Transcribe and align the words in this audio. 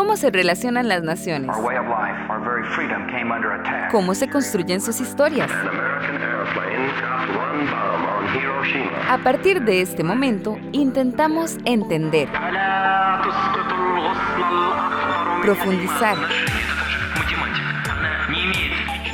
¿Cómo 0.00 0.16
se 0.16 0.30
relacionan 0.30 0.88
las 0.88 1.02
naciones? 1.02 1.54
¿Cómo 3.90 4.14
se 4.14 4.30
construyen 4.30 4.80
sus 4.80 4.98
historias? 4.98 5.50
A 9.10 9.18
partir 9.18 9.62
de 9.62 9.82
este 9.82 10.02
momento, 10.02 10.56
intentamos 10.72 11.58
entender, 11.66 12.30
profundizar, 15.42 16.16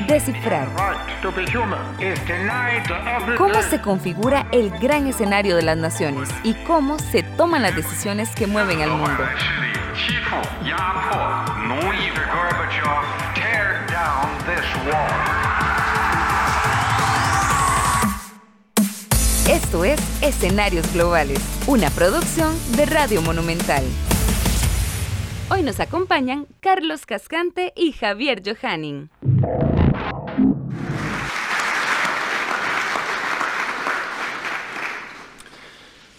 descifrar. 0.07 0.69
¿Cómo 3.37 3.63
se 3.63 3.81
configura 3.81 4.47
el 4.53 4.71
gran 4.79 5.07
escenario 5.07 5.57
de 5.57 5.63
las 5.63 5.77
naciones 5.77 6.29
y 6.43 6.55
cómo 6.65 6.99
se 6.99 7.23
toman 7.23 7.63
las 7.63 7.75
decisiones 7.75 8.31
que 8.35 8.47
mueven 8.47 8.83
al 8.83 8.91
mundo? 8.91 9.25
Esto 19.49 19.85
es 19.85 20.01
Escenarios 20.23 20.93
Globales, 20.93 21.41
una 21.67 21.91
producción 21.91 22.55
de 22.77 22.87
Radio 22.87 23.23
Monumental. 23.23 23.85
Hoy 25.49 25.63
nos 25.63 25.79
acompañan 25.79 26.47
Carlos 26.61 27.07
Cascante 27.07 27.73
y 27.77 27.93
Javier 27.93 28.43
Johanning. 28.45 29.09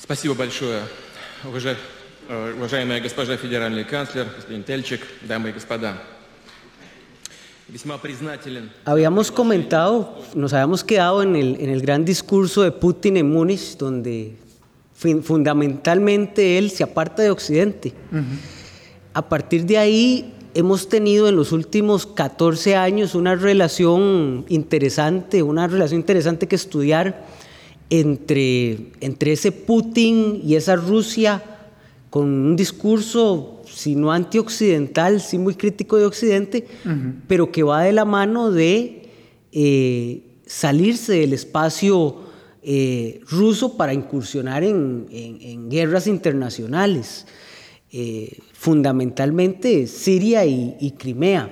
Спасибо 0.06 0.34
большое, 0.34 0.82
уважаемая 1.44 3.00
госпожа 3.00 3.36
федеральный 3.36 3.84
канцлер, 3.84 4.26
господин 4.36 4.64
Тельчик, 4.64 5.00
дамы 5.22 5.50
и 5.50 5.52
господа. 5.52 5.96
Habíamos 8.84 9.30
comentado, 9.30 10.18
nos 10.34 10.52
habíamos 10.52 10.84
quedado 10.84 11.22
en 11.22 11.36
el, 11.36 11.56
en 11.58 11.70
el 11.70 11.80
gran 11.80 12.04
discurso 12.04 12.62
de 12.62 12.72
Putin 12.72 13.16
en 13.16 13.30
Múnich, 13.30 13.78
donde 13.78 14.36
fundamentalmente 15.22 16.58
él 16.58 16.70
se 16.70 16.84
aparta 16.84 17.22
de 17.22 17.30
Occidente. 17.30 17.94
A 19.14 19.28
partir 19.28 19.64
de 19.64 19.78
ahí 19.78 20.34
hemos 20.54 20.88
tenido 20.88 21.28
en 21.28 21.36
los 21.36 21.52
últimos 21.52 22.06
14 22.06 22.76
años 22.76 23.14
una 23.14 23.34
relación 23.34 24.44
interesante, 24.48 25.42
una 25.42 25.66
relación 25.66 26.00
interesante 26.00 26.46
que 26.46 26.56
estudiar 26.56 27.24
entre, 27.89 28.91
entre 29.01 29.33
ese 29.33 29.51
Putin 29.51 30.41
y 30.43 30.55
esa 30.55 30.75
Rusia 30.75 31.43
con 32.09 32.25
un 32.29 32.55
discurso, 32.55 33.61
si 33.69 33.95
no 33.95 34.11
antioccidental, 34.11 35.21
sí 35.21 35.37
muy 35.37 35.55
crítico 35.55 35.97
de 35.97 36.05
Occidente, 36.05 36.65
pero 37.27 37.51
que 37.51 37.63
va 37.63 37.83
de 37.83 37.91
la 37.91 38.05
mano 38.05 38.51
de 38.51 39.09
eh, 39.51 40.21
salirse 40.45 41.13
del 41.13 41.33
espacio 41.33 42.21
eh, 42.63 43.21
ruso 43.29 43.77
para 43.77 43.93
incursionar 43.93 44.63
en, 44.63 45.69
guerras 45.69 46.07
internacionales, 46.07 47.27
eh, 47.91 48.39
fundamentalmente 48.53 49.87
Siria 49.87 50.45
y, 50.45 50.93
Crimea. 50.97 51.49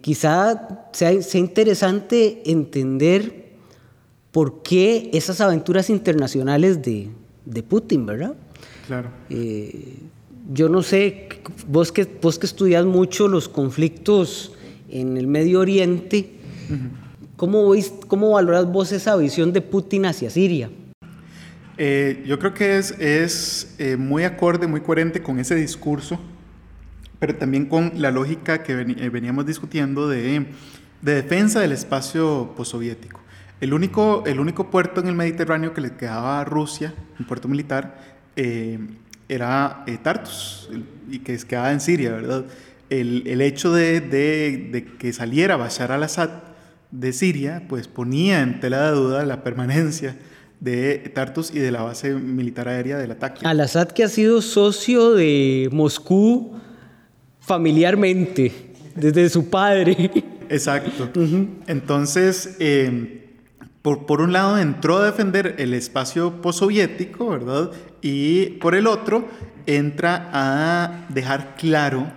quizá 0.00 0.88
sea, 0.92 1.22
sea 1.22 1.40
interesante 1.40 2.42
entender 2.46 3.43
por 4.34 4.64
qué 4.64 5.10
esas 5.12 5.40
aventuras 5.40 5.88
internacionales 5.90 6.82
de, 6.82 7.08
de 7.44 7.62
Putin, 7.62 8.04
¿verdad? 8.04 8.34
Claro. 8.88 9.08
Eh, 9.30 9.98
yo 10.52 10.68
no 10.68 10.82
sé, 10.82 11.28
vos 11.68 11.92
que, 11.92 12.04
vos 12.20 12.40
que 12.40 12.46
estudias 12.46 12.84
mucho 12.84 13.28
los 13.28 13.48
conflictos 13.48 14.52
en 14.90 15.16
el 15.18 15.28
Medio 15.28 15.60
Oriente, 15.60 16.32
¿cómo, 17.36 17.74
¿cómo 18.08 18.32
valoras 18.32 18.66
vos 18.66 18.90
esa 18.90 19.14
visión 19.14 19.52
de 19.52 19.60
Putin 19.60 20.06
hacia 20.06 20.30
Siria? 20.30 20.68
Eh, 21.78 22.24
yo 22.26 22.40
creo 22.40 22.54
que 22.54 22.78
es, 22.78 22.90
es 22.98 23.76
eh, 23.78 23.96
muy 23.96 24.24
acorde, 24.24 24.66
muy 24.66 24.80
coherente 24.80 25.22
con 25.22 25.38
ese 25.38 25.54
discurso, 25.54 26.18
pero 27.20 27.36
también 27.36 27.66
con 27.66 27.92
la 27.94 28.10
lógica 28.10 28.64
que 28.64 28.74
veníamos 28.74 29.46
discutiendo 29.46 30.08
de, 30.08 30.44
de 31.02 31.14
defensa 31.14 31.60
del 31.60 31.70
espacio 31.70 32.52
postsoviético. 32.56 33.23
El 33.64 33.72
único, 33.72 34.24
el 34.26 34.40
único 34.40 34.70
puerto 34.70 35.00
en 35.00 35.06
el 35.06 35.14
Mediterráneo 35.14 35.72
que 35.72 35.80
le 35.80 35.96
quedaba 35.96 36.38
a 36.38 36.44
Rusia, 36.44 36.92
un 37.18 37.24
puerto 37.24 37.48
militar, 37.48 37.98
eh, 38.36 38.78
era 39.26 39.84
eh, 39.86 39.96
Tartus, 40.02 40.68
y 41.10 41.20
que 41.20 41.34
quedaba 41.38 41.72
en 41.72 41.80
Siria, 41.80 42.12
¿verdad? 42.12 42.44
El, 42.90 43.22
el 43.26 43.40
hecho 43.40 43.72
de, 43.72 44.02
de, 44.02 44.68
de, 44.70 44.84
que 44.84 45.14
saliera 45.14 45.56
Bashar 45.56 45.92
al-Assad 45.92 46.28
de 46.90 47.14
Siria, 47.14 47.62
pues 47.66 47.88
ponía 47.88 48.42
en 48.42 48.60
tela 48.60 48.90
de 48.90 48.96
duda 48.96 49.24
la 49.24 49.42
permanencia 49.42 50.14
de 50.60 50.98
Tartus 51.14 51.50
y 51.50 51.58
de 51.58 51.70
la 51.70 51.80
base 51.84 52.12
militar 52.12 52.68
aérea 52.68 52.98
del 52.98 53.12
ataque. 53.12 53.46
Al-Assad 53.46 53.92
que 53.92 54.04
ha 54.04 54.08
sido 54.08 54.42
socio 54.42 55.14
de 55.14 55.70
Moscú 55.72 56.52
familiarmente, 57.40 58.74
desde 58.94 59.26
su 59.30 59.48
padre. 59.48 60.10
Exacto. 60.50 61.08
Entonces, 61.66 62.56
eh, 62.58 63.22
por, 63.84 64.22
un 64.22 64.32
lado 64.32 64.56
entró 64.56 64.96
a 64.96 65.04
defender 65.04 65.56
el 65.58 65.74
espacio 65.74 66.40
postsoviético, 66.40 67.28
¿verdad? 67.28 67.70
Y 68.00 68.46
por 68.58 68.74
el 68.74 68.86
otro 68.86 69.28
entra 69.66 70.30
a 70.32 71.04
dejar 71.10 71.54
claro 71.56 72.10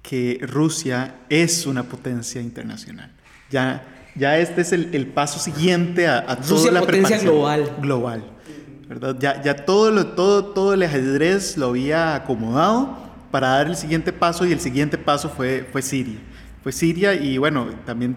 que 0.00 0.38
Rusia 0.40 1.16
es 1.28 1.66
una 1.66 1.82
potencia 1.82 2.40
internacional. 2.40 3.12
Ya, 3.50 3.84
ya 4.14 4.38
este 4.38 4.62
es 4.62 4.72
el, 4.72 5.06
paso 5.08 5.38
siguiente 5.38 6.08
a, 6.08 6.24
a 6.26 6.36
toda 6.36 6.72
la 6.72 6.80
potencia 6.80 7.18
global. 7.18 7.76
Global. 7.82 8.24
¿verdad? 8.88 9.16
Ya, 9.20 9.42
ya 9.42 9.54
todo, 9.54 9.90
lo, 9.90 10.06
todo, 10.06 10.46
todo 10.46 10.72
el 10.72 10.82
ajedrez 10.82 11.58
lo 11.58 11.66
había 11.68 12.14
acomodado 12.14 12.96
para 13.30 13.48
dar 13.48 13.66
el 13.66 13.76
siguiente 13.76 14.10
paso 14.10 14.46
y 14.46 14.52
el 14.52 14.60
siguiente 14.60 14.96
paso 14.96 15.28
fue, 15.28 15.68
fue 15.70 15.82
Siria. 15.82 16.18
Fue 16.62 16.72
Siria 16.72 17.12
y 17.12 17.36
bueno, 17.36 17.66
también 17.84 18.16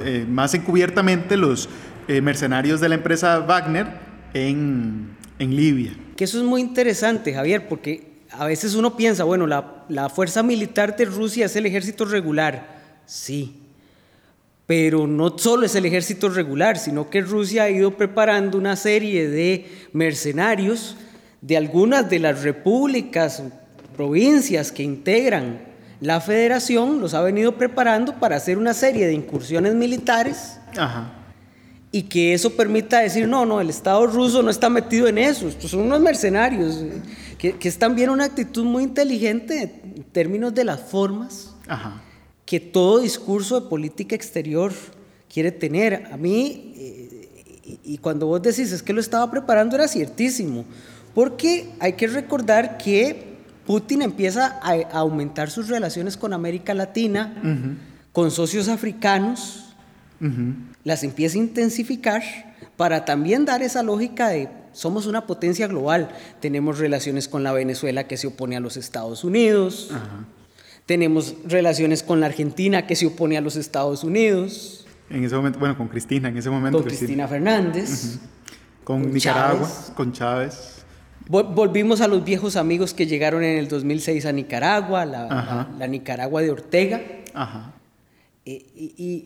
eh, 0.00 0.26
más 0.28 0.54
encubiertamente 0.54 1.36
los 1.36 1.68
eh, 2.08 2.20
mercenarios 2.20 2.80
de 2.80 2.88
la 2.88 2.96
empresa 2.96 3.40
Wagner 3.40 3.86
en, 4.34 5.16
en, 5.38 5.56
Libia. 5.56 5.92
Que 6.16 6.24
eso 6.24 6.38
es 6.38 6.44
muy 6.44 6.60
interesante, 6.60 7.32
Javier, 7.32 7.68
porque 7.68 8.14
a 8.30 8.46
veces 8.46 8.74
uno 8.74 8.96
piensa, 8.96 9.24
bueno, 9.24 9.46
la, 9.46 9.84
la 9.88 10.08
fuerza 10.08 10.42
militar 10.42 10.96
de 10.96 11.04
Rusia 11.04 11.46
es 11.46 11.56
el 11.56 11.66
ejército 11.66 12.04
regular. 12.04 12.82
Sí, 13.06 13.54
pero 14.66 15.06
no 15.06 15.38
solo 15.38 15.66
es 15.66 15.74
el 15.74 15.84
ejército 15.84 16.28
regular, 16.28 16.78
sino 16.78 17.10
que 17.10 17.20
Rusia 17.20 17.64
ha 17.64 17.70
ido 17.70 17.96
preparando 17.96 18.56
una 18.58 18.76
serie 18.76 19.28
de 19.28 19.66
mercenarios 19.92 20.96
de 21.40 21.56
algunas 21.56 22.08
de 22.08 22.18
las 22.18 22.42
repúblicas, 22.42 23.42
provincias 23.96 24.72
que 24.72 24.82
integran 24.82 25.73
la 26.04 26.20
federación 26.20 27.00
los 27.00 27.14
ha 27.14 27.22
venido 27.22 27.56
preparando 27.56 28.20
para 28.20 28.36
hacer 28.36 28.58
una 28.58 28.74
serie 28.74 29.06
de 29.06 29.14
incursiones 29.14 29.74
militares. 29.74 30.58
Y 31.90 32.02
que 32.02 32.34
eso 32.34 32.50
permita 32.50 33.00
decir, 33.00 33.26
no, 33.26 33.46
no, 33.46 33.58
el 33.58 33.70
Estado 33.70 34.06
ruso 34.06 34.42
no 34.42 34.50
está 34.50 34.68
metido 34.68 35.08
en 35.08 35.16
eso, 35.16 35.48
estos 35.48 35.70
son 35.70 35.80
unos 35.80 36.00
mercenarios, 36.00 36.84
que, 37.38 37.56
es 37.58 37.78
también 37.78 38.10
una 38.10 38.24
actitud 38.24 38.64
muy 38.64 38.82
inteligente 38.82 39.80
en 39.82 40.04
términos 40.04 40.52
de 40.52 40.64
las 40.64 40.82
formas 40.82 41.54
que 42.44 42.60
todo 42.60 43.00
discurso 43.00 43.58
de 43.58 43.68
política 43.70 44.14
exterior 44.14 44.74
quiere 45.32 45.52
tener. 45.52 46.10
A 46.12 46.18
mí, 46.18 46.74
eh, 46.76 47.80
y 47.82 47.96
cuando 47.96 48.26
vos 48.26 48.42
decís 48.42 48.72
es 48.72 48.82
que 48.82 48.92
lo 48.92 49.00
estaba 49.00 49.30
preparando 49.30 49.74
era 49.76 49.88
ciertísimo, 49.88 50.66
porque 51.14 51.70
hay 51.80 51.94
que 51.94 52.08
recordar 52.08 52.76
que 52.76 53.33
Putin 53.66 54.02
empieza 54.02 54.60
a, 54.62 54.98
aumentar 54.98 55.50
sus 55.50 55.68
relaciones 55.68 56.16
con 56.16 56.32
América 56.32 56.74
Latina, 56.74 57.34
con 58.12 58.30
socios 58.30 58.68
africanos, 58.68 59.74
las 60.84 61.04
empieza 61.04 61.36
a 61.36 61.40
intensificar 61.40 62.22
para 62.76 63.04
también 63.04 63.44
dar 63.44 63.62
esa 63.62 63.82
lógica 63.82 64.28
de 64.28 64.48
somos 64.72 65.06
una 65.06 65.26
potencia 65.26 65.66
global. 65.68 66.10
Tenemos 66.40 66.78
relaciones 66.78 67.28
con 67.28 67.42
la 67.44 67.52
Venezuela 67.52 68.06
que 68.06 68.16
se 68.16 68.26
opone 68.26 68.56
a 68.56 68.60
los 68.60 68.76
Estados 68.76 69.24
Unidos. 69.24 69.90
Tenemos 70.84 71.36
relaciones 71.46 72.02
con 72.02 72.20
la 72.20 72.26
Argentina 72.26 72.86
que 72.86 72.96
se 72.96 73.06
opone 73.06 73.38
a 73.38 73.40
los 73.40 73.56
Estados 73.56 74.04
Unidos. 74.04 74.84
En 75.08 75.24
ese 75.24 75.36
momento, 75.36 75.58
bueno, 75.58 75.78
con 75.78 75.88
Cristina, 75.88 76.28
en 76.28 76.36
ese 76.36 76.50
momento. 76.50 76.78
Con 76.78 76.86
Cristina, 76.88 77.28
Fernández. 77.28 78.18
Con, 78.82 79.12
Nicaragua, 79.12 79.70
con 79.94 80.12
Chávez. 80.12 80.73
Volvimos 81.28 82.00
a 82.00 82.08
los 82.08 82.24
viejos 82.24 82.56
amigos 82.56 82.92
que 82.92 83.06
llegaron 83.06 83.42
en 83.42 83.58
el 83.58 83.68
2006 83.68 84.26
a 84.26 84.32
Nicaragua, 84.32 85.06
la, 85.06 85.86
Nicaragua 85.88 86.42
de 86.42 86.50
Ortega. 86.50 87.00
Eh, 88.46 88.66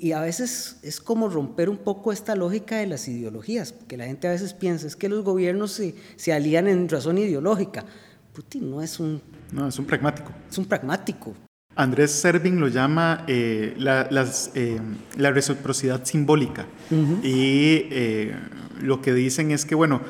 y, 0.00 0.12
a 0.12 0.20
veces 0.20 0.78
es 0.82 1.00
como 1.00 1.28
romper 1.28 1.68
un 1.68 1.78
poco 1.78 2.12
esta 2.12 2.36
lógica 2.36 2.76
de 2.76 2.86
las 2.86 3.08
ideologías, 3.08 3.72
porque 3.72 3.96
la 3.96 4.04
gente 4.04 4.28
a 4.28 4.30
veces 4.30 4.54
piensa 4.54 4.86
es 4.86 4.94
que 4.94 5.08
los 5.08 5.24
gobiernos 5.24 5.72
se, 5.72 5.96
se 6.14 6.32
alían 6.32 6.68
en 6.68 6.88
razón 6.88 7.18
ideológica. 7.18 7.84
Putin 8.32 8.70
no 8.70 8.80
es 8.80 9.00
un... 9.00 9.20
No, 9.50 9.66
es 9.66 9.76
un 9.78 9.84
pragmático. 9.84 10.30
Es 10.48 10.56
un 10.58 10.66
pragmático. 10.66 11.34
Andrés 11.78 12.10
Servin 12.10 12.58
lo 12.58 12.66
llama 12.66 13.24
eh, 13.28 13.74
la, 13.78 14.08
las, 14.10 14.50
eh, 14.56 14.80
la, 15.16 15.30
reciprocidad 15.30 16.04
simbólica. 16.04 16.66
Y 17.22 17.86
eh, 17.90 18.34
lo 18.80 19.00
que 19.00 19.14
dicen 19.14 19.52
es 19.52 19.64
que, 19.64 19.76
bueno, 19.76 20.00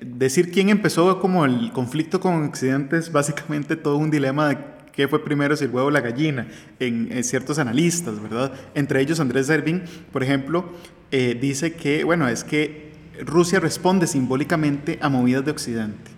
decir 0.00 0.50
quién 0.50 0.68
empezó 0.68 1.20
como 1.20 1.44
el 1.44 1.70
conflicto 1.72 2.20
con 2.20 2.44
Occidente 2.44 2.96
es 2.96 3.12
básicamente 3.12 3.76
todo 3.76 3.96
un 3.96 4.10
dilema 4.10 4.48
de 4.48 4.58
qué 4.92 5.08
fue 5.08 5.24
primero, 5.24 5.56
si 5.56 5.64
el 5.64 5.70
huevo 5.70 5.88
o 5.88 5.90
la 5.90 6.00
gallina, 6.00 6.48
en, 6.78 7.24
ciertos 7.24 7.58
analistas, 7.58 8.20
¿verdad? 8.20 8.52
Entre 8.74 9.00
ellos 9.00 9.20
Andrés 9.20 9.46
Servin, 9.46 9.84
por 10.12 10.22
ejemplo, 10.22 10.70
dice 11.10 11.72
que, 11.72 12.04
bueno, 12.04 12.28
es 12.28 12.44
que 12.44 12.92
Rusia 13.24 13.60
responde 13.60 14.06
simbólicamente 14.06 14.98
a 15.00 15.08
movidas 15.08 15.44
de 15.44 15.50
Occidente 15.50 16.10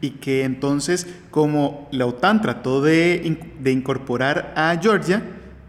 y 0.00 0.10
que 0.10 0.44
entonces 0.44 1.06
como 1.30 1.88
la 1.92 2.06
OTAN 2.06 2.40
trató 2.40 2.80
de, 2.80 3.38
de 3.60 3.72
incorporar 3.72 4.52
a 4.56 4.78
Georgia, 4.80 5.22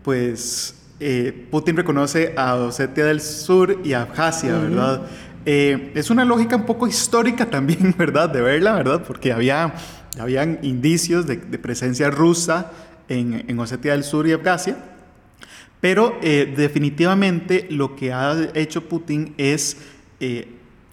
pues 0.04 0.76
eh, 1.00 1.48
Putin 1.50 1.78
reconoce 1.78 2.34
a 2.38 2.56
Osetia 2.56 3.06
del 3.06 3.22
Sur 3.22 3.82
y 3.84 3.94
a 3.94 4.04
Abjasia, 4.04 4.58
¿verdad? 4.58 5.02
Eh, 5.46 5.92
es 5.96 6.10
una 6.10 6.26
lógica 6.26 6.56
un 6.56 6.66
poco 6.66 6.88
histórica 6.88 7.50
también, 7.50 7.96
¿verdad? 7.98 8.30
De 8.30 8.42
verla, 8.42 8.74
¿verdad? 8.74 9.04
Porque 9.06 9.32
había, 9.32 9.74
habían 10.20 10.60
indicios 10.62 11.26
de, 11.28 11.38
de 11.38 11.60
presencia 11.60 12.10
rusa 12.10 12.72
en, 13.10 13.46
en, 13.48 13.60
Osetia 13.60 13.94
del 13.94 14.04
Sur 14.04 14.28
y 14.28 14.32
Abjasia, 14.32 14.78
pero 15.80 16.18
eh, 16.22 16.54
definitivamente 16.56 17.68
lo 17.70 17.96
que 17.96 18.14
ha 18.14 18.50
hecho 18.54 18.88
Putin 18.88 19.34
es 19.38 19.78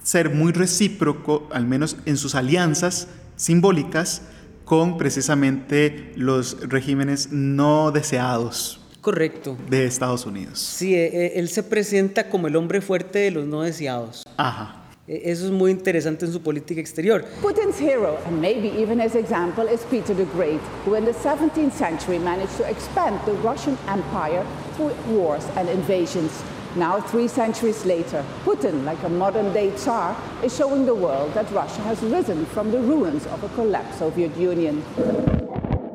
ser 0.02 0.30
muy 0.30 0.52
recíproco, 0.52 1.48
al 1.52 1.66
menos 1.66 1.98
en 2.06 2.16
sus 2.16 2.34
alianzas 2.34 3.08
simbólicas 3.36 4.22
con 4.64 4.98
precisamente 4.98 6.12
los 6.16 6.68
regímenes 6.68 7.32
no 7.32 7.90
deseados. 7.90 8.80
Correcto. 9.00 9.56
De 9.70 9.86
Estados 9.86 10.26
Unidos. 10.26 10.58
Sí, 10.58 10.94
e, 10.94 11.06
e, 11.06 11.38
él 11.38 11.48
se 11.48 11.62
presenta 11.62 12.28
como 12.28 12.48
el 12.48 12.56
hombre 12.56 12.82
fuerte 12.82 13.20
de 13.20 13.30
los 13.30 13.46
no 13.46 13.62
deseados. 13.62 14.24
Ajá. 14.38 14.74
E, 15.08 15.30
eso 15.30 15.46
es 15.46 15.50
muy 15.50 15.70
interesante 15.70 16.26
en 16.26 16.32
su 16.32 16.40
política 16.40 16.80
exterior. 16.80 17.24
Putin's 17.42 17.78
hero, 17.80 18.18
and 18.26 18.40
maybe 18.40 18.68
even 18.68 19.00
his 19.00 19.14
example, 19.14 19.66
is 19.66 19.84
Peter 19.90 20.14
the 20.14 20.26
Great, 20.36 20.60
who 20.84 20.94
in 20.94 21.04
the 21.04 21.12
17th 21.12 21.72
century 21.72 22.18
managed 22.18 22.56
to 22.56 22.64
expand 22.68 23.18
the 23.26 23.32
Russian 23.42 23.76
Empire 23.88 24.46
through 24.76 24.94
wars 25.08 25.44
and 25.56 25.68
invasions. 25.68 26.30
Now, 26.76 27.00
three 27.00 27.28
centuries 27.28 27.84
later, 27.86 28.22
Putin, 28.44 28.84
like 28.84 29.02
a 29.02 29.08
modern 29.08 29.52
day 29.52 29.70
Tsar, 29.76 30.14
is 30.44 30.54
showing 30.54 30.84
the 30.84 30.94
world 30.94 31.32
that 31.34 31.50
Russia 31.50 31.80
has 31.82 32.00
risen 32.02 32.44
from 32.46 32.70
the 32.70 32.78
ruins 32.78 33.26
of 33.26 33.42
a 33.42 33.48
collapsed 33.56 33.98
Soviet 33.98 34.36
Union. 34.36 34.82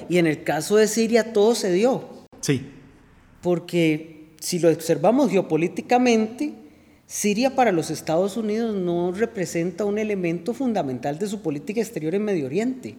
Y 0.09 0.17
en 0.17 0.27
el 0.27 0.43
caso 0.43 0.75
de 0.75 0.87
Siria 0.87 1.31
todo 1.31 1.55
se 1.55 1.71
dio. 1.71 2.03
Sí. 2.41 2.61
Porque 3.41 4.33
si 4.41 4.59
lo 4.59 4.69
observamos 4.69 5.29
geopolíticamente, 5.29 6.62
Siria 7.13 7.55
para 7.55 7.71
los 7.71 7.91
Estados 7.91 8.37
Unidos 8.37 8.73
no 8.73 9.11
representa 9.11 9.85
un 9.85 9.99
elemento 9.99 10.55
fundamental 10.55 11.19
de 11.19 11.27
su 11.27 11.43
política 11.43 11.79
exterior 11.79 12.15
en 12.15 12.25
Medio 12.25 12.47
Oriente. 12.47 12.97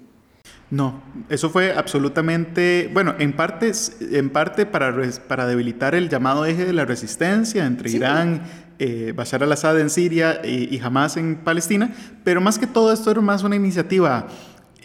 No, 0.70 1.02
eso 1.28 1.50
fue 1.50 1.72
absolutamente, 1.72 2.88
bueno, 2.94 3.16
en 3.18 3.34
parte, 3.34 3.72
en 4.12 4.30
parte 4.30 4.66
para, 4.66 4.94
para 5.26 5.48
debilitar 5.48 5.96
el 5.96 6.08
llamado 6.08 6.46
eje 6.46 6.64
de 6.64 6.72
la 6.72 6.84
resistencia 6.84 7.66
entre 7.66 7.90
Irán, 7.90 8.44
eh, 8.78 9.12
Bashar 9.16 9.42
al-Assad 9.42 9.80
en 9.80 9.90
Siria 9.90 10.42
y, 10.44 10.72
y, 10.72 10.78
Hamas 10.78 11.16
en 11.16 11.34
Palestina, 11.34 11.92
pero 12.22 12.40
más 12.40 12.56
que 12.60 12.68
todo 12.68 12.92
esto 12.92 13.10
era 13.10 13.20
más 13.20 13.42
una 13.42 13.56
iniciativa, 13.56 14.28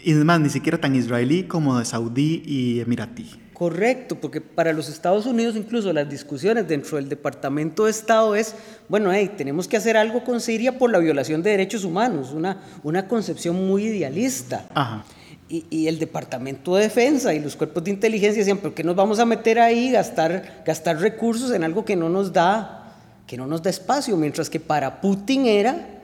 y 0.02 0.12
además 0.12 0.40
ni 0.40 0.50
siquiera 0.50 0.78
tan 0.78 0.94
israelí 0.94 1.44
como 1.44 1.78
de 1.78 1.84
saudí 1.84 2.42
y 2.46 2.80
emiratí. 2.80 3.28
Correcto, 3.52 4.16
porque 4.18 4.40
para 4.40 4.72
los 4.72 4.88
Estados 4.88 5.26
Unidos 5.26 5.54
incluso 5.54 5.92
las 5.92 6.08
discusiones 6.08 6.66
dentro 6.66 6.96
del 6.96 7.08
Departamento 7.08 7.84
de 7.84 7.90
Estado 7.90 8.34
es, 8.34 8.54
bueno, 8.88 9.12
hey, 9.12 9.32
tenemos 9.36 9.68
que 9.68 9.76
hacer 9.76 9.96
algo 9.96 10.24
con 10.24 10.40
Siria 10.40 10.78
por 10.78 10.90
la 10.90 10.98
violación 10.98 11.42
de 11.42 11.50
derechos 11.50 11.84
humanos, 11.84 12.32
una, 12.32 12.62
una 12.82 13.06
concepción 13.06 13.56
muy 13.66 13.84
idealista. 13.84 14.66
Ajá 14.74 15.04
y, 15.50 15.88
el 15.88 15.98
Departamento 15.98 16.76
de 16.76 16.84
Defensa 16.84 17.34
y 17.34 17.40
los 17.40 17.56
cuerpos 17.56 17.82
de 17.82 17.90
inteligencia 17.90 18.38
decían, 18.38 18.58
¿por 18.58 18.72
qué 18.72 18.84
nos 18.84 18.94
vamos 18.94 19.18
a 19.18 19.26
meter 19.26 19.58
ahí, 19.58 19.90
gastar, 19.90 20.62
gastar 20.64 20.98
recursos 21.00 21.50
en 21.50 21.64
algo 21.64 21.84
que 21.84 21.96
no 21.96 22.08
nos 22.08 22.32
da, 22.32 22.94
que 23.26 23.36
no 23.36 23.46
nos 23.46 23.62
da 23.62 23.70
espacio? 23.70 24.16
Mientras 24.16 24.48
que 24.48 24.60
para 24.60 25.00
Putin 25.00 25.46
era 25.46 25.99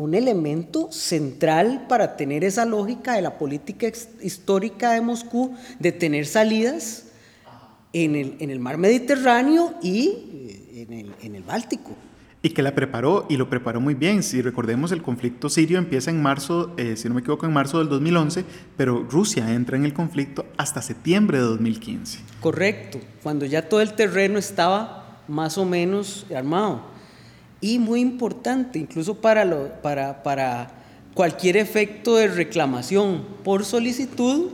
un 0.00 0.14
elemento 0.14 0.90
central 0.90 1.86
para 1.88 2.16
tener 2.16 2.44
esa 2.44 2.64
lógica 2.64 3.14
de 3.14 3.22
la 3.22 3.38
política 3.38 3.86
histórica 4.22 4.92
de 4.92 5.00
Moscú, 5.00 5.54
de 5.78 5.92
tener 5.92 6.26
salidas 6.26 7.06
en 7.92 8.16
el, 8.16 8.36
en 8.40 8.50
el 8.50 8.60
mar 8.60 8.78
Mediterráneo 8.78 9.74
y 9.82 10.08
eh, 10.08 10.86
en 10.88 10.92
el, 10.92 11.14
en 11.22 11.34
el 11.34 11.42
Báltico 11.42 11.94
y 12.42 12.50
que 12.50 12.62
la 12.62 12.74
preparó 12.74 13.26
y 13.28 13.36
lo 13.36 13.50
preparó 13.50 13.80
muy 13.80 13.94
bien. 13.94 14.22
Si 14.22 14.40
recordemos, 14.40 14.92
el 14.92 15.02
conflicto 15.02 15.48
sirio 15.48 15.78
empieza 15.78 16.10
en 16.10 16.22
marzo, 16.22 16.72
eh, 16.76 16.96
si 16.96 17.08
no 17.08 17.14
me 17.14 17.20
equivoco, 17.20 17.46
en 17.46 17.52
marzo 17.52 17.78
del 17.78 17.88
2011, 17.88 18.44
pero 18.76 19.06
Rusia 19.10 19.52
entra 19.52 19.76
en 19.76 19.84
el 19.84 19.92
conflicto 19.92 20.46
hasta 20.56 20.80
septiembre 20.80 21.38
de 21.38 21.44
2015. 21.44 22.20
Correcto, 22.40 22.98
cuando 23.22 23.44
ya 23.44 23.68
todo 23.68 23.80
el 23.80 23.92
terreno 23.92 24.38
estaba 24.38 25.22
más 25.28 25.58
o 25.58 25.64
menos 25.64 26.26
armado. 26.34 26.82
Y 27.60 27.78
muy 27.78 28.00
importante, 28.00 28.78
incluso 28.78 29.20
para, 29.20 29.44
lo, 29.44 29.68
para, 29.82 30.22
para 30.22 30.70
cualquier 31.14 31.56
efecto 31.56 32.16
de 32.16 32.28
reclamación 32.28 33.24
por 33.44 33.64
solicitud, 33.64 34.48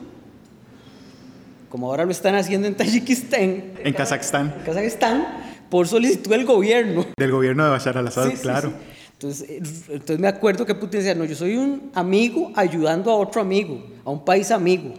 como 1.68 1.90
ahora 1.90 2.04
lo 2.04 2.10
están 2.10 2.34
haciendo 2.34 2.66
en 2.66 2.74
Tayikistán. 2.74 3.64
En 3.84 3.94
Kazajstán. 3.94 4.54
En 4.58 4.64
Kazajstán 4.64 5.26
por 5.68 5.88
solicitud 5.88 6.30
del 6.30 6.44
gobierno. 6.44 7.06
Del 7.16 7.30
gobierno 7.30 7.64
de 7.64 7.70
Bashar 7.70 7.98
al-Assad, 7.98 8.32
claro. 8.40 8.72
Entonces, 9.12 9.48
eh, 9.48 9.62
entonces 9.88 10.18
me 10.18 10.28
acuerdo 10.28 10.66
que 10.66 10.74
Putin 10.74 11.00
decía, 11.00 11.14
no, 11.14 11.24
yo 11.24 11.34
soy 11.34 11.56
un 11.56 11.90
amigo 11.94 12.52
ayudando 12.54 13.10
a 13.10 13.16
otro 13.16 13.40
amigo, 13.40 13.84
a 14.04 14.10
un 14.10 14.24
país 14.24 14.50
amigo. 14.50 14.94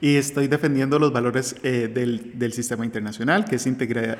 Y 0.00 0.16
estoy 0.16 0.46
defendiendo 0.46 0.98
los 0.98 1.12
valores 1.12 1.56
eh, 1.62 1.90
del, 1.92 2.38
del, 2.38 2.52
sistema 2.52 2.84
internacional, 2.84 3.46
que 3.46 3.56
es 3.56 3.66
integridad, 3.66 4.18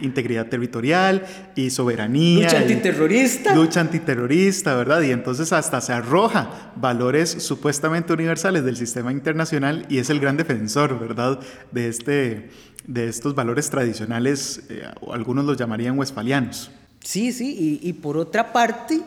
integridad 0.00 0.46
territorial 0.46 1.26
y 1.56 1.70
soberanía. 1.70 2.44
Lucha 2.44 2.58
antiterrorista. 2.58 3.54
lucha 3.54 3.80
antiterrorista, 3.80 4.76
¿verdad? 4.76 5.02
Y 5.02 5.10
entonces 5.10 5.52
hasta 5.52 5.80
se 5.80 5.92
arroja 5.92 6.72
valores 6.76 7.30
supuestamente 7.30 8.12
universales 8.12 8.64
del 8.64 8.76
sistema 8.76 9.10
internacional 9.10 9.84
y 9.88 9.98
es 9.98 10.10
el 10.10 10.20
gran 10.20 10.36
defensor, 10.36 10.98
¿verdad? 11.00 11.40
De 11.72 11.88
este, 11.88 12.50
de 12.86 13.08
estos 13.08 13.34
valores 13.34 13.68
tradicionales, 13.68 14.62
eh, 14.68 14.82
algunos 15.10 15.44
los 15.44 15.56
llamarían 15.56 15.98
westfalianos. 15.98 16.70
Sí, 17.00 17.32
sí, 17.32 17.78
y, 17.82 17.92
por 17.92 18.16
otra 18.16 18.52
parte, 18.52 19.00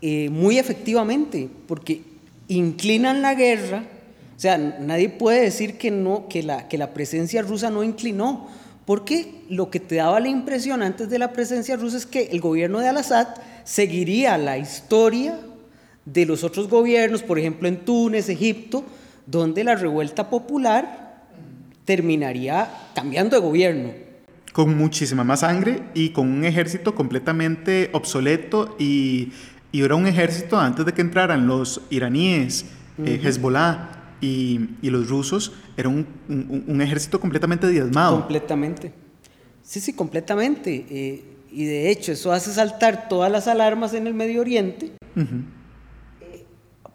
eh, 0.00 0.30
muy 0.30 0.58
efectivamente, 0.58 1.48
porque 1.66 2.02
inclinan 2.46 3.20
la 3.20 3.34
guerra, 3.34 3.84
o 4.36 4.38
sea, 4.38 4.58
nadie 4.58 5.08
puede 5.08 5.40
decir 5.40 5.78
que, 5.78 5.90
no, 5.90 6.28
que, 6.28 6.42
la, 6.42 6.68
que 6.68 6.76
la 6.76 6.92
presencia 6.92 7.40
rusa 7.40 7.70
no 7.70 7.82
inclinó, 7.82 8.48
porque 8.84 9.42
lo 9.48 9.70
que 9.70 9.80
te 9.80 9.96
daba 9.96 10.20
la 10.20 10.28
impresión 10.28 10.82
antes 10.82 11.08
de 11.08 11.18
la 11.18 11.32
presencia 11.32 11.76
rusa 11.76 11.96
es 11.96 12.04
que 12.04 12.24
el 12.24 12.40
gobierno 12.40 12.80
de 12.80 12.88
Al-Assad 12.88 13.28
seguiría 13.64 14.36
la 14.36 14.58
historia 14.58 15.40
de 16.04 16.26
los 16.26 16.44
otros 16.44 16.68
gobiernos, 16.68 17.22
por 17.22 17.38
ejemplo 17.38 17.66
en 17.66 17.78
Túnez, 17.78 18.28
Egipto, 18.28 18.84
donde 19.24 19.64
la 19.64 19.74
revuelta 19.74 20.28
popular 20.28 21.24
terminaría 21.86 22.68
cambiando 22.94 23.36
de 23.36 23.42
gobierno. 23.42 23.90
Con 24.52 24.76
muchísima 24.76 25.24
más 25.24 25.40
sangre 25.40 25.82
y 25.94 26.10
con 26.10 26.28
un 26.28 26.44
ejército 26.44 26.94
completamente 26.94 27.88
obsoleto 27.94 28.76
y, 28.78 29.32
y 29.72 29.82
era 29.82 29.94
un 29.94 30.06
ejército 30.06 30.58
antes 30.58 30.84
de 30.84 30.92
que 30.92 31.00
entraran 31.00 31.46
los 31.46 31.80
iraníes, 31.90 32.66
eh, 33.04 33.20
Hezbollah 33.22 33.96
y, 34.26 34.68
y, 34.82 34.90
los 34.90 35.08
rusos, 35.08 35.52
era 35.76 35.88
un, 35.88 36.06
un, 36.28 36.80
ejército 36.80 37.20
completamente 37.20 37.68
diezmado. 37.68 38.18
Completamente. 38.18 38.92
Sí, 39.62 39.80
sí, 39.80 39.92
completamente. 39.92 40.86
Eh, 40.90 41.24
y 41.50 41.64
de 41.64 41.90
hecho 41.90 42.12
eso 42.12 42.32
hace 42.32 42.52
saltar 42.52 43.08
todas 43.08 43.30
las 43.30 43.48
alarmas 43.48 43.94
en 43.94 44.06
el 44.06 44.14
Medio 44.14 44.40
Oriente 44.40 44.92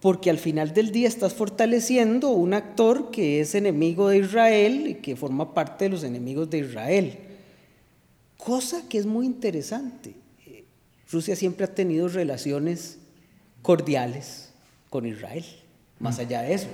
porque 0.01 0.31
al 0.31 0.39
final 0.39 0.73
del 0.73 0.91
día 0.91 1.07
estás 1.07 1.33
fortaleciendo 1.33 2.29
un 2.29 2.55
actor 2.55 3.11
que 3.11 3.39
es 3.39 3.53
enemigo 3.53 4.09
de 4.09 4.17
Israel 4.17 4.87
y 4.87 4.95
que 4.95 5.15
forma 5.15 5.53
parte 5.53 5.85
de 5.85 5.91
los 5.91 6.03
enemigos 6.03 6.49
de 6.49 6.57
Israel. 6.57 7.19
Cosa 8.35 8.89
que 8.89 8.97
es 8.97 9.05
muy 9.05 9.27
interesante. 9.27 10.15
Rusia 11.11 11.35
siempre 11.35 11.65
ha 11.65 11.75
tenido 11.75 12.07
relaciones 12.07 12.97
cordiales 13.61 14.49
con 14.89 15.05
Israel, 15.05 15.45
más 15.99 16.17
allá 16.17 16.41
de 16.41 16.55
eso. 16.55 16.67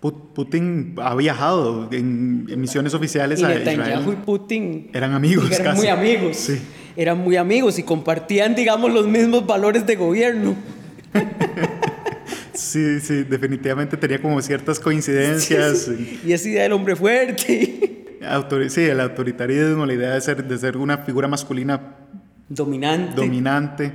Putin 0.00 0.94
ha 1.02 1.14
viajado 1.16 1.88
en, 1.90 2.44
misiones 2.60 2.94
oficiales 2.94 3.40
y 3.40 3.44
a 3.44 3.48
Netanyahu 3.48 4.12
y 4.12 4.16
Putin 4.16 4.90
eran 4.92 5.12
amigos, 5.12 5.50
eran 5.50 5.76
muy 5.76 5.88
amigos, 5.88 6.36
sí. 6.36 6.60
eran 6.96 7.18
muy 7.18 7.36
amigos 7.36 7.78
y 7.80 7.82
compartían, 7.82 8.54
digamos, 8.54 8.92
los 8.92 9.08
mismos 9.08 9.44
valores 9.44 9.86
de 9.86 9.96
gobierno. 9.96 10.54
Sí, 12.58 12.98
sí, 12.98 13.22
definitivamente 13.22 13.96
tenía 13.96 14.20
como 14.20 14.42
ciertas 14.42 14.80
coincidencias. 14.80 15.88
Y 16.26 16.32
esa 16.32 16.48
idea 16.48 16.64
del 16.64 16.72
hombre 16.72 16.96
fuerte. 16.96 18.04
sí, 18.68 18.80
el 18.82 19.00
autoritarismo, 19.00 19.86
la 19.86 19.94
idea 19.94 20.14
de 20.14 20.20
ser, 20.20 20.42
de 20.44 20.58
ser 20.58 20.76
una 20.76 20.98
figura 20.98 21.28
masculina 21.28 21.94
dominante. 22.48 23.14
Dominante, 23.14 23.92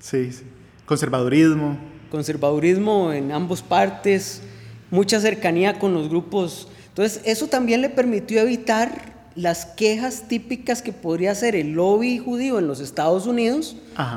sí, 0.00 0.32
sí. 0.32 0.42
Conservadurismo. 0.86 1.78
Conservadurismo 2.10 3.12
en 3.12 3.30
ambas 3.30 3.62
partes, 3.62 4.42
mucha 4.90 5.20
cercanía 5.20 5.78
con 5.78 5.94
los 5.94 6.08
grupos. 6.08 6.68
Entonces, 6.88 7.20
eso 7.24 7.46
también 7.46 7.80
le 7.80 7.88
permitió 7.88 8.40
evitar 8.40 9.10
las 9.34 9.64
quejas 9.64 10.24
típicas 10.28 10.82
que 10.82 10.92
podría 10.92 11.30
hacer 11.32 11.54
el 11.54 11.72
lobby 11.72 12.18
judío 12.18 12.58
en 12.58 12.66
los 12.66 12.80
Estados 12.80 13.26
Unidos 13.26 13.76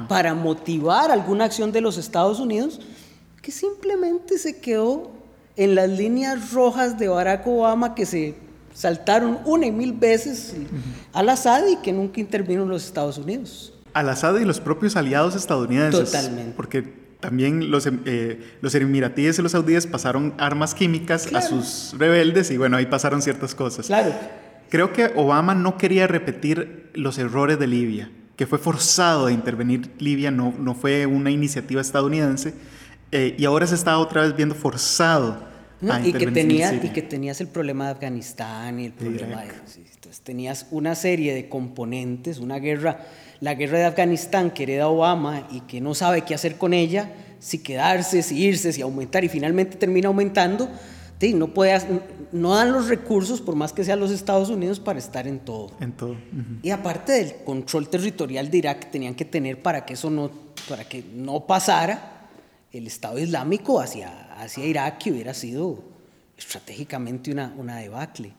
para 0.10 0.34
motivar 0.34 1.12
alguna 1.12 1.46
acción 1.46 1.72
de 1.72 1.82
los 1.82 1.98
Estados 1.98 2.40
Unidos, 2.40 2.82
que 3.42 3.52
simplemente 3.52 4.38
se 4.38 4.60
quedó 4.60 5.12
en 5.56 5.76
las 5.76 5.90
líneas 5.90 6.52
rojas 6.52 6.98
de 6.98 7.08
Barack 7.08 7.46
Obama 7.46 7.94
que 7.94 8.06
se 8.06 8.36
saltaron 8.74 9.40
una 9.46 9.68
y 9.68 9.72
mil 9.72 9.94
veces 9.94 10.56
al 11.14 11.30
Assad 11.30 11.68
y 11.68 11.76
que 11.78 11.94
nunca 11.94 12.20
intervino 12.20 12.64
en 12.64 12.70
los 12.70 12.86
Estados 12.86 13.18
Unidos. 13.18 13.74
Al 13.94 14.10
Assad 14.10 14.40
y 14.40 14.46
los 14.46 14.60
propios 14.60 14.96
aliados 14.96 15.36
estadounidenses. 15.36 16.06
Totalmente. 16.12 16.54
Porque 16.56 17.03
también 17.24 17.72
los, 17.72 17.88
eh, 17.88 18.58
los 18.60 18.76
emiratíes 18.76 19.40
y 19.40 19.42
los 19.42 19.54
saudíes 19.54 19.88
pasaron 19.88 20.34
armas 20.38 20.76
químicas 20.76 21.34
a 21.34 21.42
sus 21.42 21.96
rebeldes 21.98 22.52
y 22.52 22.58
bueno, 22.58 22.76
ahí 22.76 22.86
pasaron 22.86 23.22
ciertas 23.22 23.56
cosas. 23.56 23.88
Claro. 23.88 24.14
Creo 24.70 24.92
que 24.92 25.14
Obama 25.16 25.56
no 25.56 25.78
quería 25.78 26.06
repetir 26.06 26.90
los 26.94 27.18
errores 27.18 27.58
de 27.60 27.68
Libia, 27.68 28.12
que 28.36 28.46
fue 28.46 28.60
forzado 28.60 29.28
a 29.28 29.32
intervenir 29.32 29.90
Libia, 30.00 30.32
no, 30.32 30.54
no 30.60 30.76
fue 30.76 31.06
una 31.06 31.32
iniciativa 31.32 31.80
estadounidense, 31.80 32.56
eh, 33.14 33.36
y 33.40 33.46
ahora 33.46 33.68
se 33.68 33.76
está 33.76 33.98
otra 33.98 34.24
vez 34.24 34.36
viendo 34.36 34.54
forzado 34.54 35.48
a 35.90 36.06
y 36.06 36.14
que 36.14 36.28
tenías 36.28 36.74
Y 36.84 36.90
que 36.90 37.02
tenías 37.02 37.42
el 37.42 37.48
problema 37.48 37.86
de 37.86 37.92
Afganistán 37.92 38.80
y 38.80 38.86
el 38.86 38.94
problema 38.94 39.42
de... 39.42 39.50
Entonces 39.50 40.22
tenías 40.24 40.68
una 40.72 40.96
serie 40.96 41.34
de 41.34 41.50
componentes, 41.50 42.40
una 42.40 42.60
guerra, 42.60 43.06
la 43.40 43.56
guerra 43.56 43.80
de 43.80 43.86
Afganistán 43.86 44.52
que 44.52 44.64
hereda 44.64 44.88
Obama 44.88 45.48
y 45.52 45.62
que 45.62 45.82
no 45.82 45.96
sabe 45.96 46.22
qué 46.22 46.36
hacer 46.36 46.58
con 46.58 46.74
ella, 46.74 47.12
si 47.40 47.60
quedarse, 47.60 48.22
si 48.22 48.44
irse, 48.44 48.74
si 48.74 48.82
aumentar, 48.82 49.24
y 49.24 49.30
finalmente 49.30 49.78
termina 49.78 50.08
aumentando, 50.08 50.70
no, 51.32 51.54
no 52.34 52.56
dan 52.56 52.72
los 52.74 52.90
recursos, 52.90 53.40
por 53.40 53.56
más 53.56 53.72
que 53.72 53.86
sean 53.86 54.00
los 54.00 54.12
Estados 54.12 54.50
Unidos, 54.50 54.82
para 54.82 55.00
estar 55.00 55.28
en 55.28 55.40
todo. 55.40 55.72
En 55.80 55.94
todo. 55.94 56.18
Y 56.62 56.72
aparte 56.72 57.14
del 57.14 57.36
control 57.46 57.88
territorial 57.88 58.52
de 58.52 58.58
Irak 58.58 58.80
que 58.80 58.86
tenían 58.88 59.16
que 59.16 59.24
tener 59.24 59.62
para 59.62 59.86
que 59.86 59.94
eso 59.94 60.10
no, 60.10 60.30
para 60.68 60.84
que 60.84 61.04
no 61.16 61.48
pasara, 61.48 62.13
el 62.74 62.88
Estado 62.88 63.20
Islámico 63.20 63.80
hacia, 63.80 64.34
hacia 64.34 64.66
Irak 64.66 64.98
que 65.04 65.12
hubiera 65.12 65.34
sido 65.34 65.84
estratégicamente 66.38 67.32
una, 67.32 67.54
una 67.56 67.78
debacle. 67.78 68.34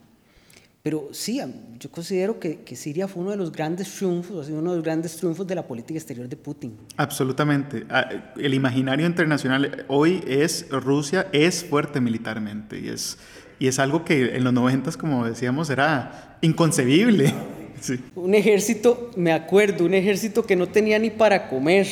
Pero 0.83 1.09
sí, 1.13 1.41
yo 1.81 1.91
considero 1.91 2.39
que, 2.39 2.63
Siria 2.77 3.09
fue 3.09 3.23
uno 3.23 3.31
de 3.31 3.39
los 3.39 3.51
grandes 3.51 3.91
triunfos, 3.95 4.51
uno 4.51 4.73
de 4.73 4.77
los 4.77 4.85
grandes 4.85 5.17
triunfos 5.17 5.47
de 5.47 5.55
la 5.55 5.67
política 5.67 5.99
exterior 5.99 6.29
de 6.29 6.37
Putin. 6.37 6.77
Absolutamente. 6.99 7.87
Ah, 7.89 8.07
el 8.37 8.53
imaginario 8.53 9.07
internacional 9.07 9.87
hoy 9.89 10.23
es 10.27 10.69
Rusia 10.69 11.29
es 11.33 11.65
fuerte 11.65 12.03
militarmente 12.03 12.79
y 12.79 12.89
es, 12.89 13.17
y 13.59 13.69
es 13.69 13.79
algo 13.79 14.05
que 14.05 14.37
en 14.37 14.45
los 14.45 14.53
90, 14.53 14.93
como 14.99 15.25
decíamos, 15.25 15.71
era 15.71 16.37
inconcebible. 16.43 17.33
Un 18.15 18.35
ejército, 18.35 19.11
me 19.17 19.33
acuerdo, 19.33 19.85
un 19.85 19.95
ejército 19.95 20.45
que 20.45 20.57
no 20.57 20.69
tenía 20.69 20.99
ni 20.99 21.11
para 21.11 21.49
comer. 21.49 21.87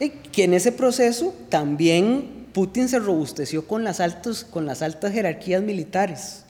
Y 0.00 0.10
que 0.10 0.44
en 0.44 0.54
ese 0.54 0.72
proceso 0.72 1.34
también 1.48 2.46
Putin 2.52 2.88
se 2.88 2.98
robusteció 2.98 3.66
con 3.66 3.84
las, 3.84 4.00
altos, 4.00 4.44
con 4.44 4.66
las 4.66 4.82
altas 4.82 5.12
jerarquías 5.12 5.62
militares. 5.62 6.44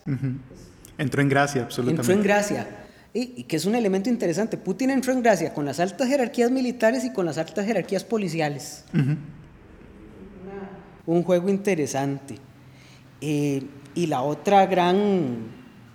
Entró 0.96 1.22
en 1.22 1.28
gracia, 1.28 1.62
absolutamente. 1.62 2.02
Entró 2.02 2.14
en 2.14 2.22
gracia. 2.22 2.66
Y, 3.14 3.44
que 3.44 3.56
es 3.56 3.64
un 3.64 3.74
elemento 3.74 4.10
interesante. 4.10 4.56
Putin 4.56 4.90
entró 4.90 5.12
en 5.12 5.22
gracia 5.22 5.52
con 5.54 5.64
las 5.64 5.80
altas 5.80 6.08
jerarquías 6.08 6.50
militares 6.50 7.04
y 7.04 7.12
con 7.12 7.26
las 7.26 7.38
altas 7.38 7.66
jerarquías 7.66 8.04
policiales. 8.04 8.84
Un 11.06 11.22
juego 11.22 11.48
interesante. 11.48 12.36
Eh, 13.20 13.62
y 13.94 14.06
la 14.06 14.22
otra 14.22 14.66
gran 14.66 15.38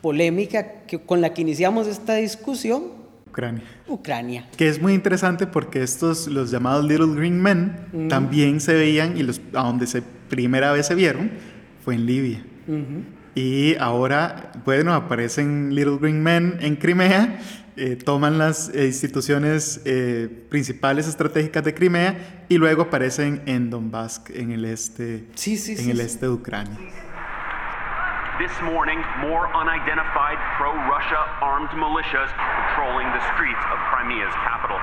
polémica 0.02 0.84
que, 0.86 1.00
con 1.00 1.22
la 1.22 1.34
que 1.34 1.42
iniciamos 1.42 1.88
esta 1.88 2.16
discusión 2.16 3.03
Ucrania. 3.34 3.64
Ucrania. 3.88 4.46
Que 4.56 4.70
es 4.70 4.80
muy 4.80 4.94
interesante 4.94 5.48
porque 5.48 5.82
estos, 5.82 6.28
los 6.28 6.52
llamados 6.52 6.86
Little 6.86 7.16
Green 7.16 7.42
Men, 7.42 8.08
también 8.08 8.62
se 8.62 8.76
veían 8.76 9.18
y 9.18 9.24
los, 9.24 9.42
a 9.54 9.64
donde 9.64 9.88
se 9.88 10.04
primera 10.30 10.72
vez 10.72 10.86
se 10.86 10.94
vieron 10.94 11.32
fue 11.84 11.96
en 11.96 12.06
Libia. 12.06 12.46
Y 13.34 13.76
ahora, 13.78 14.52
bueno, 14.64 14.94
aparecen 14.94 15.74
Little 15.74 15.98
Green 15.98 16.22
Men 16.22 16.58
en 16.62 16.76
Crimea, 16.76 17.40
eh, 17.76 17.96
toman 17.96 18.38
las 18.38 18.72
instituciones 18.76 19.82
eh, 19.86 20.30
principales 20.50 21.08
estratégicas 21.08 21.64
de 21.64 21.74
Crimea 21.74 22.46
y 22.48 22.60
luego 22.60 22.84
aparecen 22.84 23.42
en 23.48 23.72
Donbass, 23.72 24.22
en 24.32 24.52
el 24.52 24.66
este, 24.66 25.26
en 25.46 25.90
el 25.90 26.00
este 26.02 26.28
de 26.28 26.32
Ucrania. 26.32 26.78
This 28.44 28.62
morning, 28.62 29.00
more 29.22 29.48
unidentified 29.56 30.38
pro-Russia 30.58 31.22
armed 31.40 31.70
militias 31.70 32.28
patrolling 32.28 33.08
the 33.16 33.24
streets 33.32 33.64
of 33.72 33.78
Crimea's 33.88 34.36
capital. 34.44 34.76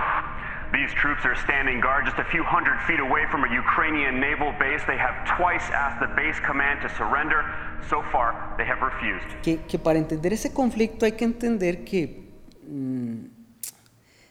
These 0.73 0.95
troops 0.95 1.27
are 1.27 1.37
standing 1.37 1.79
guard 1.79 2.07
just 2.07 2.19
a 2.19 2.25
few 2.25 2.43
hundred 2.43 2.81
feet 2.89 3.01
away 3.01 3.27
from 3.31 3.45
a 3.45 3.53
Ukrainian 3.53 4.19
naval 4.19 4.55
base. 4.59 4.83
They 4.87 4.97
have 4.97 5.15
twice 5.37 5.69
asked 5.83 6.01
the 6.01 6.09
base 6.17 6.41
command 6.41 6.81
to 6.85 6.89
surrender. 6.97 7.45
So 7.91 8.01
far, 8.11 8.55
they 8.57 8.65
have 8.65 8.81
refused. 8.81 9.29
Que, 9.43 9.59
que 9.69 9.79
para 9.79 9.99
entender 9.99 10.33
ese 10.33 10.55
conflicto 10.55 11.05
hay 11.05 11.13
que 11.13 11.27
entender 11.27 11.85
que 11.85 12.33
mmm, 12.67 13.27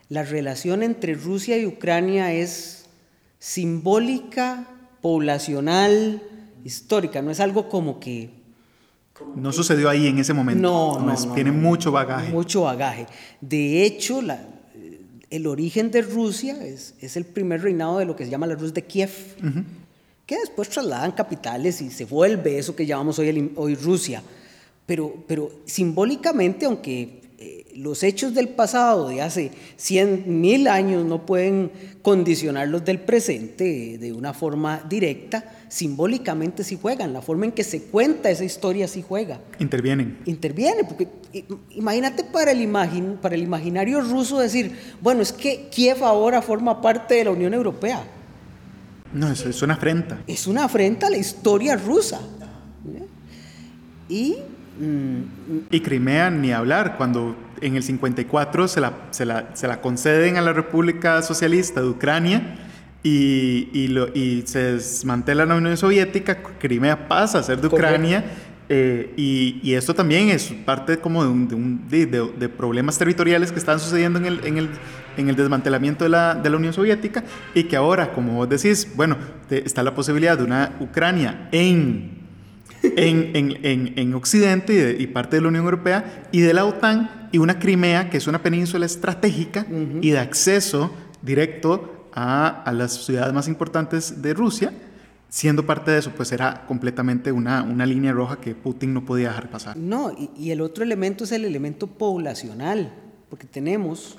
la 0.10 0.24
relación 0.24 0.82
entre 0.82 1.14
Rusia 1.14 1.56
y 1.60 1.68
Ucrania 1.68 2.32
es 2.32 2.90
simbólica, 3.38 4.66
poblacional, 5.04 6.20
histórica. 6.64 7.22
No 7.22 7.30
es 7.30 7.40
algo 7.40 7.70
como 7.70 8.00
que 8.00 8.39
no 9.36 9.52
sucedió 9.52 9.90
ahí 9.90 10.08
en 10.08 10.20
ese 10.20 10.34
momento. 10.34 10.62
No, 10.62 11.00
no, 11.00 11.34
Tiene 11.34 11.52
mucho 11.52 11.92
bagaje. 11.92 12.32
Mucho 12.32 12.62
bagaje. 12.62 13.06
De 13.42 13.84
hecho, 13.86 14.22
la, 14.22 14.42
el 15.30 15.48
origen 15.48 15.92
de 15.92 16.02
Rusia 16.02 16.58
es, 16.66 16.96
es, 17.00 17.18
el 17.18 17.26
primer 17.26 17.62
reinado 17.62 18.00
de 18.00 18.06
lo 18.06 18.16
que 18.16 18.26
se 18.26 18.32
llama 18.32 18.48
la 18.48 18.56
Rus 18.56 18.74
de 18.74 18.84
Kiev, 18.84 19.12
que 20.26 20.38
después 20.38 20.70
trasladan 20.70 21.12
capitales 21.12 21.82
y 21.82 21.90
se 21.92 22.06
vuelve 22.06 22.58
eso 22.58 22.76
que 22.76 22.86
llamamos 22.86 23.20
hoy, 23.20 23.52
hoy 23.56 23.76
Rusia. 23.76 24.24
Pero, 24.86 25.14
pero 25.28 25.52
simbólicamente, 25.66 26.66
aunque 26.66 27.22
eh, 27.38 27.66
los 27.76 28.02
hechos 28.04 28.34
del 28.34 28.50
pasado 28.50 29.10
de 29.10 29.22
hace 29.22 29.52
100 29.78 30.42
mil 30.42 30.68
años 30.68 31.06
no 31.06 31.26
pueden 31.26 31.72
condicionar 32.02 32.68
los 32.68 32.84
del 32.84 33.00
presente 33.00 33.98
de 34.00 34.14
una 34.14 34.34
forma 34.34 34.84
directa, 34.90 35.59
simbólicamente 35.70 36.64
sí 36.64 36.78
juegan, 36.82 37.14
la 37.14 37.22
forma 37.22 37.46
en 37.46 37.52
que 37.52 37.64
se 37.64 37.84
cuenta 37.84 38.30
esa 38.30 38.44
historia 38.44 38.88
sí 38.88 39.04
juega. 39.08 39.40
Intervienen. 39.60 40.18
Interviene, 40.26 40.84
porque 40.84 41.08
imagínate 41.72 42.24
para 42.24 42.52
el, 42.52 42.68
para 43.22 43.36
el 43.36 43.44
imaginario 43.44 44.02
ruso 44.02 44.40
decir, 44.40 44.76
bueno, 45.00 45.22
es 45.22 45.32
que 45.32 45.70
Kiev 45.72 46.04
ahora 46.04 46.42
forma 46.42 46.82
parte 46.82 47.16
de 47.16 47.26
la 47.26 47.32
Unión 47.32 47.54
Europea. 47.54 48.04
No, 49.14 49.32
es, 49.32 49.46
es 49.46 49.62
una 49.62 49.76
afrenta. 49.76 50.20
Es 50.28 50.48
una 50.48 50.66
afrenta 50.66 51.08
a 51.08 51.10
la 51.10 51.18
historia 51.18 51.76
rusa. 51.76 52.20
Y 54.10 54.38
y 55.70 55.82
Crimea, 55.82 56.30
ni 56.30 56.54
hablar, 56.54 56.96
cuando 56.96 57.36
en 57.60 57.76
el 57.76 57.84
54 57.84 58.68
se 58.70 58.80
la, 58.80 58.94
se 59.12 59.26
la, 59.26 59.50
se 59.54 59.68
la 59.68 59.82
conceden 59.82 60.38
a 60.38 60.42
la 60.42 60.54
República 60.54 61.22
Socialista 61.22 61.82
de 61.82 61.90
Ucrania 61.90 62.59
y, 63.04 63.70
y, 63.74 63.88
lo, 63.88 64.08
y, 64.14 64.44
se 64.46 64.74
desmantela 64.74 65.46
la 65.46 65.56
Unión 65.56 65.78
Soviética, 65.78 66.42
Crimea 66.60 67.08
pasa 67.08 67.40
a 67.40 67.44
ser 67.44 67.62
de 67.62 67.68
Ucrania. 67.68 68.26
Eh, 68.72 69.14
y, 69.18 69.60
y, 69.64 69.74
esto 69.74 69.96
también 69.96 70.30
es 70.30 70.54
parte 70.66 71.00
como 71.00 71.24
de, 71.24 71.30
un, 71.30 71.88
de, 71.90 72.06
de, 72.06 72.50
problemas 72.50 73.00
territoriales 73.00 73.52
que 73.52 73.58
están 73.58 73.80
sucediendo 73.80 74.20
en 74.20 74.26
el, 74.26 74.46
en 74.46 74.58
el, 74.58 74.70
en 75.18 75.28
el 75.28 75.36
desmantelamiento 75.36 76.04
de 76.04 76.12
la, 76.12 76.36
de 76.36 76.50
la, 76.52 76.58
Unión 76.58 76.72
Soviética 76.72 77.24
y 77.56 77.64
que 77.64 77.76
ahora, 77.76 78.14
como 78.14 78.34
vos 78.34 78.48
decís, 78.48 78.88
bueno, 78.96 79.18
está 79.50 79.82
la 79.82 79.96
posibilidad 79.96 80.38
de 80.38 80.44
una 80.44 80.76
Ucrania 80.80 81.50
en 81.52 82.20
en, 82.84 83.96
en, 83.98 84.14
Occidente 84.14 84.96
y, 85.00 85.08
parte 85.08 85.38
de 85.38 85.42
la 85.42 85.50
Unión 85.50 85.66
Europea 85.66 86.24
y 86.32 86.42
de 86.42 86.54
la 86.54 86.66
OTAN 86.66 87.30
y 87.32 87.38
una 87.38 87.60
Crimea 87.60 88.10
que 88.10 88.18
es 88.18 88.28
una 88.28 88.42
península 88.42 88.86
estratégica 88.86 89.66
y 90.02 90.12
de 90.12 90.20
acceso 90.20 90.94
directo 91.22 91.99
a, 92.20 92.64
a, 92.64 92.74
las 92.74 93.06
ciudades 93.06 93.34
más 93.34 93.48
importantes 93.48 94.22
de 94.22 94.34
Rusia. 94.34 94.74
Siendo 95.30 95.66
parte 95.66 95.92
de 95.92 96.00
eso, 96.00 96.12
pues 96.16 96.32
era 96.32 96.66
completamente 96.68 97.32
una, 97.32 97.64
una 97.64 97.86
línea 97.86 98.12
roja 98.12 98.42
que 98.42 98.56
Putin 98.56 98.94
no 98.94 99.06
podía 99.06 99.30
dejar 99.30 99.50
pasar. 99.50 99.78
No, 99.78 100.12
y, 100.12 100.30
y 100.36 100.52
el 100.52 100.62
otro 100.62 100.84
elemento 100.84 101.24
es 101.24 101.32
el 101.32 101.46
elemento 101.46 101.88
poblacional, 101.88 102.92
porque 103.30 103.46
tenemos 103.46 104.18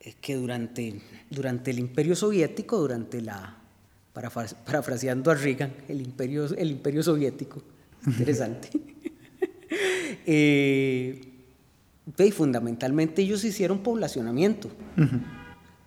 eh, 0.00 0.14
que 0.20 0.34
durante, 0.36 1.00
durante 1.30 1.70
el 1.70 1.78
imperio 1.78 2.16
soviético, 2.16 2.78
durante 2.78 3.20
la 3.20 3.58
parafraseando 4.14 5.30
a 5.30 5.34
Reagan, 5.34 5.72
el 5.88 6.00
imperio, 6.00 6.46
el 6.46 6.70
imperio 6.70 7.02
soviético. 7.02 7.62
Interesante. 8.06 8.70
eh, 10.26 11.20
y 12.18 12.30
fundamentalmente 12.30 13.22
ellos 13.22 13.44
hicieron 13.44 13.78
poblacionamiento 13.78 14.68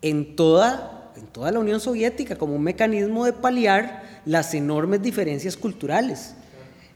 en 0.01 0.36
toda 0.36 0.96
la 1.46 1.60
Unión 1.60 1.79
Soviética 1.79 2.36
como 2.36 2.56
un 2.56 2.63
mecanismo 2.63 3.25
de 3.25 3.34
paliar 3.34 4.22
las 4.25 4.53
enormes 4.53 5.01
diferencias 5.01 5.56
culturales. 5.56 6.36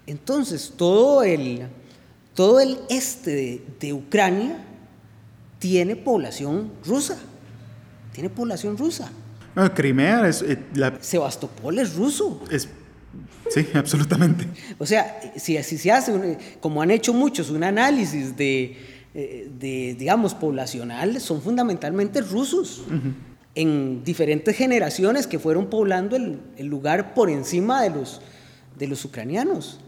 Entonces, 0.08 0.74
todo 0.76 1.24
el, 1.24 1.68
todo 2.34 2.60
el 2.60 2.80
este 2.90 3.32
de, 3.32 3.64
de 3.80 3.94
Ucrania 3.94 4.58
tiene 5.60 5.96
población 5.96 6.72
rusa. 6.86 7.18
Tiene 8.14 8.30
población 8.30 8.78
rusa. 8.78 9.12
No, 9.56 9.74
Crimea 9.74 10.28
es... 10.28 10.42
Eh, 10.42 10.58
Sebastopol 11.02 11.80
es 11.80 11.96
ruso. 11.96 12.42
Es, 12.50 12.68
sí, 13.50 13.68
absolutamente. 13.74 14.48
O 14.80 14.86
sea, 14.86 15.20
si 15.36 15.58
así 15.58 15.78
se 15.78 15.92
hace, 15.92 16.38
como 16.60 16.82
han 16.82 16.92
hecho 16.92 17.14
muchos, 17.14 17.50
un 17.50 17.64
análisis 17.64 18.36
de, 18.36 18.78
eh, 19.14 19.50
de 19.60 19.96
digamos, 19.98 20.34
poblacional, 20.34 21.20
son 21.20 21.42
fundamentalmente 21.42 22.22
rusos. 22.22 22.84
En 23.54 24.04
diferentes 24.04 24.56
generaciones 24.56 25.28
que 25.28 25.40
fueron 25.40 25.68
poblando 25.68 26.16
el, 26.16 26.40
el, 26.58 26.68
lugar 26.68 27.14
por 27.14 27.30
encima 27.30 27.82
de 27.84 27.90
los, 27.90 28.22
de 28.78 28.88
los 28.88 29.04
ucranianos. 29.04 29.80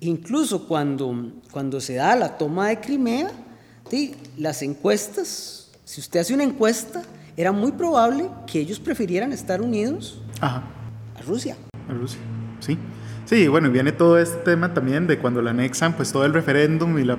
Incluso 0.00 0.66
cuando, 0.66 1.32
cuando 1.50 1.80
se 1.80 1.94
da 1.94 2.16
la 2.16 2.38
toma 2.38 2.68
de 2.68 2.80
Crimea, 2.80 3.30
¿sí? 3.90 4.14
las 4.38 4.62
encuestas, 4.62 5.70
si 5.84 6.00
usted 6.00 6.20
hace 6.20 6.32
una 6.32 6.44
encuesta, 6.44 7.02
era 7.36 7.52
muy 7.52 7.72
probable 7.72 8.30
que 8.46 8.60
ellos 8.60 8.80
prefirieran 8.80 9.32
estar 9.32 9.60
unidos 9.60 10.22
a 10.40 10.62
Rusia. 11.26 11.56
A 11.88 11.92
Rusia, 11.92 12.20
sí. 12.60 12.78
Sí, 13.26 13.46
bueno, 13.46 13.68
y 13.68 13.70
viene 13.70 13.92
todo 13.92 14.18
este 14.18 14.38
tema 14.38 14.74
también 14.74 15.06
de 15.06 15.18
cuando 15.18 15.40
la 15.40 15.50
anexan, 15.50 15.94
pues 15.94 16.10
todo 16.10 16.24
el 16.24 16.32
referéndum 16.32 16.98
y 16.98 17.04
la, 17.04 17.16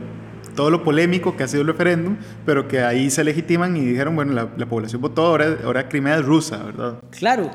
todo 0.56 0.70
lo 0.70 0.84
polémico 0.84 1.36
que 1.36 1.44
ha 1.44 1.48
sido 1.48 1.62
el 1.62 1.68
referéndum, 1.68 2.18
pero 2.46 2.68
que 2.68 2.82
ahí 2.82 3.10
se 3.10 3.24
legitiman 3.24 3.76
y 3.78 3.82
dijeron, 3.82 4.16
bueno, 4.16 4.34
la, 4.34 4.50
la 4.58 4.66
población 4.68 5.02
votó, 5.02 5.26
ahora, 5.26 5.58
ahora 5.64 5.90
Crimea 5.90 6.18
es 6.18 6.26
rusa, 6.26 6.58
¿verdad? 6.64 7.00
Claro, 7.12 7.50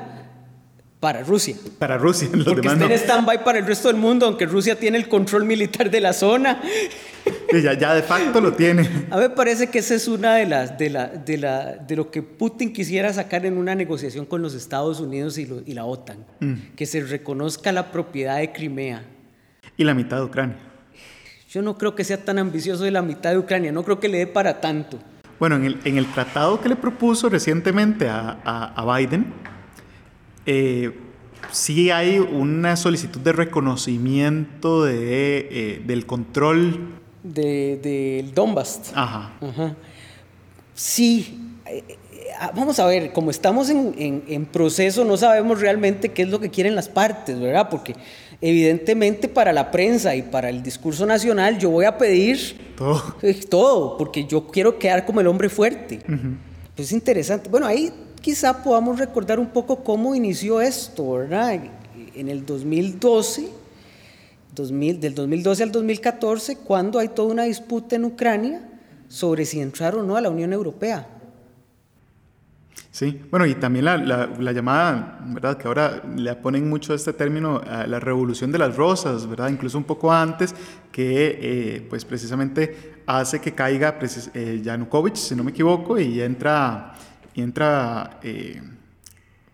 para 0.99 1.21
Rusia. 1.21 1.55
Para 1.77 1.97
Rusia, 1.97 2.27
los 2.33 2.45
Porque 2.45 2.67
está 2.67 2.85
en 2.85 2.91
stand-by 2.91 3.43
para 3.43 3.59
el 3.59 3.65
resto 3.65 3.87
del 3.87 3.97
mundo, 3.97 4.25
aunque 4.25 4.45
Rusia 4.45 4.79
tiene 4.79 4.97
el 4.97 5.07
control 5.07 5.45
militar 5.45 5.91
de 5.91 6.01
la 6.01 6.11
zona. 6.11 6.61
ya, 7.53 7.73
ya 7.73 7.93
de 7.93 8.01
facto 8.01 8.41
lo 8.41 8.53
tiene. 8.53 8.81
A 9.11 9.17
mí 9.17 9.21
me 9.21 9.29
parece 9.29 9.67
que 9.67 9.79
esa 9.79 9.93
es 9.93 10.07
una 10.07 10.35
de 10.35 10.47
las 10.47 10.77
de, 10.77 10.89
la, 10.89 11.07
de, 11.07 11.37
la, 11.37 11.75
de 11.75 11.95
lo 11.95 12.09
que 12.09 12.23
Putin 12.23 12.73
quisiera 12.73 13.13
sacar 13.13 13.45
en 13.45 13.57
una 13.57 13.75
negociación 13.75 14.25
con 14.25 14.41
los 14.41 14.55
Estados 14.55 14.99
Unidos 14.99 15.37
y, 15.37 15.47
y 15.65 15.73
la 15.73 15.85
OTAN, 15.85 16.25
mm. 16.39 16.53
que 16.75 16.87
se 16.87 17.01
reconozca 17.01 17.71
la 17.71 17.91
propiedad 17.91 18.37
de 18.37 18.51
Crimea. 18.51 19.03
Y 19.77 19.83
la 19.83 19.93
mitad 19.93 20.17
de 20.17 20.23
Ucrania. 20.23 20.66
Yo 21.49 21.61
no 21.61 21.77
creo 21.77 21.95
que 21.95 22.03
sea 22.03 22.23
tan 22.23 22.39
ambicioso 22.39 22.83
de 22.83 22.91
la 22.91 23.01
mitad 23.01 23.31
de 23.31 23.37
Ucrania, 23.37 23.71
no 23.71 23.83
creo 23.83 23.99
que 23.99 24.09
le 24.09 24.17
dé 24.17 24.27
para 24.27 24.59
tanto. 24.59 24.99
Bueno, 25.39 25.55
en 25.55 25.65
el, 25.65 25.79
en 25.85 25.97
el 25.97 26.05
tratado 26.11 26.59
que 26.59 26.67
le 26.67 26.75
propuso 26.75 27.29
recientemente 27.29 28.09
a, 28.09 28.39
a, 28.43 28.73
a 28.75 28.97
Biden, 28.97 29.33
eh, 30.45 30.91
sí 31.51 31.89
hay 31.91 32.19
una 32.19 32.75
solicitud 32.75 33.21
de 33.21 33.31
reconocimiento 33.31 34.83
de, 34.83 35.47
eh, 35.51 35.83
del 35.85 36.05
control. 36.05 36.95
Del 37.23 37.81
de 37.81 38.31
Donbass. 38.33 38.91
Ajá. 38.93 39.31
Sí. 40.73 41.39
Eh, 42.27 42.31
ah, 42.39 42.51
vamos 42.55 42.79
a 42.79 42.85
ver, 42.85 43.13
como 43.13 43.31
estamos 43.31 43.69
en, 43.69 44.23
en, 44.27 44.45
proceso, 44.45 45.05
no 45.05 45.17
sabemos 45.17 45.61
realmente 45.61 46.09
qué 46.09 46.23
es 46.23 46.29
lo 46.29 46.39
que 46.39 46.49
quieren 46.49 46.75
las 46.75 46.89
partes, 46.89 47.39
¿verdad? 47.39 47.69
Porque 47.69 47.95
evidentemente 48.41 49.27
para 49.27 49.53
la 49.53 49.71
prensa 49.71 50.15
y 50.15 50.23
para 50.23 50.49
el 50.49 50.61
discurso 50.61 51.05
nacional 51.05 51.57
yo 51.57 51.69
voy 51.69 51.85
a 51.85 51.97
pedir 51.97 52.73
todo, 52.75 53.15
todo 53.49 53.97
porque 53.97 54.25
yo 54.25 54.47
quiero 54.47 54.77
quedar 54.77 55.05
como 55.05 55.21
el 55.21 55.27
hombre 55.27 55.49
fuerte. 55.49 55.99
Pues 56.75 56.89
es 56.89 56.91
interesante. 56.91 57.49
Bueno, 57.49 57.65
ahí 57.65 57.91
quizá 58.21 58.61
podamos 58.61 58.99
recordar 58.99 59.39
un 59.39 59.47
poco 59.47 59.83
cómo 59.83 60.13
inició 60.13 60.59
esto, 60.59 61.11
¿verdad? 61.11 61.59
En 62.15 62.27
el 62.27 62.45
2012, 62.45 63.47
2000, 64.53 64.99
del 64.99 65.15
2012 65.15 65.63
al 65.63 65.71
2014, 65.71 66.57
cuando 66.57 66.99
hay 66.99 67.07
toda 67.09 67.31
una 67.31 67.43
disputa 67.43 67.95
en 67.95 68.05
Ucrania 68.05 68.69
sobre 69.07 69.45
si 69.45 69.61
entrar 69.61 69.95
o 69.95 70.03
no 70.03 70.17
a 70.17 70.21
la 70.21 70.29
Unión 70.29 70.51
Europea. 70.51 71.07
Sí, 72.91 73.21
bueno, 73.29 73.45
y 73.45 73.55
también 73.55 73.85
la, 73.85 73.97
la, 73.97 74.51
llamada, 74.51 75.19
¿verdad? 75.27 75.57
Que 75.57 75.67
ahora 75.67 76.01
le 76.15 76.35
ponen 76.35 76.67
mucho 76.67 76.93
este 76.93 77.13
término, 77.13 77.61
a 77.65 77.85
la 77.85 77.99
revolución 77.99 78.51
de 78.51 78.57
las 78.57 78.75
rosas, 78.75 79.27
¿verdad? 79.27 79.49
Incluso 79.49 79.77
un 79.77 79.83
poco 79.83 80.11
antes, 80.11 80.55
que 80.91 81.39
eh, 81.41 81.87
pues 81.89 82.05
precisamente 82.05 83.01
hace 83.05 83.39
que 83.39 83.53
caiga 83.53 83.99
eh, 84.33 84.61
Yanukovych, 84.63 85.15
si 85.15 85.35
no 85.35 85.43
me 85.43 85.51
equivoco, 85.51 85.99
y 85.99 86.21
entra 86.21 86.95
y 87.37 87.41
entra 87.43 88.19
eh, 88.23 88.59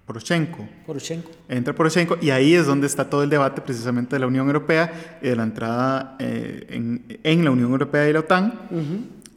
Poroshenko. 0.06 0.68
Poroshenko. 0.86 1.32
Entra 1.50 1.74
Poroshenko 1.76 2.18
y 2.22 2.30
ahí 2.30 2.54
es 2.56 2.66
donde 2.66 2.88
está 2.88 3.10
todo 3.10 3.24
el 3.24 3.30
debate 3.30 3.62
precisamente 3.62 4.16
de 4.16 4.22
la 4.22 4.28
Unión 4.28 4.48
Europea 4.48 5.20
de 5.22 5.36
la 5.36 5.44
entrada 5.44 6.16
eh, 6.20 6.66
en, 6.70 7.20
en, 7.24 7.44
la 7.44 7.52
Unión 7.52 7.72
Europea 7.72 8.10
y 8.10 8.14
la 8.14 8.20
OTAN. 8.20 8.54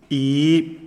Y 0.09 0.86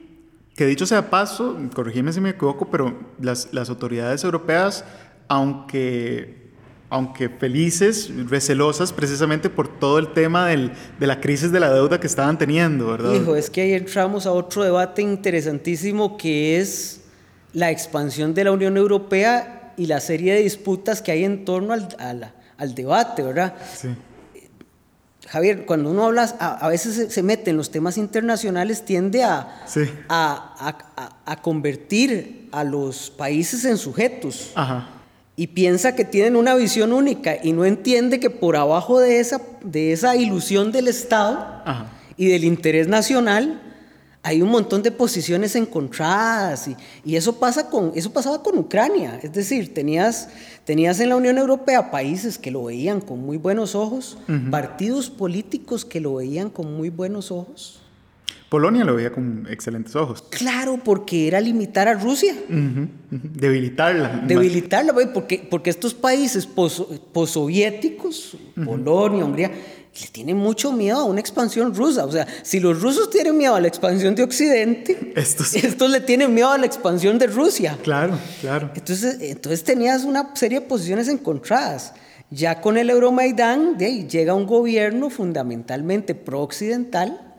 que 0.60 0.65
dicho 0.65 0.86
sea 0.86 1.10
paso, 1.10 1.58
corregime 1.74 2.12
si 2.12 2.19
me 2.19 2.32
equivoco, 2.32 2.69
pero 2.69 2.93
las, 3.22 3.48
las 3.54 3.69
autoridades 3.69 4.26
europeas, 4.26 4.84
aunque 5.30 6.50
aunque 6.89 7.30
felices, 7.30 8.12
recelosas 8.28 8.91
precisamente 8.91 9.50
por 9.50 9.69
todo 9.80 10.00
el 10.00 10.12
tema 10.12 10.48
del, 10.48 10.74
de 11.00 11.08
la 11.08 11.22
crisis 11.22 11.54
de 11.54 11.62
la 11.62 11.72
deuda 11.72 12.02
que 12.02 12.08
estaban 12.08 12.38
teniendo, 12.38 12.88
¿verdad? 12.88 13.13
Hijo, 13.13 13.38
es 13.38 13.50
que 13.50 13.62
ahí 13.62 13.74
entramos 13.74 14.26
a 14.26 14.34
otro 14.34 14.62
debate 14.62 15.02
interesantísimo 15.02 16.17
que 16.17 16.60
es 16.60 17.04
la 17.54 17.72
expansión 17.72 18.34
de 18.34 18.43
la 18.43 18.52
Unión 18.52 18.76
Europea 18.76 19.74
y 19.78 19.86
la 19.86 20.02
serie 20.02 20.34
de 20.34 20.41
disputas 20.41 21.02
que 21.02 21.13
hay 21.13 21.24
en 21.24 21.45
torno 21.45 21.72
al, 21.72 22.34
al, 22.58 22.76
debate, 22.76 23.22
¿verdad? 23.22 23.56
Sí. 23.78 23.88
Javier, 25.30 25.65
cuando 25.68 25.92
uno 25.92 26.08
habla, 26.08 26.24
a, 26.39 26.68
veces 26.70 27.13
se, 27.13 27.24
mete 27.24 27.52
en 27.52 27.58
los 27.58 27.70
temas 27.70 27.98
internacionales, 27.98 28.84
tiende 28.84 29.24
a, 29.24 29.63
a, 30.10 30.78
a, 31.24 31.42
convertir 31.44 32.50
a 32.52 32.63
los 32.63 33.12
países 33.12 33.63
en 33.65 33.78
sujetos. 33.78 34.54
Y 35.36 35.48
piensa 35.48 35.96
que 35.96 36.04
tienen 36.04 36.36
una 36.36 36.56
visión 36.56 36.92
única 36.94 37.38
y 37.44 37.54
no 37.54 37.63
entiende 37.63 38.20
que 38.20 38.32
por 38.32 38.56
abajo 38.56 39.00
de 39.00 39.20
esa, 39.20 39.39
de 39.63 39.94
esa 39.94 40.15
ilusión 40.15 40.72
del 40.72 40.88
Estado 40.88 41.63
y 42.18 42.28
del 42.30 42.44
interés 42.44 42.88
nacional 42.88 43.68
hay 44.21 44.41
un 44.41 44.49
montón 44.49 44.84
de 44.84 44.91
posiciones 44.91 45.55
encontradas 45.55 46.67
y, 46.67 46.75
y, 47.05 47.15
eso, 47.15 47.39
pasa 47.39 47.69
con, 47.69 47.93
eso 47.95 48.12
pasaba 48.12 48.43
con 48.43 48.58
Ucrania. 48.58 49.19
Es 49.23 49.32
decir, 49.34 49.73
tenías, 49.73 50.29
tenías 50.65 50.99
en 50.99 51.10
la 51.10 51.15
Unión 51.15 51.38
Europea 51.38 51.89
países 51.89 52.38
que 52.38 52.51
lo 52.51 52.65
veían 52.65 52.99
con 52.99 53.19
muy 53.19 53.38
buenos 53.38 53.75
ojos, 53.75 54.17
partidos 54.51 55.10
políticos 55.10 55.86
que 55.86 56.01
lo 56.01 56.15
veían 56.15 56.49
con 56.49 56.75
muy 56.75 56.89
buenos 56.89 57.32
ojos. 57.32 57.82
Polonia 58.49 58.84
lo 58.84 58.95
veía 58.95 59.12
con 59.12 59.47
excelentes 59.49 59.95
ojos. 59.95 60.23
Claro, 60.32 60.79
porque 60.84 61.27
era 61.27 61.39
limitar 61.39 61.88
a 61.88 61.93
Rusia. 61.93 62.34
Debilitarla. 63.12 64.23
Debilitarla, 64.25 64.93
porque, 65.13 65.47
porque 65.49 65.69
estos 65.69 65.93
países 65.93 66.47
possoviéticos, 66.47 68.38
Polonia, 68.55 69.23
Hungría, 69.23 69.51
le 70.01 70.07
tienen 70.07 70.38
mucho 70.38 70.71
miedo 70.71 70.99
a 70.99 71.03
una 71.03 71.19
expansión 71.19 71.73
rusa. 71.73 72.05
O 72.05 72.12
sea, 72.12 72.27
si 72.43 72.59
los 72.59 72.81
rusos 72.81 73.09
tienen 73.09 73.38
miedo 73.38 73.55
a 73.55 73.59
la 73.59 73.67
expansión 73.67 74.15
de 74.15 74.23
Occidente, 74.23 75.13
estos, 75.15 75.55
estos 75.55 75.89
le 75.89 76.01
tienen 76.01 76.33
miedo 76.33 76.49
a 76.49 76.57
la 76.57 76.65
expansión 76.65 77.17
de 77.19 77.27
Rusia. 77.27 77.77
Claro, 77.83 78.17
claro. 78.41 78.71
Entonces, 78.75 79.17
entonces 79.21 79.63
tenías 79.63 80.03
una 80.03 80.35
serie 80.35 80.59
de 80.62 80.65
posiciones 80.65 81.07
encontradas. 81.07 81.93
Ya 82.31 82.62
con 82.62 82.77
el 82.77 82.89
Euromaidán 82.89 83.77
de 83.77 83.85
ahí, 83.85 84.07
llega 84.07 84.35
un 84.35 84.45
gobierno 84.45 85.09
fundamentalmente 85.09 86.13
pro-occidental 86.13 87.29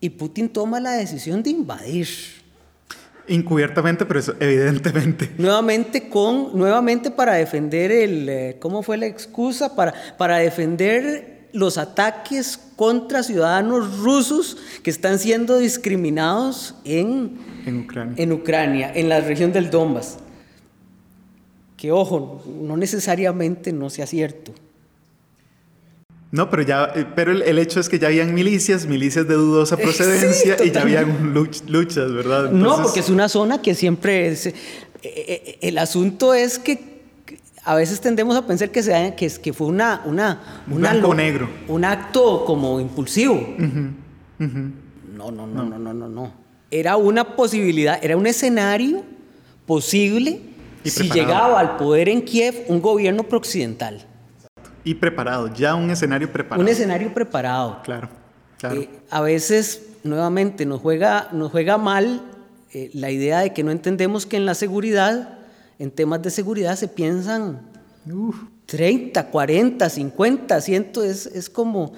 y 0.00 0.10
Putin 0.10 0.48
toma 0.48 0.78
la 0.78 0.92
decisión 0.92 1.42
de 1.42 1.50
invadir. 1.50 2.06
Encubiertamente, 3.28 4.06
pero 4.06 4.20
eso, 4.20 4.34
evidentemente. 4.40 5.30
Nuevamente, 5.38 6.08
con, 6.08 6.56
nuevamente 6.56 7.10
para 7.10 7.34
defender 7.34 7.90
el, 7.90 8.28
eh, 8.28 8.56
¿cómo 8.60 8.82
fue 8.82 8.96
la 8.96 9.06
excusa? 9.06 9.74
Para, 9.74 9.94
para 10.16 10.38
defender 10.38 11.48
los 11.52 11.78
ataques 11.78 12.58
contra 12.76 13.22
ciudadanos 13.22 13.98
rusos 14.00 14.58
que 14.82 14.90
están 14.90 15.18
siendo 15.18 15.58
discriminados 15.58 16.74
en, 16.84 17.38
en, 17.64 17.80
Ucrania. 17.80 18.14
en 18.22 18.32
Ucrania, 18.32 18.92
en 18.94 19.08
la 19.08 19.20
región 19.20 19.52
del 19.52 19.70
Donbass. 19.70 20.18
Que 21.76 21.92
ojo, 21.92 22.42
no 22.62 22.76
necesariamente 22.76 23.72
no 23.72 23.90
sea 23.90 24.06
cierto. 24.06 24.52
No, 26.32 26.50
pero 26.50 26.62
ya, 26.62 26.92
eh, 26.94 27.06
pero 27.14 27.32
el, 27.32 27.58
hecho 27.58 27.78
es 27.78 27.88
que 27.88 27.98
ya 27.98 28.08
habían 28.08 28.34
milicias, 28.34 28.86
milicias 28.86 29.28
de 29.28 29.34
dudosa 29.34 29.76
procedencia 29.76 30.56
y 30.64 30.70
ya 30.72 30.82
habían 30.82 31.32
luchas, 31.32 32.12
¿verdad? 32.12 32.50
No, 32.50 32.82
porque 32.82 33.00
es 33.00 33.10
una 33.10 33.28
zona 33.28 33.62
que 33.62 33.74
siempre 33.74 34.28
es, 34.28 34.46
eh, 34.46 34.54
eh, 35.02 35.58
el 35.62 35.78
asunto 35.78 36.34
es 36.34 36.58
que 36.58 36.96
a 37.64 37.74
veces 37.74 38.00
tendemos 38.00 38.36
a 38.36 38.46
pensar 38.46 38.70
que, 38.70 38.82
se, 38.82 39.14
que, 39.16 39.28
que 39.28 39.52
fue 39.52 39.68
una, 39.68 40.02
una, 40.04 40.62
un 40.68 40.82
negro. 41.16 41.48
Un 41.68 41.84
acto 41.84 42.44
como 42.44 42.80
impulsivo. 42.80 43.54
No, 43.58 45.30
no, 45.30 45.46
no, 45.46 45.64
no, 45.64 45.78
no, 45.78 45.94
no, 45.94 46.08
no. 46.08 46.32
Era 46.70 46.96
una 46.96 47.36
posibilidad, 47.36 47.98
era 48.02 48.16
un 48.16 48.26
escenario 48.26 49.04
posible 49.64 50.40
si 50.84 51.10
llegaba 51.10 51.60
al 51.60 51.76
poder 51.76 52.08
en 52.08 52.22
Kiev 52.22 52.64
un 52.68 52.80
gobierno 52.80 53.24
prooccidental. 53.24 54.04
Y 54.86 54.94
preparado, 54.94 55.52
ya 55.52 55.74
un 55.74 55.90
escenario 55.90 56.32
preparado. 56.32 56.62
Un 56.62 56.68
escenario 56.68 57.12
preparado. 57.12 57.82
Claro, 57.82 58.08
claro. 58.56 58.82
Eh, 58.82 58.88
a 59.10 59.20
veces, 59.20 59.82
nuevamente, 60.04 60.64
nos 60.64 60.80
juega, 60.80 61.28
nos 61.32 61.50
juega 61.50 61.76
mal 61.76 62.22
eh, 62.72 62.90
la 62.94 63.10
idea 63.10 63.40
de 63.40 63.52
que 63.52 63.64
no 63.64 63.72
entendemos 63.72 64.26
que 64.26 64.36
en 64.36 64.46
la 64.46 64.54
seguridad, 64.54 65.40
en 65.80 65.90
temas 65.90 66.22
de 66.22 66.30
seguridad, 66.30 66.76
se 66.76 66.86
piensan 66.86 67.62
30, 68.66 69.26
40, 69.26 69.90
50, 69.90 70.60
100, 70.60 70.92
es, 71.02 71.26
es, 71.26 71.50
como, 71.50 71.92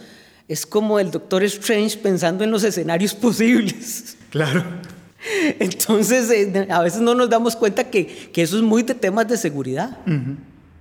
es 0.49 0.65
como 0.65 0.99
el 0.99 1.11
Doctor 1.11 1.43
Strange 1.45 1.99
pensando 1.99 2.43
en 2.43 2.51
los 2.51 2.65
escenarios 2.65 3.13
posibles. 3.15 4.17
Claro. 4.31 4.65
Entonces, 5.59 6.31
eh, 6.31 6.67
a 6.71 6.81
veces 6.81 7.03
no 7.03 7.15
nos 7.15 7.29
damos 7.29 7.55
cuenta 7.55 7.85
que, 7.85 8.07
que, 8.07 8.41
eso 8.41 8.57
es 8.57 8.63
muy 8.63 8.83
de 8.83 8.95
temas 8.95 9.29
de 9.29 9.37
seguridad. 9.37 9.99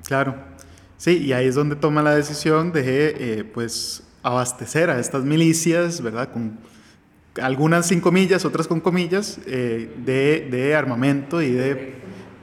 Claro. 0.05 0.55
Sí, 0.97 1.17
y 1.17 1.33
ahí 1.33 1.47
es 1.47 1.55
donde 1.55 1.75
toma 1.75 2.01
la 2.01 2.15
decisión 2.15 2.71
de, 2.71 3.15
eh, 3.19 3.43
pues, 3.43 4.03
abastecer 4.23 4.89
a 4.89 4.99
estas 4.99 5.23
milicias, 5.23 6.01
¿verdad? 6.01 6.31
Con 6.31 6.57
algunas 7.41 7.87
sin 7.87 8.01
comillas, 8.01 8.45
otras 8.45 8.67
con 8.67 8.79
comillas, 8.79 9.39
eh, 9.45 9.91
de, 10.03 10.47
de, 10.49 10.75
armamento 10.75 11.41
y 11.41 11.51
de, 11.51 11.93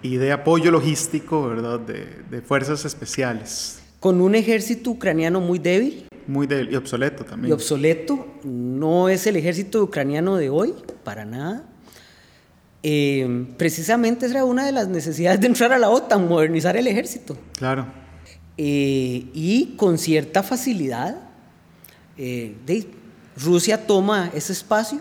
y 0.02 0.16
de 0.16 0.32
apoyo 0.32 0.70
logístico, 0.70 1.48
¿verdad? 1.48 1.80
De, 1.80 2.06
de, 2.30 2.42
fuerzas 2.42 2.84
especiales. 2.84 3.80
Con 3.98 4.20
un 4.20 4.36
ejército 4.36 4.90
ucraniano 4.90 5.40
muy 5.40 5.58
débil. 5.58 6.06
Muy 6.28 6.46
débil 6.46 6.72
y 6.72 6.76
obsoleto 6.76 7.24
también. 7.24 7.50
Y 7.50 7.52
obsoleto, 7.52 8.38
no 8.44 9.08
es 9.08 9.26
el 9.26 9.36
ejército 9.36 9.82
ucraniano 9.82 10.36
de 10.36 10.48
hoy, 10.48 10.74
para 11.02 11.24
nada. 11.24 11.64
Eh, 12.84 13.46
precisamente 13.56 14.26
esa 14.26 14.36
era 14.36 14.44
una 14.44 14.64
de 14.64 14.72
las 14.72 14.88
necesidades 14.88 15.40
de 15.40 15.46
entrar 15.48 15.72
a 15.72 15.78
la 15.78 15.88
OTAN, 15.88 16.28
modernizar 16.28 16.76
el 16.76 16.86
ejército. 16.86 17.36
Claro. 17.56 18.03
Eh, 18.56 19.26
y 19.34 19.74
con 19.76 19.98
cierta 19.98 20.42
facilidad, 20.42 21.16
eh, 22.16 22.54
de, 22.66 22.86
Rusia 23.36 23.86
toma 23.86 24.30
ese 24.32 24.52
espacio, 24.52 25.00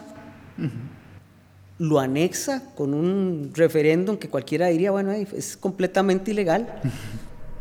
lo 1.78 2.00
anexa 2.00 2.64
con 2.76 2.94
un 2.94 3.52
referéndum 3.54 4.18
que 4.18 4.28
cualquiera 4.28 4.68
diría, 4.68 4.90
bueno, 4.90 5.12
es 5.12 5.56
completamente 5.56 6.32
ilegal, 6.32 6.82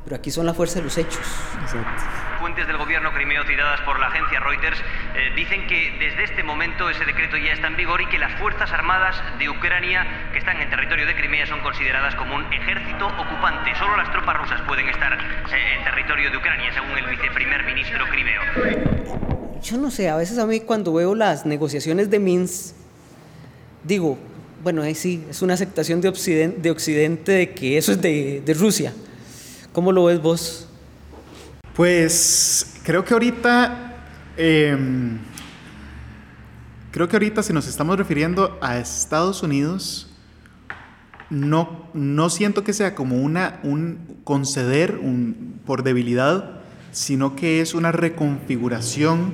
pero 0.05 0.17
aquí 0.17 0.31
son 0.31 0.47
la 0.47 0.55
fuerza 0.55 0.79
de 0.79 0.87
los 0.87 0.97
hechos. 0.97 1.21
Exacto 1.63 2.22
fuentes 2.53 2.67
del 2.67 2.77
gobierno 2.77 3.11
crimeo 3.15 3.45
citadas 3.45 3.81
por 3.81 3.99
la 3.99 4.09
agencia 4.09 4.39
Reuters 4.39 4.79
eh, 4.79 5.33
dicen 5.35 5.67
que 5.67 5.97
desde 5.99 6.25
este 6.25 6.43
momento 6.43 6.91
ese 6.91 7.03
decreto 7.07 7.39
ya 7.39 7.55
está 7.55 7.69
en 7.69 7.77
vigor 7.77 8.03
y 8.03 8.07
que 8.09 8.19
las 8.19 8.39
Fuerzas 8.39 8.71
Armadas 8.73 9.17
de 9.39 9.49
Ucrania 9.49 10.29
que 10.33 10.39
están 10.39 10.61
en 10.61 10.69
territorio 10.69 11.07
de 11.07 11.15
Crimea 11.15 11.47
son 11.47 11.61
consideradas 11.61 12.15
como 12.15 12.37
un 12.37 12.45
ejército 12.53 13.07
ocupante. 13.07 13.75
Solo 13.79 13.97
las 13.97 14.13
tropas 14.13 14.37
rusas 14.37 14.61
pueden 14.69 14.87
estar 14.87 15.15
eh, 15.15 15.79
en 15.79 15.85
territorio 15.85 16.31
de 16.31 16.37
Ucrania, 16.37 16.71
según 16.75 16.91
el 16.99 17.07
viceprimer 17.07 17.65
ministro 17.65 18.05
crimeo. 18.11 18.43
Yo 19.63 19.79
no 19.79 19.91
sé, 19.91 20.11
a 20.11 20.17
veces 20.17 20.37
a 20.39 20.45
mí 20.45 20.61
cuando 20.61 20.93
veo 20.93 21.15
las 21.15 21.47
negociaciones 21.47 22.11
de 22.11 22.19
Minsk, 22.19 22.75
digo, 23.83 24.19
bueno, 24.63 24.83
ahí 24.83 24.95
sí, 24.95 25.25
es 25.31 25.41
una 25.41 25.55
aceptación 25.55 26.03
de 26.03 26.11
Occidente, 26.11 26.61
de, 26.61 26.71
Occidente 26.71 27.33
de 27.33 27.51
que 27.55 27.79
eso 27.79 27.93
es 27.93 28.03
de, 28.03 28.43
de 28.45 28.53
Rusia. 28.53 28.93
¿Cómo 29.73 29.91
lo 29.91 30.05
ves 30.05 30.21
vos? 30.21 30.69
Pues 31.75 32.81
creo 32.83 33.03
que 33.03 33.15
ahorita, 33.15 33.95
em, 34.37 35.17
creo 36.91 37.09
que 37.09 37.17
ahorita 37.17 37.43
si 37.43 37.55
nos 37.55 37.67
estamos 37.67 37.97
refiriendo 37.97 38.59
a 38.61 38.77
Estados 38.77 39.43
Unidos, 39.43 40.11
no, 41.31 41.87
no 41.95 42.29
siento 42.29 42.63
que 42.63 42.75
sea 42.75 42.95
como 42.95 43.17
una, 43.17 43.59
un 43.63 44.19
conceder 44.23 44.99
un, 44.99 45.61
por 45.65 45.83
debilidad, 45.83 46.61
sino 46.93 47.37
que 47.37 47.63
es 47.63 47.73
una 47.73 47.91
reconfiguración 47.91 49.33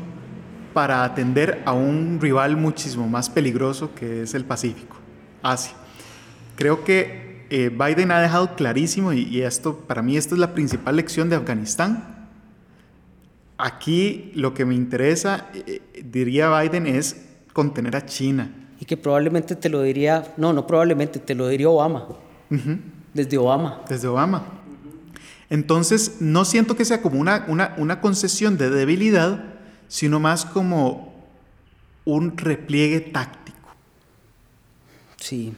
para 0.75 1.03
atender 1.03 1.61
a 1.65 1.73
un 1.73 2.21
rival 2.21 2.57
muchísimo 2.57 3.09
más 3.09 3.29
peligroso 3.29 3.97
que 3.97 4.23
es 4.23 4.35
el 4.35 4.45
Pacífico, 4.45 4.97
Asia. 5.43 5.73
Creo 6.55 6.85
que 6.85 7.47
eh, 7.51 7.69
Biden 7.71 8.13
ha 8.13 8.21
dejado 8.21 8.55
clarísimo, 8.55 9.13
y, 9.13 9.23
y 9.23 9.43
esto 9.43 9.77
para 9.89 10.03
mí 10.03 10.17
esta 10.17 10.37
es 10.37 10.41
la 10.41 10.55
principal 10.55 10.95
lección 10.95 11.29
de 11.29 11.35
Afganistán, 11.35 12.18
Aquí 13.59 14.31
lo 14.35 14.55
que 14.55 14.65
me 14.65 14.77
interesa, 14.77 15.51
eh, 15.53 15.83
diría 16.05 16.61
Biden, 16.61 16.87
es 16.87 17.25
contener 17.53 17.97
a 17.97 18.07
China. 18.07 18.51
Y 18.81 18.85
que 18.85 18.97
probablemente 18.97 19.57
te 19.57 19.69
lo 19.69 19.83
diría, 19.83 20.33
no, 20.37 20.53
no 20.53 20.65
probablemente, 20.65 21.19
te 21.19 21.35
lo 21.35 21.49
diría 21.49 21.69
Obama. 21.69 22.07
Desde 23.13 23.37
Obama. 23.37 23.83
Desde 23.89 24.07
Obama. 24.07 24.45
Entonces, 25.51 26.19
no 26.21 26.45
siento 26.45 26.77
que 26.77 26.85
sea 26.85 27.03
como 27.03 27.19
una, 27.19 27.47
una, 27.49 27.75
una 27.79 28.01
concesión 28.01 28.57
de 28.59 28.71
debilidad, 28.71 29.45
sino 29.89 30.21
más 30.21 30.45
como 30.45 31.15
un 32.05 32.39
repliegue 32.39 33.01
táctico. 33.01 33.59
Sí. 35.17 35.53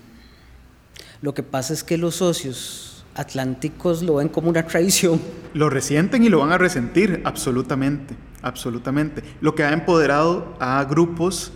Lo 1.21 1.35
que 1.35 1.43
pasa 1.43 1.75
es 1.75 1.85
que 1.85 1.99
los 1.99 2.17
socios 2.17 2.89
atlánticos 3.14 4.03
lo 4.03 4.16
ven 4.16 4.29
como 4.29 4.49
una 4.49 4.66
traición. 4.66 5.20
Lo 5.55 5.68
resienten 5.68 6.23
y 6.23 6.29
lo 6.29 6.40
van 6.40 6.53
a 6.53 6.59
resentir, 6.59 7.23
absolutamente, 7.25 8.14
absolutamente. 8.42 9.23
Lo 9.40 9.55
que 9.55 9.64
ha 9.64 9.73
empoderado 9.73 10.55
a 10.61 10.85
grupos, 10.85 11.53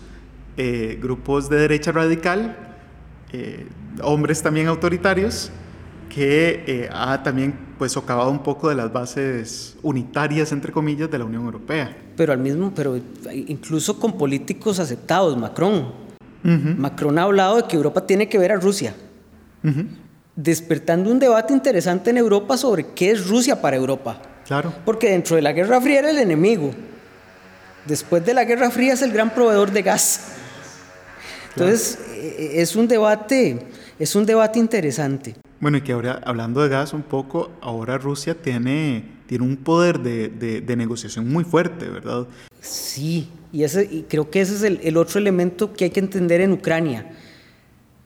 eh, 0.57 0.99
grupos 1.01 1.49
de 1.49 1.57
derecha 1.57 1.93
radical, 1.93 2.57
eh, 3.33 3.67
hombres 4.03 4.43
también 4.43 4.67
autoritarios, 4.67 5.51
que 6.09 6.65
eh, 6.67 6.89
ha 6.93 7.23
también 7.23 7.55
pues 7.79 7.93
socavado 7.93 8.31
un 8.31 8.43
poco 8.43 8.69
de 8.69 8.77
las 8.77 8.93
bases 8.93 9.77
unitarias, 9.83 10.53
entre 10.53 10.73
comillas, 10.73 11.11
de 11.11 11.19
la 11.19 11.25
Unión 11.25 11.45
Europea. 11.45 11.97
Pero 12.17 12.33
al 12.33 12.39
mismo, 12.39 12.73
pero 12.75 13.01
incluso 13.33 13.99
con 13.99 14.17
políticos 14.17 14.79
aceptados, 14.79 15.37
Macron. 15.37 16.05
Macron 16.43 17.19
ha 17.19 17.23
hablado 17.23 17.57
de 17.57 17.63
que 17.65 17.75
Europa 17.75 18.07
tiene 18.07 18.29
que 18.29 18.37
ver 18.37 18.53
a 18.53 18.57
Rusia 18.57 18.95
despertando 20.37 21.11
un 21.11 21.19
debate 21.19 21.53
interesante 21.53 22.11
en 22.11 22.19
Europa 22.19 22.57
sobre 22.57 22.87
qué 22.89 23.13
es 23.13 23.29
Rusia 23.29 23.61
para 23.61 23.77
Europa. 23.77 24.21
Claro. 24.47 24.73
Porque 24.85 25.11
dentro 25.11 25.37
de 25.37 25.43
la 25.43 25.53
Guerra 25.53 25.81
Fría 25.81 26.01
era 26.01 26.11
el 26.11 26.19
enemigo. 26.19 26.73
Después 27.87 28.25
de 28.25 28.35
la 28.35 28.45
Guerra 28.45 28.71
Fría 28.71 28.95
es 28.95 29.03
el 29.03 29.13
gran 29.13 29.33
proveedor 29.33 29.71
de 29.71 29.83
gas. 29.83 30.21
Entonces, 31.51 31.99
es 32.39 32.75
un 32.75 32.89
debate, 32.89 33.67
es 33.99 34.15
un 34.17 34.27
debate 34.27 34.59
interesante. 34.59 35.37
Bueno, 35.61 35.79
y 35.79 35.83
que 35.83 35.93
ahora, 35.93 36.21
hablando 36.25 36.63
de 36.63 36.69
gas 36.69 36.93
un 36.93 37.03
poco, 37.03 37.51
ahora 37.61 37.97
Rusia 37.97 38.35
tiene, 38.35 39.05
tiene 39.27 39.45
un 39.45 39.57
poder 39.57 40.01
de, 40.01 40.29
de, 40.29 40.77
negociación 40.77 41.31
muy 41.31 41.45
fuerte, 41.45 41.89
¿verdad? 41.89 42.27
Sí, 42.61 43.31
y, 43.53 43.63
ese, 43.63 43.85
y 43.85 44.03
creo 44.03 44.31
que 44.31 44.41
ese 44.41 44.57
es 44.57 44.63
el, 44.63 44.81
el 44.83 44.97
otro 44.97 45.21
elemento 45.21 45.73
que 45.73 45.85
hay 45.85 45.91
que 45.91 46.01
entender 46.01 46.41
en 46.41 46.53
Ucrania 46.53 47.07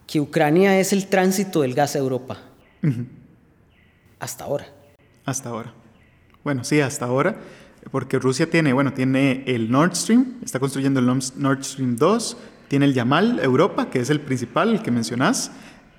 que 0.09 0.21
Ucrania 0.21 0.81
es 0.81 0.95
el 0.95 1.07
tránsito 1.07 1.61
del 1.61 1.75
gas 1.75 1.95
a 1.95 1.99
Europa. 1.99 2.39
Hasta 4.19 4.45
ahora. 4.45 4.67
Hasta 5.27 5.51
ahora. 5.51 5.75
Bueno, 6.43 6.65
sí, 6.65 6.81
hasta 6.81 7.05
ahora, 7.05 7.37
porque 7.91 8.19
Rusia 8.19 8.49
tiene, 8.49 8.73
bueno, 8.73 8.95
tiene 8.95 9.45
el 9.47 9.71
Nord 9.71 9.95
Stream, 9.95 10.39
está 10.43 10.59
construyendo 10.59 10.99
el 10.99 11.07
Nord 11.07 11.63
Stream 11.63 11.97
2, 11.97 12.37
tiene 12.69 12.87
el 12.87 12.95
Yamal 12.95 13.39
Europa, 13.41 13.91
que 13.91 14.01
es 14.01 14.09
el 14.09 14.21
principal, 14.21 14.71
el 14.71 14.83
que 14.83 14.91
mencionás, 14.91 15.51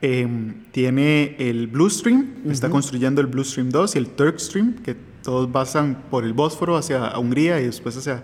em, 0.02 0.66
tiene 0.72 1.36
el 1.38 1.68
Blue 1.68 1.90
Stream, 1.90 2.38
está 2.50 2.68
construyendo 2.68 3.22
el 3.22 3.28
Blue 3.28 3.44
Stream 3.44 3.70
2 3.70 3.96
y 3.96 4.00
el 4.00 4.08
Turk 4.08 4.40
Stream, 4.40 4.74
que 4.84 4.96
todos 5.22 5.48
pasan 5.52 6.06
por 6.10 6.24
el 6.24 6.34
Bósforo 6.34 6.78
hacia 6.78 7.16
Hungría 7.20 7.62
y 7.62 7.66
después 7.66 7.96
hacia... 7.96 8.24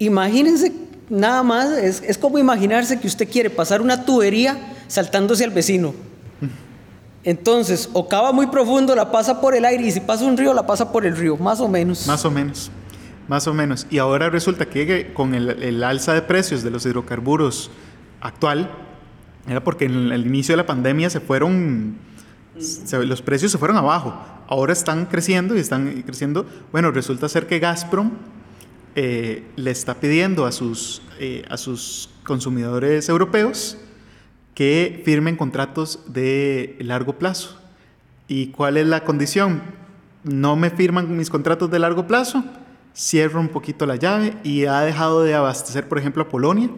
Imagínense 0.00 0.72
nada 1.08 1.44
más, 1.44 1.70
es, 1.78 2.02
es 2.04 2.18
como 2.18 2.38
imaginarse 2.38 2.98
que 2.98 3.06
usted 3.06 3.28
quiere 3.28 3.50
pasar 3.50 3.80
una 3.80 4.04
tubería 4.04 4.58
saltándose 4.90 5.44
al 5.44 5.50
vecino. 5.50 5.94
Entonces, 7.22 7.88
o 7.92 8.08
cava 8.08 8.32
muy 8.32 8.48
profundo, 8.48 8.94
la 8.94 9.12
pasa 9.12 9.40
por 9.40 9.54
el 9.54 9.64
aire, 9.64 9.86
y 9.86 9.90
si 9.90 10.00
pasa 10.00 10.24
un 10.24 10.36
río, 10.36 10.52
la 10.52 10.66
pasa 10.66 10.90
por 10.90 11.06
el 11.06 11.16
río, 11.16 11.36
más 11.36 11.60
o 11.60 11.68
menos. 11.68 12.06
Más 12.06 12.24
o 12.24 12.30
menos, 12.30 12.70
más 13.28 13.46
o 13.46 13.54
menos. 13.54 13.86
Y 13.90 13.98
ahora 13.98 14.30
resulta 14.30 14.66
que 14.66 15.12
con 15.14 15.34
el, 15.34 15.84
alza 15.84 16.12
de 16.12 16.22
precios 16.22 16.62
de 16.62 16.70
los 16.70 16.84
hidrocarburos 16.86 17.70
actual, 18.20 18.70
era 19.46 19.62
porque 19.62 19.84
en 19.84 20.12
el 20.12 20.26
inicio 20.26 20.54
de 20.54 20.56
la 20.56 20.66
pandemia 20.66 21.08
se 21.08 21.20
fueron, 21.20 21.96
los 22.54 23.22
precios 23.22 23.52
se 23.52 23.58
fueron 23.58 23.76
abajo. 23.76 24.18
Ahora 24.48 24.72
están 24.72 25.06
creciendo 25.06 25.54
y 25.54 25.60
están 25.60 26.02
creciendo. 26.02 26.46
Bueno, 26.72 26.90
resulta 26.90 27.28
ser 27.28 27.46
que 27.46 27.60
Gazprom 27.60 28.12
eh, 28.96 29.44
le 29.56 29.70
está 29.70 29.94
pidiendo 29.94 30.46
a 30.46 30.52
sus, 30.52 31.02
eh, 31.20 31.44
a 31.48 31.56
sus 31.56 32.10
consumidores 32.24 33.08
europeos 33.08 33.76
que 34.54 35.02
firmen 35.04 35.36
contratos 35.36 36.00
de 36.06 36.76
largo 36.80 37.18
plazo. 37.18 37.58
¿Y 38.28 38.48
cuál 38.48 38.76
es 38.76 38.86
la 38.86 39.04
condición? 39.04 39.62
no 40.24 40.56
me 40.56 40.70
firman 40.70 41.16
mis 41.16 41.30
contratos 41.30 41.70
de 41.70 41.78
largo 41.78 42.06
plazo, 42.06 42.44
cierro 42.94 43.40
un 43.40 43.48
poquito 43.48 43.86
la 43.86 43.96
llave 43.96 44.34
y 44.44 44.66
ha 44.66 44.80
dejado 44.80 45.22
de 45.22 45.34
abastecer, 45.34 45.88
por 45.88 45.98
ejemplo, 45.98 46.22
a 46.22 46.28
Polonia, 46.28 46.68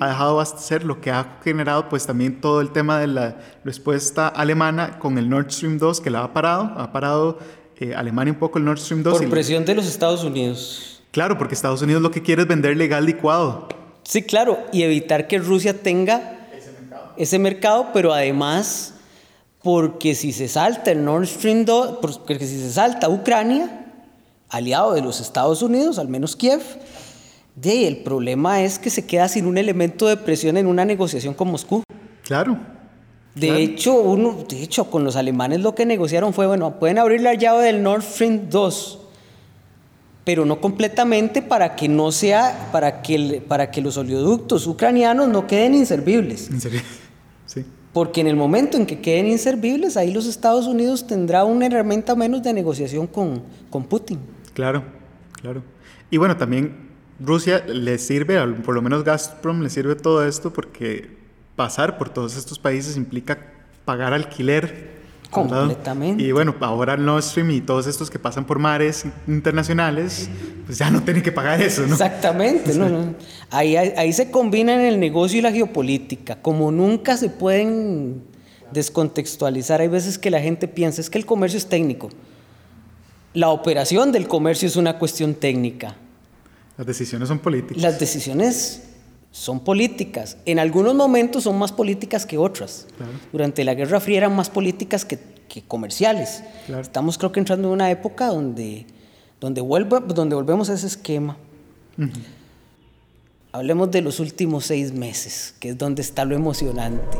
ha 0.00 0.08
dejado 0.08 0.30
de 0.30 0.34
abastecer 0.34 0.84
lo 0.84 1.00
que 1.00 1.10
ha 1.10 1.38
generado 1.42 1.88
pues 1.88 2.06
también 2.06 2.40
todo 2.40 2.60
el 2.60 2.70
tema 2.70 2.98
de 2.98 3.06
la 3.06 3.36
respuesta 3.64 4.28
alemana 4.28 4.98
con 4.98 5.18
el 5.18 5.28
Nord 5.28 5.50
Stream 5.50 5.78
2 5.78 6.00
que 6.00 6.10
la 6.10 6.22
ha 6.22 6.32
parado, 6.32 6.72
ha 6.76 6.92
parado 6.92 7.38
eh, 7.78 7.94
Alemania 7.94 8.32
un 8.32 8.38
poco 8.38 8.58
el 8.58 8.64
Nord 8.64 8.78
Stream 8.78 9.02
2. 9.02 9.18
Por 9.18 9.30
presión 9.30 9.64
de 9.64 9.74
los 9.74 9.86
Estados 9.86 10.24
Unidos. 10.24 11.02
Claro, 11.12 11.38
porque 11.38 11.54
Estados 11.54 11.80
Unidos 11.80 12.02
lo 12.02 12.10
que 12.10 12.22
quiere 12.22 12.42
es 12.42 12.48
vender 12.48 12.76
legal 12.76 13.06
licuado. 13.06 13.68
Sí, 14.02 14.22
claro, 14.22 14.58
y 14.72 14.82
evitar 14.82 15.26
que 15.28 15.38
Rusia 15.38 15.82
tenga 15.82 16.35
ese 17.16 17.38
mercado, 17.38 17.88
pero 17.92 18.12
además 18.12 18.94
porque 19.62 20.14
si 20.14 20.32
se 20.32 20.46
salta 20.46 20.92
el 20.92 21.04
Nord 21.04 21.26
Stream 21.26 21.64
2, 21.64 21.98
porque 22.00 22.46
si 22.46 22.60
se 22.60 22.70
salta 22.70 23.08
Ucrania, 23.08 23.86
aliado 24.48 24.94
de 24.94 25.02
los 25.02 25.20
Estados 25.20 25.60
Unidos, 25.60 25.98
al 25.98 26.08
menos 26.08 26.36
Kiev, 26.36 26.62
de, 27.56 27.88
el 27.88 27.96
problema 27.98 28.62
es 28.62 28.78
que 28.78 28.90
se 28.90 29.06
queda 29.06 29.28
sin 29.28 29.46
un 29.46 29.58
elemento 29.58 30.06
de 30.06 30.16
presión 30.16 30.56
en 30.56 30.66
una 30.66 30.84
negociación 30.84 31.34
con 31.34 31.50
Moscú. 31.50 31.82
Claro. 32.22 32.58
De, 33.34 33.62
Hecho, 33.62 33.94
uno, 33.94 34.44
de 34.48 34.62
hecho, 34.62 34.90
con 34.90 35.04
los 35.04 35.16
alemanes 35.16 35.60
lo 35.60 35.74
que 35.74 35.84
negociaron 35.84 36.32
fue, 36.32 36.46
bueno, 36.46 36.78
pueden 36.78 36.98
abrir 36.98 37.20
la 37.20 37.34
llave 37.34 37.64
del 37.64 37.82
Nord 37.82 38.02
Stream 38.02 38.48
2, 38.48 39.00
pero 40.26 40.44
no 40.44 40.60
completamente 40.60 41.40
para 41.40 41.76
que 41.76 41.88
no 41.88 42.10
sea, 42.10 42.70
para 42.72 43.00
que, 43.00 43.40
para 43.46 43.70
que 43.70 43.80
los 43.80 43.96
oleoductos 43.96 44.66
ucranianos 44.66 45.28
no 45.28 45.46
queden 45.46 45.72
inservibles. 45.72 46.50
Inservibles, 46.50 46.98
sí. 47.46 47.64
Porque 47.92 48.22
en 48.22 48.26
el 48.26 48.34
momento 48.34 48.76
en 48.76 48.86
que 48.86 49.00
queden 49.00 49.26
inservibles, 49.28 49.96
ahí 49.96 50.12
los 50.12 50.26
Estados 50.26 50.66
Unidos 50.66 51.06
tendrá 51.06 51.44
una 51.44 51.66
herramienta 51.66 52.16
menos 52.16 52.42
de 52.42 52.52
negociación 52.52 53.06
con, 53.06 53.40
con 53.70 53.84
Putin. 53.84 54.18
Claro, 54.52 54.82
claro. 55.40 55.62
Y 56.10 56.16
bueno, 56.16 56.36
también 56.36 56.88
Rusia 57.20 57.64
le 57.64 57.96
sirve, 57.96 58.44
por 58.64 58.74
lo 58.74 58.82
menos 58.82 59.04
Gazprom 59.04 59.60
le 59.62 59.70
sirve 59.70 59.94
todo 59.94 60.26
esto 60.26 60.52
porque 60.52 61.08
pasar 61.54 61.98
por 61.98 62.08
todos 62.08 62.36
estos 62.36 62.58
países 62.58 62.96
implica 62.96 63.38
pagar 63.84 64.12
alquiler. 64.12 64.95
Completamente. 65.30 66.22
Y 66.22 66.32
bueno, 66.32 66.54
ahora 66.60 66.96
Nord 66.96 67.22
Stream 67.22 67.50
y 67.50 67.60
todos 67.60 67.86
estos 67.86 68.10
que 68.10 68.18
pasan 68.18 68.44
por 68.44 68.58
mares 68.58 69.04
internacionales, 69.26 70.28
pues 70.66 70.78
ya 70.78 70.90
no 70.90 71.02
tienen 71.02 71.22
que 71.22 71.32
pagar 71.32 71.60
eso, 71.60 71.82
¿no? 71.82 71.92
Exactamente, 71.92 72.74
no, 72.74 73.14
Ahí, 73.50 73.76
ahí 73.76 74.12
se 74.12 74.30
combinan 74.30 74.80
el 74.80 74.98
negocio 74.98 75.38
y 75.38 75.42
la 75.42 75.52
geopolítica, 75.52 76.40
como 76.42 76.70
nunca 76.70 77.16
se 77.16 77.28
pueden 77.28 78.22
descontextualizar. 78.72 79.80
Hay 79.80 79.88
veces 79.88 80.18
que 80.18 80.30
la 80.30 80.40
gente 80.40 80.68
piensa, 80.68 81.00
es 81.00 81.10
que 81.10 81.18
el 81.18 81.26
comercio 81.26 81.58
es 81.58 81.66
técnico. 81.66 82.10
La 83.34 83.50
operación 83.50 84.12
del 84.12 84.28
comercio 84.28 84.66
es 84.66 84.76
una 84.76 84.98
cuestión 84.98 85.34
técnica. 85.34 85.96
Las 86.76 86.86
decisiones 86.86 87.28
son 87.28 87.38
políticas. 87.38 87.82
Las 87.82 87.98
decisiones 87.98 88.85
son 89.36 89.60
políticas. 89.60 90.38
En 90.46 90.58
algunos 90.58 90.94
momentos 90.94 91.44
son 91.44 91.58
más 91.58 91.70
políticas 91.70 92.24
que 92.24 92.38
otras. 92.38 92.86
Durante 93.32 93.64
la 93.64 93.74
Guerra 93.74 94.00
Fría 94.00 94.18
eran 94.18 94.34
más 94.34 94.48
políticas 94.48 95.04
que, 95.04 95.18
comerciales. 95.68 96.42
Estamos 96.80 97.18
creo 97.18 97.32
que 97.32 97.40
entrando 97.40 97.68
en 97.68 97.74
una 97.74 97.90
época 97.90 98.28
donde, 98.28 98.86
donde, 99.38 99.60
vuelve, 99.60 100.00
donde 100.08 100.34
volvemos 100.34 100.70
a 100.70 100.74
ese 100.74 100.86
esquema. 100.86 101.36
Hablemos 103.52 103.90
de 103.90 104.00
los 104.00 104.20
últimos 104.20 104.64
seis 104.64 104.92
meses, 104.92 105.54
que 105.60 105.70
es 105.70 105.78
donde 105.78 106.00
está 106.00 106.24
lo 106.24 106.34
emocionante. 106.34 107.18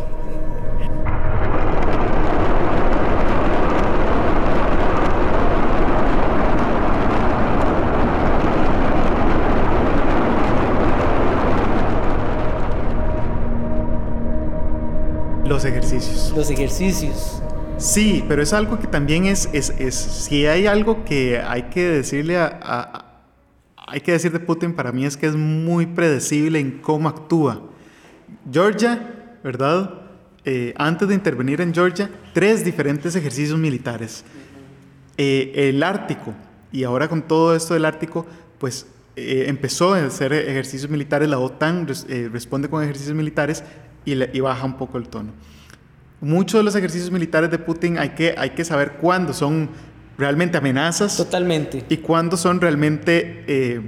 Los 15.57 15.65
ejercicios. 15.65 16.35
Los 16.37 16.51
ejercicios. 16.51 17.43
Sí, 17.79 18.23
pero 18.29 18.43
es 18.43 18.53
algo 18.53 18.79
que 18.79 18.87
también 18.87 19.25
es, 19.25 19.49
es, 19.55 19.71
es 19.79 19.95
si 19.95 20.45
hay 20.45 20.67
algo 20.67 21.03
que 21.07 21.41
hay 21.41 21.63
que 21.71 21.83
decirle 21.83 22.37
a, 22.37 23.23
hay 23.79 24.03
que 24.03 24.13
decir 24.13 24.33
de 24.33 24.39
Putin 24.39 24.75
para 24.75 24.93
mí 24.93 25.07
es 25.07 25.17
que 25.17 25.25
es 25.25 25.35
muy 25.35 25.87
predecible 25.87 26.59
en 26.59 26.73
cómo 26.83 27.09
actúa. 27.09 27.63
Georgia, 28.53 29.39
¿verdad? 29.43 29.95
Eh, 30.45 30.75
antes 30.77 31.09
de 31.09 31.15
intervenir 31.15 31.63
en 31.63 31.73
Georgia, 31.73 32.11
tres 32.35 32.63
diferentes 32.63 33.17
ejercicios 33.17 33.59
militares. 33.59 34.27
Eh, 35.17 35.53
el 35.55 35.83
Ártico, 35.83 36.35
y 36.71 36.85
ahora 36.85 37.09
con 37.09 37.23
todo 37.23 37.57
esto 37.57 37.73
del 37.73 37.87
Ártico, 37.87 38.27
pues 38.59 38.89
eh, 39.17 39.47
empezó 39.49 39.95
a 39.95 40.05
hacer 40.05 40.35
ejercicios 40.35 40.91
militares, 40.91 41.31
la 41.31 41.39
OTAN 41.39 41.89
responde 42.31 42.69
con 42.69 42.85
ejercicios 42.85 43.17
militares 43.17 43.65
y, 44.07 44.41
baja 44.41 44.65
un 44.65 44.79
poco 44.79 44.99
el 44.99 45.09
tono. 45.09 45.33
Muchos 46.21 46.61
de 46.61 46.65
los 46.65 46.75
ejercicios 46.75 47.11
militares 47.11 47.51
de 47.51 47.59
Putin 47.59 47.99
hay 47.99 48.11
que, 48.11 48.35
hay 48.39 48.51
que 48.51 48.65
saber 48.65 48.93
cuándo 48.93 49.35
son 49.35 49.69
realmente 50.17 50.57
amenazas. 50.57 51.17
Totalmente. 51.17 51.85
Y 51.89 51.99
cuándo 51.99 52.37
son 52.37 52.61
realmente 52.61 53.45
eh, 53.47 53.81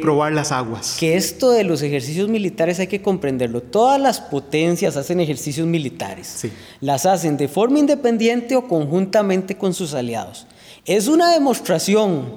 probar 0.00 0.32
las 0.32 0.52
aguas. 0.52 0.96
Que 0.98 1.16
esto 1.16 1.50
de 1.50 1.64
los 1.64 1.82
ejercicios 1.82 2.28
militares 2.28 2.78
hay 2.80 2.86
que 2.86 3.02
comprenderlo. 3.02 3.60
Todas 3.60 4.00
las 4.00 4.20
potencias 4.20 4.96
hacen 4.96 5.20
ejercicios 5.20 5.66
militares. 5.66 6.26
Sí. 6.26 6.52
Las 6.80 7.04
hacen 7.04 7.36
de 7.36 7.48
forma 7.48 7.78
independiente 7.78 8.56
o 8.56 8.66
conjuntamente 8.68 9.56
con 9.56 9.74
sus 9.74 9.92
aliados. 9.92 10.46
Es 10.86 11.08
una 11.08 11.32
demostración 11.32 12.36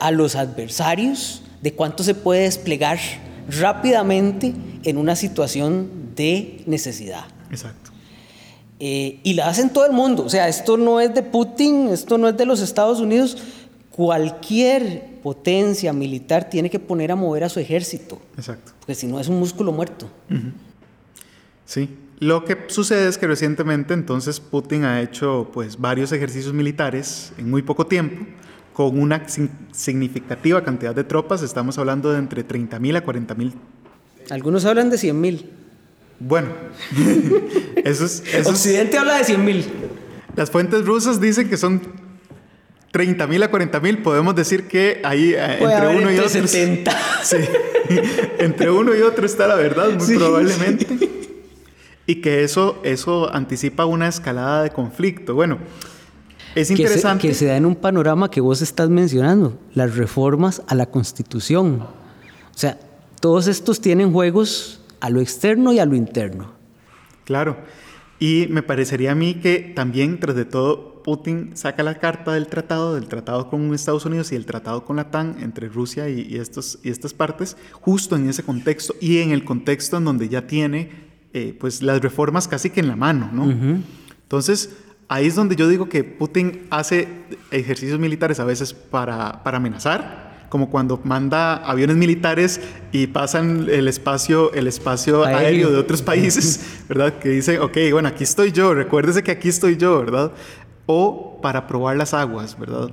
a 0.00 0.10
los 0.10 0.34
adversarios 0.34 1.42
de 1.62 1.72
cuánto 1.72 2.02
se 2.02 2.14
puede 2.14 2.42
desplegar 2.42 2.98
rápidamente 3.48 4.52
en 4.82 4.98
una 4.98 5.16
situación 5.16 6.03
de 6.14 6.62
necesidad. 6.66 7.24
Exacto. 7.50 7.90
Eh, 8.80 9.20
y 9.22 9.34
la 9.34 9.48
hacen 9.48 9.70
todo 9.70 9.86
el 9.86 9.92
mundo. 9.92 10.24
O 10.24 10.28
sea, 10.28 10.48
esto 10.48 10.76
no 10.76 11.00
es 11.00 11.14
de 11.14 11.22
Putin, 11.22 11.88
esto 11.88 12.18
no 12.18 12.28
es 12.28 12.36
de 12.36 12.44
los 12.44 12.60
Estados 12.60 13.00
Unidos. 13.00 13.38
Cualquier 13.90 15.20
potencia 15.22 15.92
militar 15.92 16.50
tiene 16.50 16.68
que 16.68 16.78
poner 16.78 17.12
a 17.12 17.16
mover 17.16 17.44
a 17.44 17.48
su 17.48 17.60
ejército. 17.60 18.20
Exacto. 18.36 18.72
Porque 18.80 18.94
si 18.94 19.06
no 19.06 19.20
es 19.20 19.28
un 19.28 19.38
músculo 19.38 19.72
muerto. 19.72 20.08
Sí. 21.64 21.88
Lo 22.20 22.44
que 22.44 22.56
sucede 22.68 23.08
es 23.08 23.18
que 23.18 23.26
recientemente 23.26 23.94
entonces 23.94 24.40
Putin 24.40 24.84
ha 24.84 25.00
hecho 25.00 25.50
pues 25.52 25.80
varios 25.80 26.12
ejercicios 26.12 26.52
militares 26.52 27.32
en 27.38 27.50
muy 27.50 27.62
poco 27.62 27.86
tiempo 27.86 28.24
con 28.72 28.98
una 28.98 29.26
significativa 29.72 30.62
cantidad 30.62 30.94
de 30.94 31.04
tropas. 31.04 31.42
Estamos 31.42 31.78
hablando 31.78 32.12
de 32.12 32.18
entre 32.18 32.46
30.000 32.46 32.96
a 32.96 33.04
40.000. 33.04 33.52
Algunos 34.30 34.64
hablan 34.64 34.90
de 34.90 34.96
100.000. 34.96 35.63
Bueno, 36.20 36.48
eso 37.84 38.04
es, 38.04 38.22
Occidente 38.46 38.98
habla 38.98 39.18
de 39.18 39.24
100 39.24 39.44
mil. 39.44 39.66
Las 40.36 40.50
fuentes 40.50 40.84
rusas 40.84 41.20
dicen 41.20 41.48
que 41.48 41.56
son 41.56 41.80
30 42.90 43.26
mil 43.26 43.42
a 43.42 43.50
40 43.50 43.80
mil. 43.80 43.98
Podemos 44.02 44.34
decir 44.34 44.68
que 44.68 45.00
ahí 45.04 45.34
eh, 45.34 45.58
entre 45.60 45.96
uno 45.96 46.12
y 46.12 46.18
otro. 46.18 46.28
70. 46.28 46.96
Sí, 47.24 47.38
entre 48.38 48.70
uno 48.70 48.94
y 48.94 49.00
otro 49.00 49.24
está 49.24 49.46
la 49.46 49.54
verdad, 49.54 49.90
muy 49.98 50.16
probablemente. 50.16 50.86
Y 52.06 52.16
que 52.16 52.44
eso, 52.44 52.80
eso 52.84 53.32
anticipa 53.34 53.86
una 53.86 54.08
escalada 54.08 54.62
de 54.62 54.70
conflicto. 54.70 55.34
Bueno, 55.34 55.58
es 56.54 56.70
interesante. 56.70 57.28
Que 57.28 57.34
se, 57.34 57.38
que 57.40 57.46
se 57.46 57.46
da 57.46 57.56
en 57.56 57.64
un 57.64 57.76
panorama 57.76 58.30
que 58.30 58.42
vos 58.42 58.60
estás 58.60 58.90
mencionando, 58.90 59.58
las 59.72 59.96
reformas 59.96 60.62
a 60.66 60.74
la 60.74 60.86
Constitución. 60.86 61.80
O 61.80 62.58
sea, 62.58 62.78
todos 63.20 63.46
estos 63.46 63.80
tienen 63.80 64.12
juegos 64.12 64.83
a 65.04 65.10
lo 65.10 65.20
externo 65.20 65.70
y 65.70 65.78
a 65.80 65.84
lo 65.84 65.96
interno. 65.96 66.52
Claro. 67.24 67.58
Y 68.18 68.46
me 68.48 68.62
parecería 68.62 69.12
a 69.12 69.14
mí 69.14 69.34
que 69.34 69.58
también, 69.58 70.18
tras 70.18 70.34
de 70.34 70.46
todo, 70.46 71.02
Putin 71.02 71.54
saca 71.58 71.82
la 71.82 71.98
carta 71.98 72.32
del 72.32 72.46
tratado, 72.46 72.94
del 72.94 73.06
tratado 73.06 73.50
con 73.50 73.74
Estados 73.74 74.06
Unidos 74.06 74.32
y 74.32 74.36
el 74.36 74.46
tratado 74.46 74.86
con 74.86 74.96
la 74.96 75.10
TAN 75.10 75.36
entre 75.42 75.68
Rusia 75.68 76.08
y, 76.08 76.36
estos, 76.36 76.78
y 76.82 76.88
estas 76.88 77.12
partes, 77.12 77.58
justo 77.72 78.16
en 78.16 78.30
ese 78.30 78.44
contexto 78.44 78.94
y 78.98 79.18
en 79.18 79.32
el 79.32 79.44
contexto 79.44 79.98
en 79.98 80.06
donde 80.06 80.30
ya 80.30 80.46
tiene 80.46 80.88
eh, 81.34 81.54
pues 81.60 81.82
las 81.82 82.00
reformas 82.00 82.48
casi 82.48 82.70
que 82.70 82.80
en 82.80 82.88
la 82.88 82.96
mano, 82.96 83.28
¿no? 83.30 83.44
Entonces, 84.22 84.74
ahí 85.08 85.26
es 85.26 85.34
donde 85.34 85.54
yo 85.54 85.68
digo 85.68 85.90
que 85.90 86.02
Putin 86.02 86.62
hace 86.70 87.08
ejercicios 87.50 87.98
militares 88.00 88.40
a 88.40 88.44
veces 88.44 88.72
para, 88.72 89.42
para 89.44 89.58
amenazar, 89.58 90.23
como 90.54 90.70
cuando 90.70 91.00
manda 91.02 91.56
aviones 91.56 91.96
militares 91.96 92.60
y 92.92 93.08
pasan 93.08 93.66
el 93.68 93.88
espacio, 93.88 94.52
el 94.52 94.68
espacio 94.68 95.24
aéreo. 95.24 95.72
de 95.72 95.78
otros 95.78 96.00
países, 96.00 96.84
¿verdad? 96.88 97.18
Que 97.18 97.30
dice, 97.30 97.58
ok, 97.58 97.76
bueno, 97.90 98.06
aquí 98.06 98.22
estoy 98.22 98.52
yo, 98.52 98.72
recuérdese 98.72 99.24
que 99.24 99.32
aquí 99.32 99.48
estoy 99.48 99.76
yo, 99.76 99.98
¿verdad? 99.98 100.30
O 100.86 101.40
para 101.42 101.66
probar 101.66 101.96
las 101.96 102.14
aguas, 102.14 102.56
¿verdad? 102.56 102.90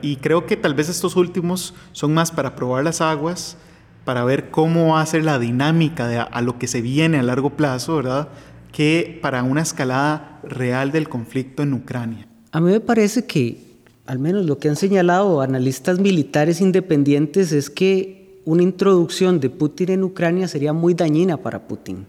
y 0.00 0.16
creo 0.16 0.46
que 0.46 0.56
tal 0.56 0.72
vez 0.72 0.88
estos 0.88 1.14
últimos 1.14 1.74
son 1.92 2.14
más 2.14 2.32
para 2.32 2.56
probar 2.56 2.84
las 2.84 3.02
aguas, 3.02 3.58
para 4.06 4.24
ver 4.24 4.48
cómo 4.48 4.96
hace 4.96 5.20
la 5.20 5.38
dinámica 5.38 6.08
de 6.08 6.20
a, 6.20 6.40
lo 6.40 6.58
que 6.58 6.66
se 6.66 6.80
viene 6.80 7.18
a 7.18 7.22
largo 7.22 7.50
plazo, 7.50 7.96
¿verdad? 7.96 8.28
Que 8.72 9.18
para 9.20 9.42
una 9.42 9.60
escalada 9.60 10.40
real 10.42 10.90
del 10.90 11.10
conflicto 11.10 11.64
en 11.64 11.74
Ucrania. 11.74 12.26
A 12.50 12.62
mí 12.62 12.72
me 12.72 12.80
parece 12.80 13.26
que 13.26 13.73
al 14.06 14.18
menos 14.18 14.44
lo 14.46 14.58
que 14.58 14.68
han 14.68 14.76
señalado 14.76 15.40
analistas 15.40 15.98
militares 15.98 16.60
independientes 16.60 17.52
es 17.52 17.70
que 17.70 18.40
una 18.44 18.62
introducción 18.62 19.40
de 19.40 19.48
Putin 19.48 19.90
en 19.90 20.04
Ucrania 20.04 20.48
sería 20.48 20.72
muy 20.72 20.94
dañina 20.94 21.38
para 21.38 21.66
Putin. 21.66 22.06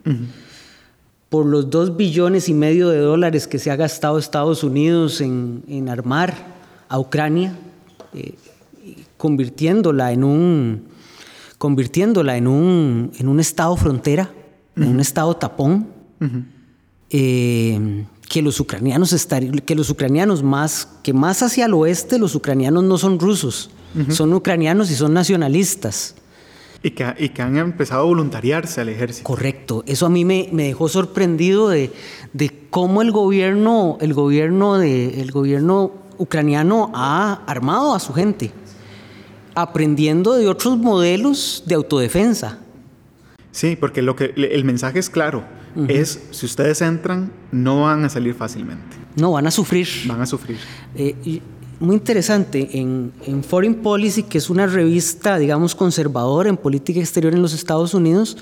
Por 1.29 1.45
los 1.45 1.69
dos 1.69 1.95
billones 1.95 2.49
y 2.49 2.53
medio 2.53 2.89
de 2.89 2.99
dólares 2.99 3.47
que 3.47 3.59
se 3.59 3.71
ha 3.71 3.75
gastado 3.77 4.17
Estados 4.17 4.63
Unidos 4.63 5.21
en, 5.21 5.87
armar 5.89 6.33
a 6.89 6.99
Ucrania, 6.99 7.57
eh, 8.13 8.35
convirtiéndola 9.17 10.11
en 10.11 10.23
un, 10.23 10.83
convirtiéndola 11.57 12.35
en 12.35 12.47
un, 12.47 13.11
en 13.17 13.27
un 13.29 13.39
estado 13.39 13.75
frontera, 13.77 14.29
en 14.75 14.87
un 14.87 14.99
estado 14.99 15.35
tapón 15.37 15.87
que 18.35 18.41
los 18.41 18.59
ucranianos 18.59 19.15
que 19.65 19.75
los 19.75 19.89
ucranianos 19.89 20.43
más 20.43 20.89
que 21.03 21.13
más 21.13 21.41
hacia 21.41 21.67
el 21.67 21.73
oeste 21.73 22.19
los 22.19 22.35
ucranianos 22.35 22.83
no 22.83 22.97
son 22.97 23.17
rusos, 23.17 23.69
son 24.09 24.33
ucranianos 24.33 24.91
y 24.91 24.95
son 24.95 25.13
nacionalistas. 25.13 26.15
Y 26.83 26.91
que, 26.91 27.13
y 27.17 27.29
que, 27.29 27.41
han 27.41 27.55
empezado 27.55 28.01
a 28.01 28.03
voluntariarse 28.03 28.81
al 28.81 28.89
ejército. 28.89 29.23
Correcto. 29.23 29.85
Eso 29.87 30.05
a 30.05 30.09
mí 30.09 30.25
me, 30.25 30.49
me 30.51 30.63
dejó 30.63 30.89
sorprendido 30.89 31.69
de, 31.69 31.93
de, 32.33 32.51
cómo 32.69 33.01
el 33.01 33.11
gobierno, 33.13 33.97
el 34.01 34.13
gobierno, 34.13 34.77
de, 34.79 35.21
el 35.21 35.31
gobierno 35.31 35.93
ucraniano 36.17 36.91
ha 36.93 37.41
armado 37.47 37.95
a 37.95 38.01
su 38.01 38.11
gente, 38.11 38.51
aprendiendo 39.55 40.33
de 40.33 40.49
otros 40.49 40.77
modelos 40.77 41.63
de 41.65 41.75
autodefensa. 41.75 42.59
Sí, 43.51 43.77
porque 43.77 44.01
lo 44.01 44.17
que, 44.17 44.33
el 44.35 44.65
mensaje 44.65 44.99
es 44.99 45.09
claro 45.09 45.45
es 45.87 46.19
si 46.31 46.45
ustedes 46.45 46.81
entran, 46.81 47.31
no 47.51 47.81
van 47.81 48.05
a 48.05 48.09
salir 48.09 48.33
fácilmente. 48.33 48.97
No, 49.15 49.31
van 49.31 49.47
a 49.47 49.51
sufrir. 49.51 49.87
Van 50.07 50.21
a 50.21 50.25
sufrir. 50.25 50.57
Eh, 50.95 51.41
muy 51.79 51.95
interesante, 51.95 52.79
en, 52.79 53.11
Foreign 53.47 53.75
Policy, 53.75 54.23
que 54.23 54.37
es 54.37 54.49
una 54.49 54.65
revista, 54.65 55.37
digamos, 55.37 55.75
conservadora 55.75 56.49
en 56.49 56.57
política 56.57 56.99
exterior 56.99 57.33
en 57.33 57.41
los 57.41 57.53
Estados 57.53 57.93
Unidos, 57.93 58.37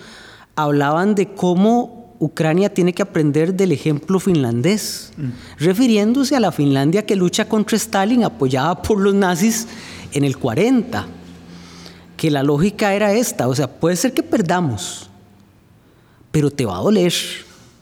hablaban 0.55 1.15
de 1.15 1.33
cómo 1.33 2.15
Ucrania 2.19 2.73
tiene 2.73 2.93
que 2.93 3.01
aprender 3.01 3.55
del 3.55 3.71
ejemplo 3.71 4.19
finlandés, 4.19 5.11
mm. 5.17 5.63
refiriéndose 5.63 6.35
a 6.35 6.39
la 6.39 6.51
Finlandia 6.51 7.05
que 7.05 7.15
lucha 7.15 7.49
contra 7.49 7.75
Stalin, 7.75 8.23
apoyada 8.23 8.81
por 8.81 8.99
los 8.99 9.15
nazis 9.15 9.67
en 10.11 10.23
el 10.23 10.37
40, 10.37 11.07
que 12.15 12.29
la 12.29 12.43
lógica 12.43 12.93
era 12.93 13.13
esta, 13.13 13.47
o 13.47 13.55
sea, 13.55 13.67
puede 13.67 13.95
ser 13.95 14.13
que 14.13 14.23
perdamos, 14.23 15.09
pero 16.33 16.49
te 16.49 16.65
va 16.65 16.77
a 16.77 16.81
doler. 16.81 17.13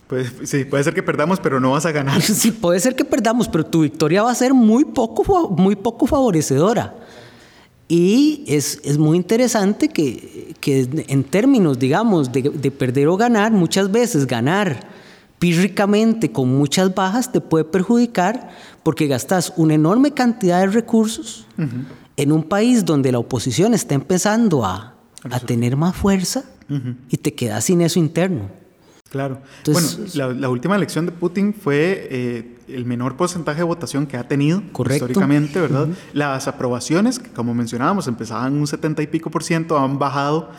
Pues, 0.08 0.30
sí, 0.44 0.66
puede 0.66 0.84
ser 0.84 0.92
que 0.92 1.02
perdamos, 1.02 1.40
pero 1.40 1.58
no 1.58 1.70
vas 1.70 1.86
a 1.86 1.90
ganar. 1.90 2.20
Sí, 2.22 2.52
puede 2.52 2.78
ser 2.80 2.94
que 2.94 3.04
perdamos, 3.04 3.48
pero 3.48 3.64
tu 3.64 3.80
victoria 3.80 4.22
va 4.22 4.30
a 4.30 4.34
ser 4.34 4.52
muy 4.52 4.84
poco, 4.84 5.48
muy 5.48 5.74
poco 5.74 6.06
favorecedora. 6.06 6.94
Y 7.88 8.44
es, 8.46 8.78
es 8.84 8.98
muy 8.98 9.16
interesante 9.16 9.88
que, 9.88 10.54
que, 10.60 10.86
en 11.08 11.24
términos, 11.24 11.78
digamos, 11.78 12.30
de, 12.30 12.42
de, 12.42 12.70
perder 12.70 13.08
o 13.08 13.16
ganar, 13.16 13.52
muchas 13.52 13.90
veces 13.90 14.26
ganar 14.26 14.86
pírricamente 15.38 16.30
con 16.30 16.50
muchas 16.50 16.94
bajas 16.94 17.32
te 17.32 17.40
puede 17.40 17.64
perjudicar 17.64 18.50
porque 18.82 19.06
gastas 19.06 19.54
una 19.56 19.74
enorme 19.74 20.12
cantidad 20.12 20.60
de 20.60 20.66
recursos 20.66 21.46
en 22.16 22.32
un 22.32 22.42
país 22.44 22.84
donde 22.84 23.10
la 23.12 23.18
oposición 23.18 23.74
está 23.74 23.94
empezando 23.94 24.64
a, 24.64 24.94
a 25.30 25.40
tener 25.40 25.76
más 25.76 25.96
fuerza 25.96 26.44
y 27.08 27.16
te 27.16 27.34
quedas 27.34 27.64
sin 27.64 27.80
eso 27.80 27.98
interno. 27.98 28.62
Claro. 29.12 29.42
bueno, 29.66 29.88
la, 30.14 30.48
última 30.48 30.74
elección 30.74 31.04
de 31.04 31.12
Putin 31.12 31.52
fue 31.52 32.08
eh, 32.10 32.56
el 32.66 32.86
menor 32.86 33.14
porcentaje 33.18 33.58
de 33.58 33.64
votación 33.64 34.06
que 34.06 34.16
ha 34.16 34.26
tenido 34.26 34.62
históricamente, 34.88 35.60
¿verdad? 35.60 35.88
Las 36.14 36.48
aprobaciones, 36.48 37.18
que 37.18 37.28
como 37.28 37.52
mencionábamos, 37.52 38.08
empezaban 38.08 38.54
un 38.54 38.66
70 38.66 39.02
y 39.02 39.06
pico 39.08 39.30
por 39.30 39.44
ciento, 39.44 39.78
han 39.78 39.98
bajado. 39.98 40.50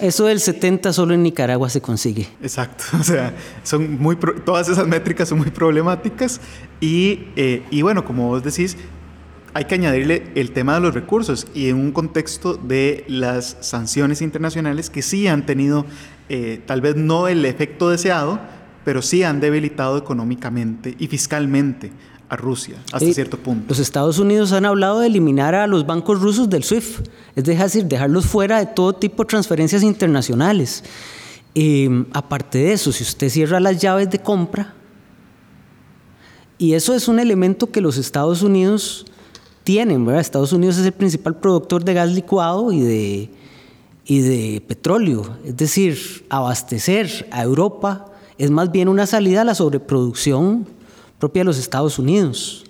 Eso 0.00 0.26
del 0.26 0.38
70 0.38 0.92
solo 0.92 1.12
en 1.12 1.24
Nicaragua 1.24 1.68
se 1.70 1.80
consigue. 1.80 2.28
Exacto. 2.40 2.84
O 3.00 3.02
sea, 3.02 3.34
son 3.64 3.98
muy 4.00 4.16
todas 4.44 4.68
esas 4.68 4.86
métricas 4.86 5.28
son 5.28 5.38
muy 5.38 5.50
problemáticas. 5.50 6.40
Y, 6.80 7.26
eh, 7.34 7.64
y 7.68 7.82
bueno, 7.82 8.04
como 8.04 8.28
vos 8.28 8.44
decís, 8.44 8.76
hay 9.58 9.64
que 9.64 9.74
añadirle 9.74 10.30
el 10.36 10.52
tema 10.52 10.74
de 10.74 10.80
los 10.80 10.94
recursos 10.94 11.48
y 11.52 11.68
en 11.68 11.74
un 11.74 11.90
contexto 11.90 12.54
de 12.54 13.04
las 13.08 13.56
sanciones 13.60 14.22
internacionales 14.22 14.88
que 14.88 15.02
sí 15.02 15.26
han 15.26 15.46
tenido, 15.46 15.84
eh, 16.28 16.62
tal 16.64 16.80
vez 16.80 16.94
no 16.94 17.26
el 17.26 17.44
efecto 17.44 17.90
deseado, 17.90 18.38
pero 18.84 19.02
sí 19.02 19.24
han 19.24 19.40
debilitado 19.40 19.98
económicamente 19.98 20.94
y 20.96 21.08
fiscalmente 21.08 21.90
a 22.28 22.36
Rusia 22.36 22.76
hasta 22.92 23.12
cierto 23.12 23.36
punto. 23.36 23.64
Los 23.70 23.80
Estados 23.80 24.20
Unidos 24.20 24.52
han 24.52 24.64
hablado 24.64 25.00
de 25.00 25.08
eliminar 25.08 25.56
a 25.56 25.66
los 25.66 25.84
bancos 25.84 26.20
rusos 26.20 26.48
del 26.48 26.62
SWIFT, 26.62 27.08
es 27.34 27.42
decir, 27.42 27.86
dejarlos 27.86 28.26
fuera 28.26 28.60
de 28.60 28.66
todo 28.66 28.92
tipo 28.92 29.24
de 29.24 29.26
transferencias 29.26 29.82
internacionales. 29.82 30.84
Eh, 31.56 32.04
aparte 32.12 32.58
de 32.58 32.74
eso, 32.74 32.92
si 32.92 33.02
usted 33.02 33.28
cierra 33.28 33.58
las 33.58 33.80
llaves 33.80 34.08
de 34.08 34.20
compra, 34.20 34.74
y 36.58 36.74
eso 36.74 36.94
es 36.94 37.08
un 37.08 37.18
elemento 37.18 37.72
que 37.72 37.80
los 37.80 37.96
Estados 37.96 38.42
Unidos 38.42 39.04
tienen, 39.68 40.06
¿verdad? 40.06 40.22
Estados 40.22 40.54
Unidos 40.54 40.78
es 40.78 40.86
el 40.86 40.92
principal 40.92 41.36
productor 41.36 41.84
de 41.84 41.92
gas 41.92 42.10
licuado 42.10 42.72
y 42.72 42.80
de, 42.80 43.30
y 44.06 44.20
de 44.20 44.62
petróleo. 44.66 45.36
Es 45.44 45.58
decir, 45.58 46.24
abastecer 46.30 47.28
a 47.30 47.42
Europa 47.42 48.06
es 48.38 48.50
más 48.50 48.72
bien 48.72 48.88
una 48.88 49.06
salida 49.06 49.42
a 49.42 49.44
la 49.44 49.54
sobreproducción 49.54 50.66
propia 51.18 51.40
de 51.40 51.44
los 51.44 51.58
Estados 51.58 51.98
Unidos. 51.98 52.64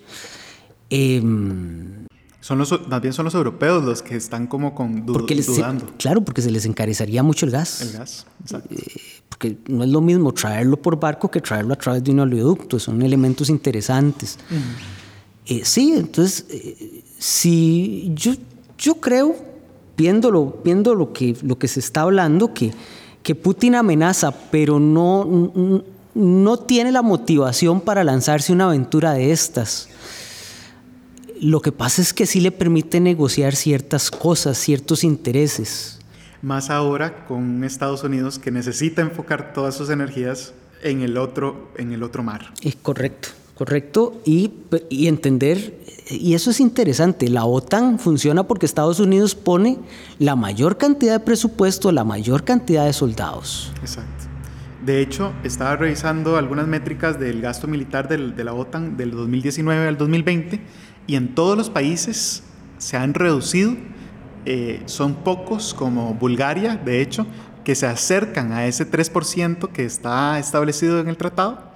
Em, 0.91 2.09
son 2.41 2.59
los, 2.59 2.89
más 2.89 3.01
bien 3.01 3.15
son 3.15 3.27
los 3.27 3.35
europeos 3.37 3.85
los 3.85 4.03
que 4.03 4.17
están 4.17 4.49
como 4.49 4.75
con 4.75 5.07
dudando. 5.07 5.87
claro, 5.99 6.23
porque 6.23 6.43
se 6.43 6.51
les 6.51 6.65
encarecería 6.65 7.23
mucho 7.23 7.47
el 7.47 7.53
gas. 7.53 7.81
El 7.81 7.93
gas, 7.93 8.27
exacto. 8.43 8.75
Eh, 8.75 9.01
porque 9.29 9.57
no 9.69 9.85
es 9.85 9.91
lo 9.91 10.01
mismo 10.01 10.35
traerlo 10.35 10.77
por 10.77 10.99
barco 10.99 11.31
que 11.31 11.41
traerlo 11.41 11.75
a 11.75 11.77
través 11.77 12.03
de 12.03 12.11
un 12.11 12.19
oleoducto. 12.19 12.81
Son 12.81 13.01
elementos 13.03 13.51
interesantes. 13.51 14.37
Eh, 15.49 15.63
sí, 15.65 15.95
entonces, 15.97 16.45
eh, 16.51 17.03
si 17.19 18.13
yo, 18.15 18.35
yo 18.77 18.97
creo, 18.97 19.35
viéndolo, 19.97 20.61
viendo 20.63 20.95
lo 20.95 21.13
que, 21.15 21.37
lo 21.43 21.59
que 21.59 21.69
se 21.69 21.81
está 21.81 22.03
hablando, 22.03 22.53
que, 22.53 22.73
que 23.23 23.35
Putin 23.35 23.75
amenaza, 23.75 24.31
pero 24.51 24.79
no, 24.79 25.83
no 26.15 26.57
tiene 26.59 26.93
la 26.93 27.01
motivación 27.01 27.81
para 27.81 28.05
lanzarse 28.05 28.53
una 28.53 28.67
aventura 28.67 29.15
de 29.15 29.33
estas. 29.33 29.89
Lo 31.41 31.63
que 31.63 31.73
pasa 31.73 32.03
es 32.03 32.13
que 32.13 32.27
sí 32.27 32.41
le 32.41 32.51
permite 32.51 33.01
negociar 33.01 33.57
ciertas 33.57 34.11
cosas, 34.11 34.59
ciertos 34.59 35.03
intereses. 35.03 35.99
Más 36.43 36.69
ahora 36.69 37.25
con 37.27 37.65
Estados 37.65 38.05
Unidos 38.05 38.39
que 38.39 38.51
necesita 38.51 39.03
enfocar 39.03 39.53
todas 39.55 39.77
sus 39.77 39.89
energías 39.89 40.53
en 40.83 41.01
el 41.01 41.17
otro, 41.17 41.71
en 41.77 41.93
el 41.93 42.03
otro 42.03 42.23
mar. 42.23 42.53
Es 42.63 42.77
correcto. 42.77 43.31
¿Correcto? 43.59 44.23
Y, 44.25 44.53
entender, 45.09 45.83
y 46.09 46.35
eso 46.35 46.53
es 46.53 46.61
interesante, 46.61 47.29
la 47.29 47.44
OTAN 47.44 47.99
funciona 47.99 48.44
porque 48.44 48.66
Estados 48.66 49.01
Unidos 49.01 49.35
pone 49.35 49.81
la 50.21 50.37
mayor 50.37 50.79
cantidad 50.79 51.14
de 51.14 51.21
presupuesto, 51.21 51.90
la 51.90 52.05
mayor 52.05 52.44
cantidad 52.44 52.87
de 52.87 52.92
soldados. 52.92 53.73
Exacto. 53.81 54.27
De 54.87 55.03
hecho, 55.03 55.33
estaba 55.42 55.75
revisando 55.75 56.37
algunas 56.37 56.68
métricas 56.68 57.18
del 57.18 57.40
gasto 57.40 57.66
militar 57.66 58.09
de 58.09 58.44
la 58.44 58.55
OTAN 58.55 58.97
del 58.97 59.11
2019 59.11 59.88
al 59.88 59.99
2020 59.99 60.61
y 61.09 61.16
en 61.16 61.35
todos 61.35 61.59
los 61.59 61.68
países 61.68 62.44
se 62.79 62.97
han 62.97 63.12
reducido. 63.12 63.75
Eh, 64.47 64.83
son 64.87 65.16
pocos 65.16 65.75
como 65.75 66.14
Bulgaria, 66.14 66.77
de 66.77 67.03
hecho, 67.03 67.27
que 67.64 67.75
se 67.75 67.87
acercan 67.87 68.53
a 68.53 68.66
ese 68.66 68.88
3% 68.88 69.73
que 69.73 69.85
está 69.85 70.38
establecido 70.38 71.01
en 71.01 71.09
el 71.09 71.16
tratado 71.16 71.68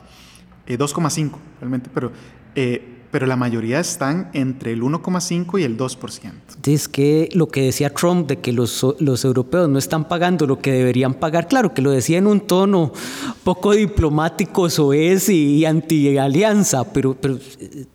2,5 0.66 1.26
eh, 1.26 1.30
realmente, 1.60 1.90
pero, 1.92 2.12
eh, 2.54 2.82
pero 3.10 3.26
la 3.26 3.36
mayoría 3.36 3.80
están 3.80 4.30
entre 4.32 4.72
el 4.72 4.82
1,5 4.82 5.60
y 5.60 5.64
el 5.64 5.76
2%. 5.76 6.32
Es 6.66 6.88
que 6.88 7.28
lo 7.32 7.48
que 7.48 7.62
decía 7.62 7.90
Trump 7.90 8.28
de 8.28 8.38
que 8.38 8.52
los, 8.52 8.86
los 8.98 9.24
europeos 9.24 9.68
no 9.68 9.78
están 9.78 10.08
pagando 10.08 10.46
lo 10.46 10.60
que 10.60 10.72
deberían 10.72 11.14
pagar, 11.14 11.48
claro 11.48 11.74
que 11.74 11.82
lo 11.82 11.90
decía 11.90 12.18
en 12.18 12.26
un 12.26 12.40
tono 12.40 12.92
poco 13.44 13.72
diplomático, 13.72 14.70
soez 14.70 15.28
y, 15.28 15.56
y 15.56 15.64
anti-alianza, 15.64 16.90
pero, 16.92 17.14
pero 17.14 17.38
eh, 17.60 17.86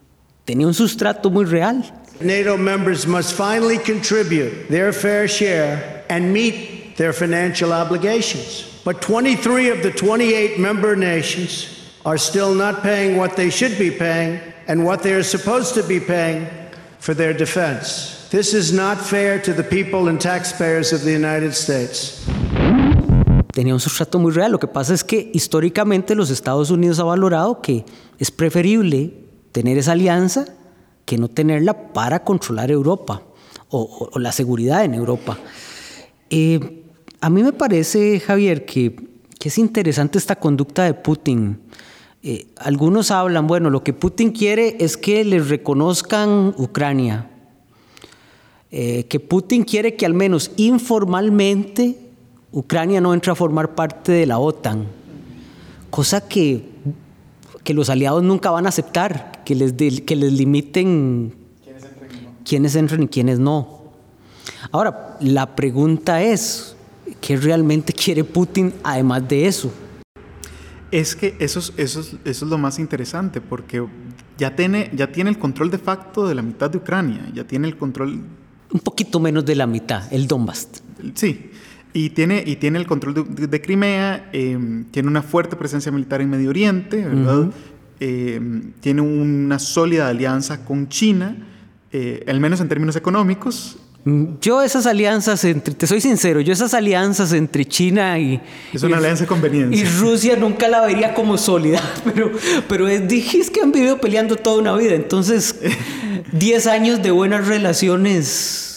tenía 0.44 0.66
un 0.66 0.74
sustrato 0.74 1.30
muy 1.30 1.44
real. 1.44 1.84
NATO 2.20 2.56
members 2.56 3.06
must 3.06 3.32
finally 3.32 3.78
contribute 3.78 4.68
their 4.68 4.92
fair 4.92 5.28
share 5.28 6.04
and 6.08 6.32
meet 6.32 6.96
their 6.96 7.12
financial 7.12 7.72
obligations. 7.72 8.66
But 8.84 9.00
23 9.00 9.70
of 9.70 9.82
the 9.82 9.92
28 9.92 10.58
member 10.58 10.96
nations 10.96 11.77
are 12.08 12.18
still 12.18 12.54
not 12.54 12.82
paying 12.82 13.18
what 13.18 13.36
they 13.36 13.50
should 13.50 13.76
be 13.78 13.90
paying 13.90 14.40
and 14.66 14.82
what 14.82 15.02
they 15.02 15.12
are 15.12 15.22
supposed 15.22 15.74
to 15.74 15.82
be 15.82 16.00
paying 16.00 16.46
for 16.98 17.14
their 17.14 17.34
defense. 17.36 18.26
This 18.30 18.54
is 18.54 18.72
not 18.72 18.96
fair 18.98 19.38
to 19.42 19.52
the 19.52 19.62
people 19.62 20.08
and 20.08 20.18
taxpayers 20.18 20.92
of 20.94 21.02
the 21.02 21.12
United 21.12 21.52
States. 21.52 22.24
Tenía 23.52 23.74
un 23.74 23.80
sustrato 23.80 24.18
muy 24.18 24.32
real. 24.32 24.52
Lo 24.52 24.58
que 24.58 24.68
pasa 24.68 24.94
es 24.94 25.04
que 25.04 25.30
históricamente 25.34 26.14
los 26.14 26.30
Estados 26.30 26.70
Unidos 26.70 26.98
ha 26.98 27.04
valorado 27.04 27.60
que 27.60 27.84
es 28.18 28.30
preferible 28.30 29.12
tener 29.52 29.76
esa 29.76 29.92
alianza 29.92 30.46
que 31.04 31.18
no 31.18 31.28
tenerla 31.28 31.92
para 31.92 32.24
controlar 32.24 32.70
Europa 32.70 33.22
o, 33.68 34.10
la 34.18 34.32
seguridad 34.32 34.84
en 34.84 34.94
Europa. 34.94 35.38
Eh, 36.30 36.84
a 37.20 37.28
mí 37.28 37.42
me 37.42 37.52
parece, 37.52 38.20
Javier, 38.20 38.64
que, 38.64 38.96
que, 39.38 39.48
es 39.48 39.58
interesante 39.58 40.18
esta 40.18 40.36
conducta 40.36 40.84
de 40.84 40.94
Putin. 40.94 41.60
Eh, 42.22 42.48
algunos 42.56 43.12
hablan, 43.12 43.46
bueno, 43.46 43.70
lo 43.70 43.84
que 43.84 43.92
Putin 43.92 44.32
quiere 44.32 44.76
es 44.80 44.96
que 44.96 45.24
le 45.24 45.38
reconozcan 45.38 46.52
Ucrania, 46.58 47.30
eh, 48.72 49.04
que 49.04 49.20
Putin 49.20 49.62
quiere 49.62 49.94
que 49.94 50.04
al 50.04 50.14
menos 50.14 50.50
informalmente 50.56 51.96
Ucrania 52.50 53.00
no 53.00 53.14
entre 53.14 53.30
a 53.30 53.36
formar 53.36 53.76
parte 53.76 54.10
de 54.10 54.26
la 54.26 54.40
OTAN, 54.40 54.86
cosa 55.90 56.26
que, 56.26 56.64
que 57.62 57.72
los 57.72 57.88
aliados 57.88 58.24
nunca 58.24 58.50
van 58.50 58.66
a 58.66 58.70
aceptar, 58.70 59.44
que 59.44 59.54
les, 59.54 59.74
que 60.02 60.16
les 60.16 60.32
limiten 60.32 61.32
quiénes 62.44 62.74
entran 62.74 63.04
y 63.04 63.08
quiénes 63.08 63.38
no. 63.38 63.78
Ahora, 64.72 65.16
la 65.20 65.54
pregunta 65.54 66.20
es, 66.20 66.74
¿qué 67.20 67.36
realmente 67.36 67.92
quiere 67.92 68.24
Putin 68.24 68.74
además 68.82 69.28
de 69.28 69.46
eso? 69.46 69.70
Es 70.90 71.14
que 71.14 71.36
eso 71.38 71.58
es, 71.58 71.72
eso 71.76 72.00
eso 72.00 72.44
es 72.44 72.50
lo 72.50 72.58
más 72.58 72.78
interesante, 72.78 73.40
porque 73.40 73.84
ya 74.38 74.56
tiene, 74.56 74.90
ya 74.94 75.12
tiene 75.12 75.30
el 75.30 75.38
control 75.38 75.70
de 75.70 75.78
facto 75.78 76.26
de 76.26 76.34
la 76.34 76.42
mitad 76.42 76.70
de 76.70 76.78
Ucrania, 76.78 77.28
ya 77.34 77.44
tiene 77.44 77.68
el 77.68 77.76
control... 77.76 78.22
Un 78.70 78.80
poquito 78.80 79.18
menos 79.18 79.44
de 79.44 79.54
la 79.54 79.66
mitad, 79.66 80.12
el 80.12 80.26
Donbass. 80.26 80.68
Sí, 81.14 81.50
y 81.92 82.10
tiene, 82.10 82.42
y 82.46 82.56
tiene 82.56 82.78
el 82.78 82.86
control 82.86 83.26
de, 83.28 83.60
Crimea, 83.60 84.28
em, 84.32 84.84
tiene 84.90 85.08
una 85.08 85.22
fuerte 85.22 85.56
presencia 85.56 85.90
militar 85.90 86.20
en 86.20 86.30
Medio 86.30 86.50
Oriente, 86.50 87.04
¿verdad? 87.04 87.50
Em, 88.00 88.72
tiene 88.80 89.00
una 89.00 89.58
sólida 89.58 90.08
alianza 90.08 90.64
con 90.64 90.88
China, 90.88 91.36
eh, 91.90 92.24
al 92.28 92.40
menos 92.40 92.60
en 92.60 92.68
términos 92.68 92.94
económicos. 92.96 93.78
Mm, 94.04 94.38
yo 94.40 94.62
esas 94.62 94.86
alianzas 94.86 95.44
entre, 95.44 95.74
te 95.74 95.86
soy 95.86 96.00
sincero, 96.00 96.40
yo 96.40 96.52
esas 96.52 96.74
alianzas 96.74 97.32
entre 97.32 97.64
China 97.64 98.18
y... 98.18 98.40
Es 98.72 98.82
una 98.82 98.98
alianza 98.98 99.24
de 99.24 99.28
conveniencia. 99.28 99.80
Y 99.80 99.84
Rusia 99.84 100.36
nunca 100.36 100.68
la 100.68 100.80
vería 100.86 101.14
como 101.14 101.36
sólida, 101.36 101.82
pero, 102.04 102.30
pero 102.68 102.86
dijiste 102.86 103.52
que 103.52 103.60
han 103.60 103.72
vivido 103.72 104.00
peleando 104.00 104.36
toda 104.36 104.58
una 104.58 104.76
vida, 104.76 104.94
entonces 104.94 105.56
10 106.32 106.66
años 106.68 107.02
de 107.02 107.10
buenas 107.10 107.46
relaciones 107.46 108.68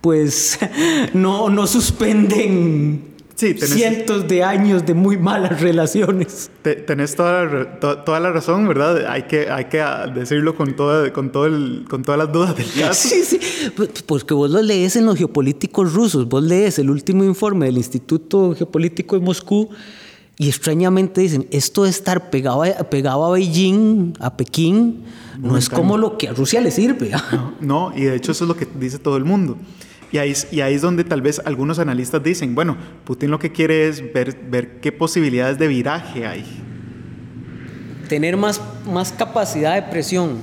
pues 0.00 0.58
no, 1.12 1.48
no 1.50 1.66
suspenden 1.66 3.17
cientos 3.38 4.26
de 4.26 4.42
años 4.42 4.84
de 4.84 4.94
muy 4.94 5.16
malas 5.16 5.60
relaciones. 5.60 6.50
tenés 6.62 7.14
toda 7.14 7.44
la, 7.44 7.80
toda 7.80 8.18
la 8.18 8.32
razón, 8.32 8.66
¿verdad? 8.66 9.06
Hay 9.08 9.22
que, 9.22 9.48
hay 9.48 9.66
que 9.66 9.82
decirlo 10.14 10.56
con, 10.56 10.74
toda, 10.74 11.12
con, 11.12 11.30
todo 11.30 11.46
el, 11.46 11.84
con 11.88 12.02
todas 12.02 12.18
las 12.18 12.32
dudas 12.32 12.56
del 12.56 12.66
caso. 12.72 13.08
Sí, 13.08 13.22
sí, 13.24 13.40
porque 13.76 14.02
pues 14.04 14.24
vos 14.24 14.50
lo 14.50 14.60
lees 14.60 14.96
en 14.96 15.06
los 15.06 15.16
geopolíticos 15.16 15.92
rusos, 15.92 16.28
vos 16.28 16.42
lees 16.42 16.78
el 16.80 16.90
último 16.90 17.22
informe 17.22 17.66
del 17.66 17.76
Instituto 17.76 18.54
Geopolítico 18.56 19.16
de 19.16 19.24
Moscú 19.24 19.68
y 20.36 20.48
extrañamente 20.48 21.20
dicen, 21.20 21.46
esto 21.50 21.84
de 21.84 21.90
estar 21.90 22.30
pegado 22.30 22.64
a, 22.64 22.68
pegado 22.90 23.24
a 23.24 23.30
Beijing, 23.30 24.14
a 24.18 24.36
Pekín, 24.36 25.04
no, 25.40 25.56
es 25.56 25.68
como 25.68 25.96
lo 25.96 26.18
que 26.18 26.28
a 26.28 26.32
Rusia 26.32 26.60
le 26.60 26.72
sirve. 26.72 27.12
no, 27.60 27.92
y 27.94 28.02
de 28.02 28.16
hecho 28.16 28.32
eso 28.32 28.44
es 28.44 28.48
lo 28.48 28.56
que 28.56 28.66
dice 28.78 28.98
todo 28.98 29.16
el 29.16 29.24
mundo. 29.24 29.56
Y 30.10 30.18
ahí, 30.18 30.32
y 30.50 30.60
ahí 30.60 30.74
es 30.74 30.82
donde 30.82 31.04
tal 31.04 31.20
vez 31.20 31.40
algunos 31.44 31.78
analistas 31.78 32.22
dicen, 32.22 32.54
bueno, 32.54 32.76
Putin 33.04 33.30
lo 33.30 33.38
que 33.38 33.52
quiere 33.52 33.88
es 33.88 34.12
ver, 34.12 34.36
ver 34.48 34.80
qué 34.80 34.90
posibilidades 34.92 35.58
de 35.58 35.68
viraje 35.68 36.26
hay. 36.26 36.44
Tener 38.08 38.36
más, 38.36 38.60
más 38.90 39.12
capacidad 39.12 39.74
de 39.74 39.82
presión. 39.82 40.38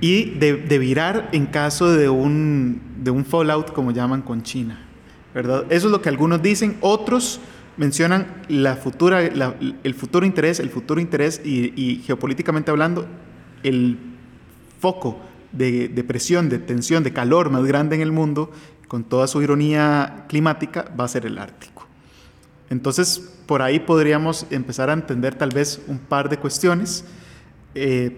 Y 0.00 0.30
de, 0.38 0.56
de 0.56 0.78
virar 0.78 1.30
en 1.32 1.46
caso 1.46 1.92
de 1.92 2.08
un, 2.08 2.82
de 3.02 3.10
un 3.10 3.24
fallout, 3.24 3.72
como 3.72 3.92
llaman, 3.92 4.20
con 4.22 4.42
China. 4.42 4.86
¿verdad? 5.34 5.64
Eso 5.70 5.86
es 5.86 5.92
lo 5.92 6.02
que 6.02 6.08
algunos 6.08 6.42
dicen. 6.42 6.76
Otros 6.80 7.40
mencionan 7.76 8.42
la 8.48 8.76
futura, 8.76 9.22
el 9.22 9.94
futuro 9.94 10.26
interés, 10.26 10.60
el 10.60 10.70
futuro 10.70 11.00
interés 11.00 11.40
y, 11.44 11.72
y 11.80 12.02
geopolíticamente 12.02 12.70
hablando, 12.70 13.06
el 13.62 13.98
foco 14.78 15.20
de, 15.52 16.04
presión, 16.06 16.48
de 16.48 16.58
tensión, 16.58 17.02
de 17.02 17.12
calor 17.12 17.50
más 17.50 17.64
grande 17.64 17.96
en 17.96 18.02
el 18.02 18.12
mundo, 18.12 18.50
con 18.88 19.04
toda 19.04 19.26
su 19.26 19.42
ironía 19.42 20.24
climática, 20.28 20.90
va 20.98 21.04
a 21.04 21.08
ser 21.08 21.26
el 21.26 21.38
Ártico. 21.38 21.86
Entonces, 22.70 23.32
por 23.46 23.62
ahí 23.62 23.80
podríamos 23.80 24.46
empezar 24.50 24.90
a 24.90 24.94
entender 24.94 25.34
tal 25.34 25.50
vez 25.50 25.80
un 25.88 25.98
par 25.98 26.28
de 26.28 26.38
cuestiones. 26.38 27.04
Eh, 27.74 28.16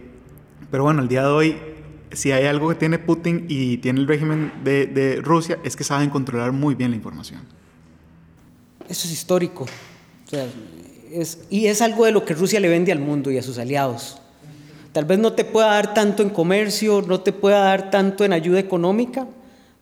pero 0.70 0.85
bueno, 0.85 1.03
el 1.03 1.09
día 1.09 1.22
de 1.22 1.28
hoy, 1.28 1.57
si 2.12 2.32
hay 2.32 2.47
algo 2.47 2.68
que 2.68 2.76
tiene 2.76 2.99
Putin 2.99 3.47
y 3.49 3.78
tiene 3.78 4.01
el 4.01 4.07
régimen 4.07 4.53
de, 4.62 5.20
Rusia, 5.22 5.59
es 5.64 5.76
que 5.76 5.85
saben 5.85 6.11
controlar 6.11 6.53
muy 6.53 6.74
bien 6.74 6.91
la 6.91 6.97
información. 6.97 7.41
Eso 8.89 9.09
es 9.09 9.12
histórico. 9.12 9.66
y 11.51 11.66
es 11.66 11.82
algo 11.82 12.05
de 12.05 12.12
lo 12.12 12.24
que 12.24 12.35
Rusia 12.35 12.61
le 12.61 12.68
vende 12.68 12.93
al 12.93 13.01
mundo 13.01 13.30
y 13.30 13.39
a 13.39 13.43
sus 13.43 13.59
aliados. 13.59 14.20
Tal 14.95 15.07
vez 15.07 15.18
no 15.18 15.32
te 15.32 15.45
pueda 15.45 15.66
dar 15.66 15.92
tanto 15.92 16.22
en 16.22 16.30
comercio, 16.30 17.03
no 17.03 17.18
te 17.18 17.32
pueda 17.32 17.59
dar 17.59 17.90
tanto 17.90 18.24
en 18.24 18.32
ayuda 18.32 18.61
económica, 18.61 19.26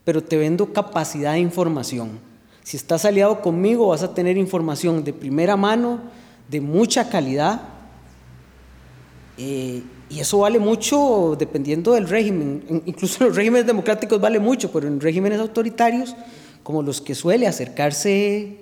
pero 0.05 0.25
te 0.25 0.39
vendo 0.39 0.73
capacidad 0.73 1.35
de 1.35 1.41
información. 1.41 2.19
Si 2.63 2.79
estás 2.79 3.05
aliado 3.05 3.43
conmigo 3.43 3.89
vas 3.89 4.03
a 4.03 4.15
tener 4.15 4.39
información 4.39 5.05
de 5.05 5.13
primera 5.13 5.55
mano, 5.55 6.01
de 6.49 6.63
mucha 6.63 7.11
calidad, 7.11 7.61
eh, 9.37 9.83
y 10.09 10.21
eso 10.21 10.39
vale 10.39 10.59
mucho 10.59 11.37
dependiendo 11.39 11.93
del 11.93 12.09
régimen. 12.09 12.83
Incluso 12.87 13.23
en 13.23 13.29
los 13.29 13.37
regímenes 13.37 13.67
democráticos 13.67 14.19
vale 14.19 14.39
mucho, 14.39 14.73
pero 14.73 14.87
en 14.87 14.99
regímenes 14.99 15.41
autoritarios, 15.41 16.17
como 16.63 16.83
los 16.83 17.03
que 17.03 17.15
suele 17.15 17.47
acercarse 17.47 18.62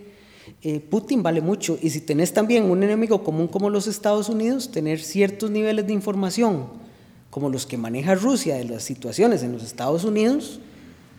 eh, 0.63 0.81
Putin 0.81 1.23
vale 1.23 1.41
mucho. 1.41 1.79
Y 1.81 1.91
si 1.91 2.01
tenés 2.01 2.33
también 2.33 2.65
un 2.65 2.83
enemigo 2.83 3.25
común 3.25 3.49
como 3.49 3.71
los 3.71 3.87
Estados 3.87 4.29
Unidos, 4.29 4.71
tener 4.71 5.01
ciertos 5.01 5.51
niveles 5.51 5.87
de 5.87 5.93
información 5.93 6.69
como 7.31 7.49
los 7.49 7.65
que 7.65 7.77
maneja 7.77 8.15
Rusia 8.15 8.57
de 8.57 8.65
las 8.65 8.83
situaciones 8.83 9.43
en 9.43 9.53
los 9.53 9.63
Estados 9.63 10.05
Unidos, 10.05 10.61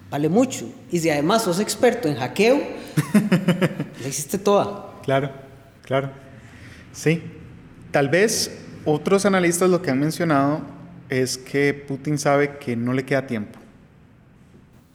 vale 0.10 0.30
mucho. 0.30 0.70
Y 0.92 1.00
si 1.00 1.10
además 1.10 1.44
sos 1.44 1.60
experto 1.60 2.08
en 2.08 2.16
hackeo, 2.16 2.62
la 4.02 4.08
hiciste 4.08 4.38
toda. 4.38 4.94
Claro, 5.04 5.32
claro. 5.84 6.12
Sí. 6.92 7.22
Tal 7.92 8.10
vez 8.10 8.52
otros 8.86 9.26
analistas 9.26 9.70
lo 9.70 9.82
que 9.82 9.90
han 9.90 10.00
mencionado 10.00 10.62
es 11.10 11.38
que 11.38 11.74
Putin 11.74 12.18
sabe 12.18 12.58
que 12.58 12.76
no 12.76 12.94
le 12.94 13.06
queda 13.06 13.26
tiempo. 13.26 13.58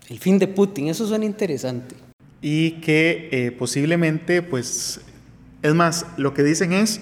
El 0.08 0.18
fin 0.18 0.38
de 0.38 0.46
Putin, 0.46 0.88
eso 0.88 1.06
suena 1.06 1.24
interesante 1.24 2.05
y 2.40 2.72
que 2.80 3.28
eh, 3.32 3.52
posiblemente, 3.52 4.42
pues, 4.42 5.00
es 5.62 5.74
más, 5.74 6.06
lo 6.16 6.34
que 6.34 6.42
dicen 6.42 6.72
es, 6.72 7.00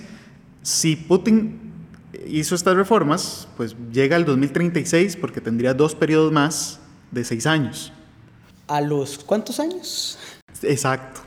si 0.63 0.97
Putin 0.97 1.61
hizo 2.27 2.55
estas 2.55 2.77
reformas, 2.77 3.49
pues 3.57 3.77
llega 3.93 4.17
al 4.17 4.25
2036 4.25 5.17
porque 5.17 5.41
tendría 5.41 5.75
dos 5.75 5.95
periodos 5.95 6.33
más 6.33 6.81
de 7.11 7.25
seis 7.25 7.47
años. 7.47 7.93
¿A 8.67 8.81
los 8.81 9.19
cuántos 9.19 9.61
años? 9.61 10.19
Exacto. 10.63 11.21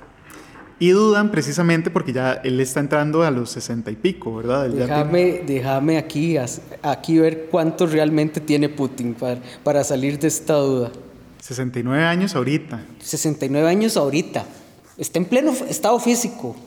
Y 0.80 0.90
dudan 0.90 1.32
precisamente 1.32 1.90
porque 1.90 2.14
ya 2.14 2.34
él 2.44 2.60
está 2.60 2.80
entrando 2.80 3.24
a 3.24 3.32
los 3.32 3.50
sesenta 3.50 3.90
y 3.90 3.96
pico, 3.96 4.36
¿verdad? 4.36 4.70
Déjame, 4.70 5.42
déjame 5.46 5.98
aquí, 5.98 6.38
aquí 6.84 7.18
ver 7.18 7.48
cuánto 7.50 7.88
realmente 7.88 8.40
tiene 8.40 8.70
Putin 8.70 9.16
para, 9.16 9.40
para 9.64 9.84
salir 9.84 10.20
de 10.20 10.28
esta 10.28 10.54
duda. 10.54 10.92
69 11.48 12.04
años 12.04 12.36
ahorita. 12.36 12.84
69 13.00 13.70
años 13.70 13.96
ahorita. 13.96 14.46
Está 14.98 15.20
en 15.20 15.26
pleno 15.26 15.54
estado 15.70 15.98
físico. 15.98 16.58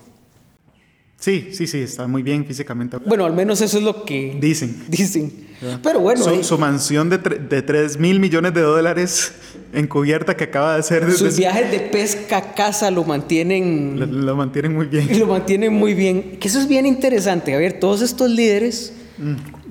Sí, 1.18 1.50
sí, 1.52 1.66
sí, 1.66 1.80
está 1.80 2.06
muy 2.06 2.22
bien 2.22 2.46
físicamente. 2.46 2.96
Bueno, 2.96 3.26
al 3.26 3.34
menos 3.34 3.60
eso 3.60 3.76
es 3.76 3.84
lo 3.84 4.06
que 4.06 4.38
dicen. 4.40 4.84
Dicen. 4.88 5.48
Pero 5.82 6.00
bueno. 6.00 6.24
Su, 6.24 6.42
su 6.42 6.56
mansión 6.56 7.10
de, 7.10 7.18
de 7.18 7.60
3 7.60 7.98
mil 7.98 8.20
millones 8.20 8.54
de 8.54 8.62
dólares 8.62 9.34
encubierta 9.74 10.34
que 10.34 10.44
acaba 10.44 10.72
de 10.72 10.80
hacer. 10.80 11.12
Sus 11.12 11.36
viajes 11.36 11.70
de 11.70 11.80
pesca 11.80 12.38
a 12.38 12.54
casa 12.54 12.90
lo 12.90 13.04
mantienen. 13.04 14.24
Lo, 14.24 14.34
mantienen 14.34 14.74
muy 14.74 14.86
bien. 14.86 15.06
Lo 15.18 15.26
mantienen 15.26 15.74
muy 15.74 15.92
bien. 15.92 16.38
Que 16.40 16.48
eso 16.48 16.58
es 16.58 16.66
bien 16.66 16.86
interesante. 16.86 17.54
A 17.54 17.58
ver, 17.58 17.78
todos 17.78 18.00
estos 18.00 18.30
líderes 18.30 18.94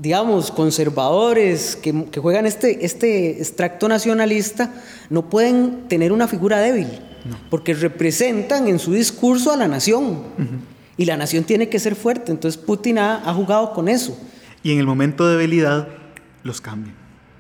digamos, 0.02 0.52
conservadores 0.52 1.76
que, 1.76 1.92
juegan 2.20 2.46
este, 2.46 2.86
este 2.86 3.32
extracto 3.40 3.88
nacionalista, 3.88 4.74
no 5.10 5.30
pueden 5.30 5.88
tener 5.88 6.12
una 6.12 6.28
figura 6.28 6.60
débil, 6.60 6.88
porque 7.50 7.74
representan 7.74 8.68
en 8.68 8.80
su 8.80 8.94
discurso 8.94 9.52
a 9.52 9.58
la 9.58 9.68
nación. 9.68 10.24
Y 10.98 11.06
la 11.06 11.16
nación 11.16 11.44
tiene 11.44 11.70
que 11.70 11.80
ser 11.80 11.96
fuerte. 11.96 12.32
Entonces 12.32 12.60
Putin 12.62 12.98
ha, 13.00 13.34
jugado 13.34 13.74
con 13.74 13.88
eso. 13.88 14.18
Y 14.64 14.72
en 14.72 14.80
el 14.80 14.86
momento 14.86 15.28
de 15.28 15.38
debilidad 15.38 15.88
los 16.44 16.62
cambian. 16.62 16.96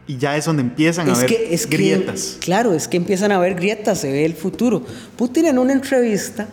Y 0.07 0.17
ya 0.17 0.35
es 0.35 0.45
donde 0.45 0.61
empiezan 0.61 1.09
a 1.09 1.13
haber 1.13 1.29
grietas. 1.69 2.37
claro, 2.39 2.73
es 2.73 2.87
que 2.87 2.97
empiezan 2.97 3.31
a 3.31 3.35
haber 3.35 3.55
grietas, 3.55 3.99
se 3.99 4.11
ve 4.11 4.25
el 4.25 4.33
futuro. 4.33 4.83
Putin 5.15 5.45
en 5.45 5.59
una 5.59 5.73
entrevista 5.73 6.47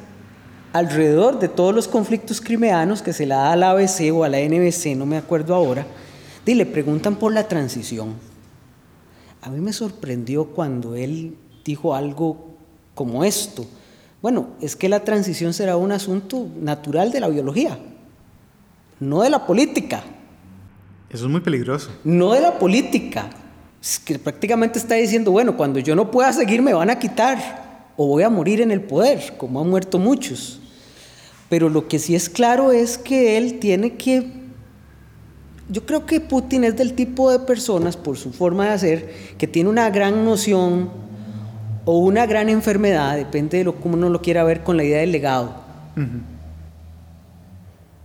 alrededor 0.79 1.39
de 1.39 1.49
todos 1.49 1.75
los 1.75 1.89
conflictos 1.89 2.41
crimeanos 2.41 3.03
que 3.03 3.13
se 3.13 3.27
le 3.27 3.35
da 3.35 3.53
a 3.53 3.57
la 3.57 3.71
ABC 3.71 4.13
o 4.13 4.25
a 4.25 4.29
la 4.29 4.39
NBC, 4.39 4.97
no 4.97 5.07
me 5.07 5.17
acuerdo 5.17 5.55
ahora, 5.55 5.87
y 6.45 6.55
le 6.55 6.67
preguntan 6.67 7.17
por 7.17 7.33
la 7.33 7.49
transición. 7.49 8.15
a 9.43 9.51
mí 9.51 9.61
me 9.61 9.73
sorprendió 9.73 10.47
cuando 10.47 10.95
él 10.97 11.37
dijo 11.65 11.95
algo 11.95 12.57
como 12.95 13.25
esto. 13.25 13.67
Bueno, 14.23 14.49
es 14.61 14.75
que 14.75 14.89
la 14.89 15.01
transición 15.01 15.53
será 15.53 15.77
un 15.77 15.93
asunto 15.93 16.49
natural 16.61 17.13
de 17.13 17.21
la 17.21 17.29
biología, 17.29 17.79
no 18.99 19.23
de 19.23 19.31
la 19.31 19.47
política. 19.47 20.03
Eso 21.11 21.27
es 21.27 21.31
muy 21.31 21.41
peligroso. 21.41 21.91
No 22.03 22.33
de 22.33 22.41
la 22.41 22.59
política. 22.59 23.31
Es 23.81 24.01
que 24.01 24.19
prácticamente 24.19 24.79
está 24.79 24.97
diciendo, 24.97 25.31
bueno, 25.31 25.57
cuando 25.57 25.79
yo 25.79 25.95
no 25.95 26.11
pueda 26.11 26.33
seguir 26.33 26.61
me 26.61 26.75
van 26.75 26.91
a 26.91 26.99
quitar 26.99 27.93
o 27.97 28.07
voy 28.09 28.25
a 28.25 28.31
morir 28.31 28.61
en 28.61 28.71
el 28.71 28.81
poder, 28.81 29.37
como 29.37 29.61
han 29.61 29.71
muerto 29.71 29.99
muchos. 29.99 30.61
Pero 31.49 31.69
lo 31.69 31.89
que 31.89 31.99
sí 31.99 32.15
es 32.15 32.29
claro 32.29 32.73
es 32.73 32.99
que 32.99 33.39
él 33.39 33.59
tiene 33.59 33.95
que... 33.95 34.33
Yo 35.69 35.85
creo 35.85 36.07
que 36.07 36.21
Putin 36.21 36.65
es 36.65 36.77
del 36.77 36.95
tipo 36.95 37.31
de 37.31 37.41
personas, 37.41 37.97
por 37.97 38.17
su 38.17 38.33
forma 38.33 38.67
de 38.67 38.71
hacer, 38.71 39.15
que 39.39 39.47
tiene 39.47 39.69
una 39.69 39.91
gran 39.91 40.25
noción 40.25 40.91
o 41.85 41.99
una 41.99 42.27
gran 42.27 42.49
enfermedad, 42.49 43.17
depende 43.17 43.59
de 43.59 43.65
lo, 43.65 43.77
cómo 43.77 43.97
uno 43.97 44.11
lo 44.11 44.21
quiera 44.21 44.45
ver, 44.45 44.63
con 44.63 44.77
la 44.77 44.85
idea 44.85 44.99
del 44.99 45.13
legado. 45.13 45.55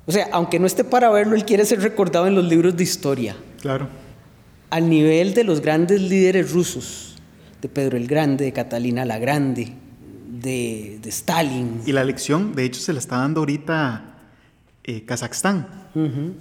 O 0.05 0.11
sea, 0.11 0.29
aunque 0.31 0.59
no 0.59 0.67
esté 0.67 0.83
para 0.83 1.09
verlo, 1.09 1.35
él 1.35 1.45
quiere 1.45 1.65
ser 1.65 1.81
recordado 1.81 2.27
en 2.27 2.35
los 2.35 2.45
libros 2.45 2.75
de 2.77 2.83
historia. 2.83 3.35
Claro. 3.59 3.89
Al 4.69 4.89
nivel 4.89 5.33
de 5.33 5.43
los 5.43 5.61
grandes 5.61 6.01
líderes 6.01 6.51
rusos, 6.51 7.15
de 7.61 7.69
Pedro 7.69 7.97
el 7.97 8.07
Grande, 8.07 8.45
de 8.45 8.53
Catalina 8.53 9.05
la 9.05 9.19
Grande, 9.19 9.73
de, 10.31 10.99
Stalin. 11.05 11.81
Y 11.85 11.91
la 11.91 12.03
lección, 12.03 12.55
de 12.55 12.63
hecho, 12.63 12.79
se 12.79 12.93
la 12.93 12.99
está 12.99 13.17
dando 13.17 13.41
ahorita 13.41 14.15
eh, 14.83 15.03
Kazajstán, 15.05 15.67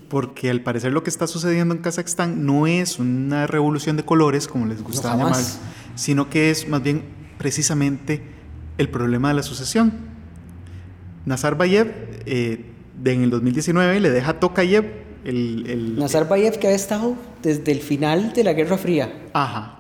porque 0.09 0.49
al 0.51 0.63
parecer 0.63 0.93
lo 0.93 1.03
que 1.03 1.11
está 1.11 1.27
sucediendo 1.27 1.75
en 1.75 1.83
Kazajstán 1.83 2.47
no 2.47 2.67
es 2.67 2.99
una 2.99 3.47
revolución 3.47 3.97
de 3.97 4.05
colores, 4.05 4.47
como 4.47 4.67
les 4.67 4.83
gusta 4.83 5.17
llamar, 5.17 5.43
sino 5.97 6.31
que 6.31 6.51
es 6.51 6.69
más 6.69 6.83
bien 6.83 7.03
precisamente 7.39 8.23
el 8.79 8.89
problema 8.89 9.29
de 9.29 9.35
la 9.35 9.43
sucesión. 9.43 9.93
Nazarbayev 11.27 12.23
eh, 12.27 12.65
en 13.05 13.23
el 13.23 13.31
2019 13.31 14.01
le 14.01 14.11
deja 14.11 14.31
a 14.31 14.41
Tokayev 14.41 14.85
el, 15.25 15.67
el 15.69 15.99
Nazarbayev 15.99 16.59
que 16.59 16.69
ha 16.69 16.73
estado 16.73 17.15
desde 17.43 17.73
el 17.73 17.81
final 17.81 18.33
de 18.33 18.45
la 18.45 18.53
Guerra 18.53 18.79
Fría. 18.79 19.13
Ajá, 19.33 19.80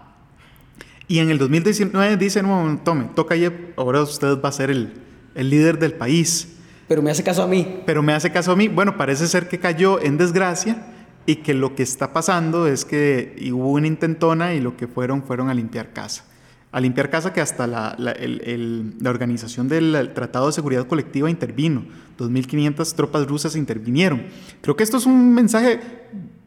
y 1.10 1.18
en 1.18 1.28
el 1.28 1.38
2019 1.38 2.16
dicen, 2.18 2.46
no, 2.46 2.80
tome, 2.84 3.06
toca 3.16 3.34
ahora 3.74 4.00
usted 4.00 4.40
va 4.40 4.48
a 4.48 4.52
ser 4.52 4.70
el, 4.70 4.92
el 5.34 5.50
líder 5.50 5.80
del 5.80 5.94
país. 5.94 6.54
Pero 6.86 7.02
me 7.02 7.10
hace 7.10 7.24
caso 7.24 7.42
a 7.42 7.48
mí. 7.48 7.80
Pero 7.84 8.00
me 8.00 8.12
hace 8.12 8.30
caso 8.30 8.52
a 8.52 8.56
mí. 8.56 8.68
Bueno, 8.68 8.96
parece 8.96 9.26
ser 9.26 9.48
que 9.48 9.58
cayó 9.58 10.00
en 10.00 10.16
desgracia 10.18 10.86
y 11.26 11.36
que 11.36 11.52
lo 11.52 11.74
que 11.74 11.82
está 11.82 12.12
pasando 12.12 12.68
es 12.68 12.84
que 12.84 13.36
hubo 13.52 13.72
una 13.72 13.88
intentona 13.88 14.54
y 14.54 14.60
lo 14.60 14.76
que 14.76 14.86
fueron 14.86 15.24
fueron 15.24 15.48
a 15.48 15.54
limpiar 15.54 15.92
casa. 15.92 16.26
A 16.70 16.78
limpiar 16.78 17.10
casa 17.10 17.32
que 17.32 17.40
hasta 17.40 17.66
la, 17.66 17.96
la, 17.98 18.12
el, 18.12 18.94
la 19.00 19.10
organización 19.10 19.66
del 19.66 20.12
Tratado 20.14 20.46
de 20.46 20.52
Seguridad 20.52 20.86
Colectiva 20.86 21.28
intervino. 21.28 21.86
2.500 22.20 22.94
tropas 22.94 23.26
rusas 23.26 23.56
intervinieron. 23.56 24.26
Creo 24.60 24.76
que 24.76 24.84
esto 24.84 24.98
es 24.98 25.06
un 25.06 25.34
mensaje 25.34 25.80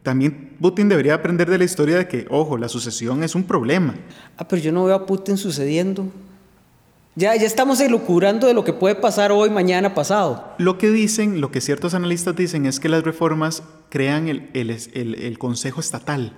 también 0.04 0.54
Putin 0.60 0.90
debería 0.90 1.14
aprender 1.14 1.50
de 1.50 1.56
la 1.56 1.64
historia 1.64 1.96
de 1.96 2.06
que, 2.06 2.26
ojo, 2.28 2.58
la 2.58 2.68
sucesión 2.68 3.24
es 3.24 3.34
un 3.34 3.42
problema. 3.42 3.94
Ah, 4.36 4.46
pero 4.46 4.60
yo 4.60 4.70
no 4.70 4.84
veo 4.84 4.94
a 4.94 5.06
Putin 5.06 5.38
sucediendo. 5.38 6.06
Ya, 7.16 7.34
ya 7.36 7.46
estamos 7.46 7.80
elucubrando 7.80 8.46
de 8.46 8.52
lo 8.52 8.64
que 8.64 8.74
puede 8.74 8.96
pasar 8.96 9.32
hoy, 9.32 9.48
mañana, 9.48 9.94
pasado. 9.94 10.54
Lo 10.58 10.76
que 10.76 10.90
dicen, 10.90 11.40
lo 11.40 11.50
que 11.50 11.62
ciertos 11.62 11.94
analistas 11.94 12.36
dicen 12.36 12.66
es 12.66 12.80
que 12.80 12.90
las 12.90 13.02
reformas 13.02 13.62
crean 13.88 14.28
el, 14.28 14.50
el, 14.52 14.70
el, 14.70 15.14
el 15.14 15.38
Consejo 15.38 15.80
Estatal, 15.80 16.34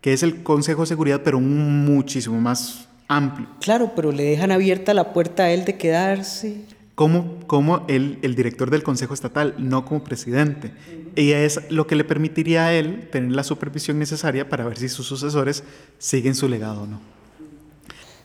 que 0.00 0.12
es 0.12 0.22
el 0.22 0.44
Consejo 0.44 0.82
de 0.82 0.86
Seguridad, 0.86 1.22
pero 1.24 1.40
muchísimo 1.40 2.40
más 2.40 2.86
amplio. 3.08 3.48
Claro, 3.60 3.92
pero 3.96 4.12
le 4.12 4.22
dejan 4.22 4.52
abierta 4.52 4.94
la 4.94 5.12
puerta 5.12 5.44
a 5.44 5.50
él 5.50 5.64
de 5.64 5.76
quedarse 5.76 6.62
como, 6.98 7.38
como 7.46 7.84
el, 7.86 8.18
el, 8.22 8.34
director 8.34 8.70
del 8.70 8.82
Consejo 8.82 9.14
Estatal, 9.14 9.54
no 9.56 9.84
como 9.84 10.02
presidente. 10.02 10.72
Y 11.14 11.30
es 11.30 11.60
lo 11.70 11.86
que 11.86 11.94
le 11.94 12.02
permitiría 12.02 12.66
a 12.66 12.74
él 12.74 13.08
tener 13.12 13.30
la 13.30 13.44
supervisión 13.44 14.00
necesaria 14.00 14.48
para 14.48 14.66
ver 14.66 14.78
si 14.78 14.88
sus 14.88 15.06
sucesores 15.06 15.62
siguen 15.98 16.34
su 16.34 16.48
legado 16.48 16.82
o 16.82 16.86
no. 16.88 17.00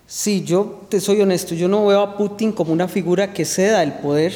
Sí, 0.07 0.43
yo 0.43 0.87
te 0.89 0.99
soy 0.99 1.21
honesto, 1.21 1.53
yo 1.53 1.67
no 1.67 1.85
veo 1.85 2.01
a 2.01 2.17
Putin 2.17 2.51
como 2.51 2.73
una 2.73 2.87
figura 2.87 3.31
que 3.31 3.45
ceda 3.45 3.83
el 3.83 3.93
poder 3.93 4.33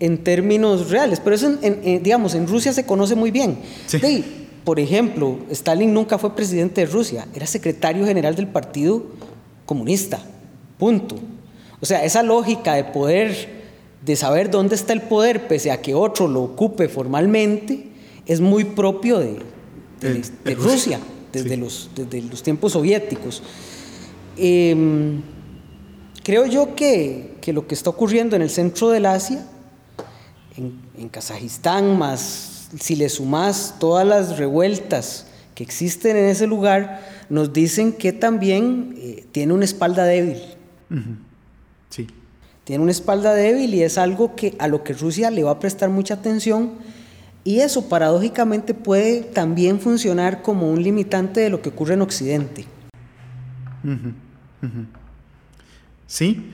en 0.00 0.24
términos 0.24 0.88
reales, 0.88 1.20
pero 1.20 1.36
eso, 1.36 1.58
en, 1.60 2.02
digamos, 2.02 2.34
en 2.34 2.48
Rusia 2.48 2.72
se 2.72 2.86
conoce 2.86 3.14
muy 3.14 3.30
bien. 3.30 3.58
Sí. 3.84 4.24
por 4.64 4.80
ejemplo, 4.80 5.40
Stalin 5.50 5.92
nunca 5.92 6.16
fue 6.16 6.34
presidente 6.34 6.80
de 6.80 6.86
Rusia, 6.86 7.28
era 7.34 7.46
secretario 7.46 8.06
general 8.06 8.36
del 8.36 8.46
Partido 8.46 9.04
Comunista, 9.66 10.18
punto. 10.78 11.33
O 11.80 11.86
sea, 11.86 12.04
esa 12.04 12.22
lógica 12.22 12.74
de 12.74 12.84
poder, 12.84 13.64
de 14.04 14.16
saber 14.16 14.50
dónde 14.50 14.74
está 14.74 14.92
el 14.92 15.02
poder, 15.02 15.48
pese 15.48 15.70
a 15.70 15.82
que 15.82 15.94
otro 15.94 16.28
lo 16.28 16.42
ocupe 16.42 16.88
formalmente, 16.88 17.88
es 18.26 18.40
muy 18.40 18.64
propio 18.64 19.18
de, 19.18 19.38
Rusia, 20.54 21.00
desde, 21.32 21.56
los, 21.56 21.90
los 22.30 22.42
tiempos 22.42 22.72
soviéticos. 22.72 23.42
Em, 24.36 25.22
creo 26.22 26.46
yo 26.46 26.74
que, 26.74 27.36
lo 27.52 27.66
que 27.66 27.74
está 27.74 27.90
ocurriendo 27.90 28.36
en 28.36 28.42
el 28.42 28.50
centro 28.50 28.90
del 28.90 29.06
Asia, 29.06 29.46
en, 30.56 31.08
Kazajistán, 31.08 31.98
más 31.98 32.68
si 32.78 32.96
le 32.96 33.08
sumas 33.08 33.76
todas 33.78 34.06
las 34.06 34.38
revueltas 34.38 35.26
que 35.54 35.62
existen 35.62 36.16
en 36.16 36.24
ese 36.26 36.46
lugar, 36.46 37.06
nos 37.28 37.52
dicen 37.52 37.92
que 37.92 38.12
también 38.12 38.94
eh, 38.98 39.24
tiene 39.30 39.52
una 39.52 39.64
espalda 39.64 40.04
débil. 40.04 40.40
Tiene 42.64 42.82
una 42.82 42.92
espalda 42.92 43.34
débil 43.34 43.74
y 43.74 43.82
es 43.82 43.98
algo 43.98 44.34
que, 44.34 44.54
a 44.58 44.68
lo 44.68 44.82
que 44.82 44.94
Rusia 44.94 45.30
le 45.30 45.42
va 45.42 45.52
a 45.52 45.58
prestar 45.60 45.90
mucha 45.90 46.14
atención 46.14 46.72
y 47.44 47.60
eso 47.60 47.90
paradójicamente 47.90 48.72
puede 48.72 49.20
también 49.20 49.78
funcionar 49.78 50.40
como 50.40 50.70
un 50.70 50.82
limitante 50.82 51.40
de 51.40 51.50
lo 51.50 51.60
que 51.60 51.68
ocurre 51.68 51.94
en 51.94 52.00
Occidente. 52.00 52.64
Sí, 56.06 56.53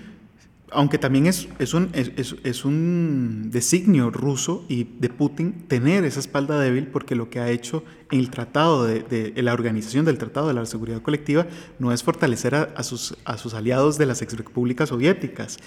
aunque 0.73 0.99
también 0.99 1.27
es, 1.27 1.49
es, 1.59 1.75
un, 1.75 1.91
es, 1.93 2.37
es, 2.45 2.65
un 2.65 3.51
designio 3.51 4.11
ruso 4.11 4.65
y 4.69 4.85
de 4.85 5.09
Putin 5.09 5.67
tener 5.69 6.05
esa 6.05 6.21
espalda 6.21 6.59
débil 6.61 6.87
porque 6.87 7.15
lo 7.15 7.31
que 7.31 7.41
ha 7.41 7.51
hecho 7.51 7.85
en 8.11 8.21
el 8.21 8.31
tratado 8.31 8.85
de, 8.85 9.03
de 9.03 9.43
la 9.43 9.53
organización 9.53 10.05
del 10.05 10.19
Tratado 10.19 10.49
de 10.49 10.55
la 10.55 10.67
Seguridad 10.67 11.03
Colectiva 11.03 11.47
no 11.79 11.93
es 11.93 12.03
fortalecer 12.03 12.55
a, 12.55 12.83
sus, 12.83 13.17
a 13.25 13.39
sus 13.39 13.55
aliados 13.55 13.99
de 13.99 14.07
las 14.07 14.23
exrepúblicas 14.23 14.89
soviéticas, 14.89 15.59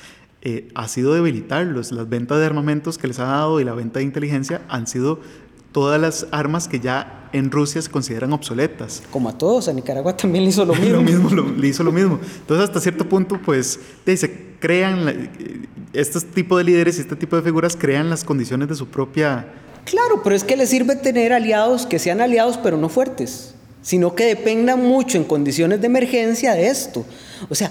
eh, 0.45 0.67
ha 0.75 0.89
sido 0.89 1.13
debilitarlos. 1.13 1.93
Las 1.93 2.09
ventas 2.09 2.37
de 2.37 2.45
armamentos 2.45 2.97
que 2.97 3.07
les 3.07 3.17
ha 3.19 3.25
dado 3.25 3.61
y 3.61 3.63
la 3.63 3.73
venta 3.73 3.99
de 3.99 4.05
inteligencia 4.05 4.61
han 4.67 4.87
sido 4.87 5.21
todas 5.73 5.99
las 5.99 6.27
armas 6.31 6.69
que 6.69 6.79
ya 6.79 7.29
en 7.33 7.51
Rusia 7.51 7.81
se 7.81 7.89
consideran 7.89 8.31
obsoletas. 8.31 9.01
Como 9.11 9.27
a 9.27 9.37
todos, 9.37 9.67
a 9.67 9.73
Nicaragua 9.73 10.15
también 10.15 10.45
le 10.45 10.51
hizo 10.51 10.63
lo 10.63 10.75
mismo. 10.75 10.95
lo 10.97 11.01
mismo 11.01 11.51
le 11.57 11.67
hizo 11.67 11.83
lo 11.83 11.91
mismo. 11.91 12.19
Entonces, 12.39 12.69
hasta 12.69 12.79
cierto 12.79 13.09
punto, 13.09 13.41
pues, 13.43 13.79
se 14.05 14.53
crean, 14.59 15.29
este 15.91 16.21
tipo 16.21 16.57
de 16.57 16.63
líderes 16.63 16.97
y 16.99 17.01
este 17.01 17.15
tipo 17.15 17.35
de 17.35 17.41
figuras 17.41 17.75
crean 17.75 18.09
las 18.09 18.23
condiciones 18.23 18.69
de 18.69 18.75
su 18.75 18.87
propia... 18.87 19.47
Claro, 19.83 20.21
pero 20.23 20.33
es 20.33 20.45
que 20.45 20.55
les 20.55 20.69
sirve 20.69 20.95
tener 20.95 21.33
aliados 21.33 21.85
que 21.85 21.99
sean 21.99 22.21
aliados, 22.21 22.57
pero 22.57 22.77
no 22.77 22.87
fuertes, 22.87 23.55
sino 23.81 24.15
que 24.15 24.25
dependan 24.25 24.81
mucho 24.81 25.17
en 25.17 25.25
condiciones 25.25 25.81
de 25.81 25.87
emergencia 25.87 26.53
de 26.53 26.67
esto. 26.67 27.05
O 27.49 27.55
sea, 27.55 27.69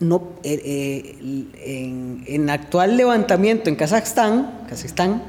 no, 0.00 0.32
eh, 0.42 0.60
eh, 0.62 1.52
en, 1.64 2.24
en, 2.26 2.50
actual 2.50 2.98
levantamiento 2.98 3.70
en 3.70 3.76
Kazajstán, 3.76 4.66
Kazajstán 4.68 5.22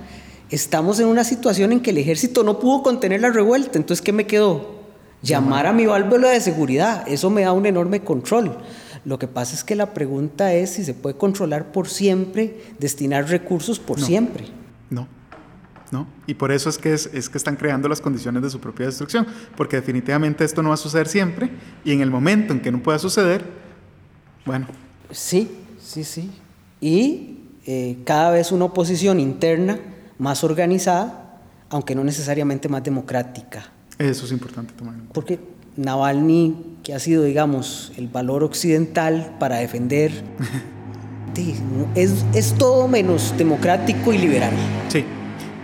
estamos 0.50 1.00
en 1.00 1.08
una 1.08 1.24
situación 1.24 1.72
en 1.72 1.82
que 1.82 1.92
el 1.92 1.98
ejército 1.98 2.44
no 2.44 2.60
pudo 2.60 2.84
contener 2.84 3.22
la 3.22 3.32
revuelta. 3.32 3.78
Entonces, 3.78 4.04
¿qué 4.04 4.12
me 4.12 4.28
quedó? 4.28 4.76
Llamar 5.22 5.66
a 5.66 5.74
mi 5.74 5.86
válvula 5.86 6.30
de 6.30 6.40
seguridad. 6.40 7.04
Eso 7.08 7.30
me 7.30 7.42
da 7.42 7.52
un 7.52 7.66
enorme 7.66 8.02
control. 8.02 8.58
Lo 9.06 9.20
que 9.20 9.28
pasa 9.28 9.56
es 9.56 9.64
que 9.64 9.76
la 9.76 9.94
pregunta 9.94 10.54
es 10.54 10.72
si 10.72 10.84
se 10.84 10.94
puede 10.94 11.16
controlar 11.18 11.72
por 11.72 11.88
siempre, 11.88 12.62
destinar 12.80 13.30
recursos 13.30 13.80
por 13.80 14.00
siempre. 14.00 14.46
No. 14.90 15.08
¿No? 15.92 16.08
Y 16.26 16.34
por 16.34 16.52
eso 16.52 16.70
es 16.70 16.78
que, 16.78 16.94
es, 16.94 17.10
es, 17.14 17.30
que 17.30 17.38
están 17.38 17.56
creando 17.56 17.88
las 17.88 18.02
condiciones 18.02 18.42
de 18.42 18.50
su 18.50 18.60
propia 18.60 18.88
destrucción, 18.88 19.28
porque 19.56 19.78
definitivamente 19.78 20.44
esto 20.44 20.64
no 20.64 20.70
va 20.70 20.76
a 20.76 20.78
suceder 20.78 21.08
siempre, 21.08 21.52
y 21.84 21.92
en 21.92 22.02
el 22.02 22.10
momento 22.10 22.54
en 22.54 22.60
que 22.60 22.72
no 22.72 22.82
pueda 22.82 22.98
suceder, 22.98 23.46
bueno. 24.46 24.68
Sí, 25.12 25.52
sí, 25.80 26.04
sí. 26.04 26.32
Y 26.82 27.40
eh, 27.68 27.98
cada 28.04 28.32
vez 28.32 28.52
una 28.52 28.66
oposición 28.66 29.20
interna 29.20 29.80
más 30.18 30.44
organizada, 30.44 31.40
aunque 31.70 31.96
no 31.96 32.04
necesariamente 32.04 32.70
más 32.70 32.84
democrática. 32.84 33.72
Eso 33.98 34.26
es 34.26 34.32
importante 34.32 34.74
tomar 34.74 34.94
en 34.94 35.00
cuenta. 35.02 35.14
Porque 35.14 35.40
Navalny, 35.78 36.78
que 36.84 36.94
ha 36.94 37.00
sido, 37.00 37.24
digamos, 37.24 37.92
el 37.98 38.08
valor 38.08 38.44
occidental 38.44 39.36
para 39.40 39.58
defender, 39.58 40.12
es, 41.96 42.12
es, 42.34 42.54
todo 42.54 42.88
menos 42.88 43.34
democrático 43.38 44.14
y 44.14 44.18
liberal. 44.18 44.54
Sí, 44.90 45.04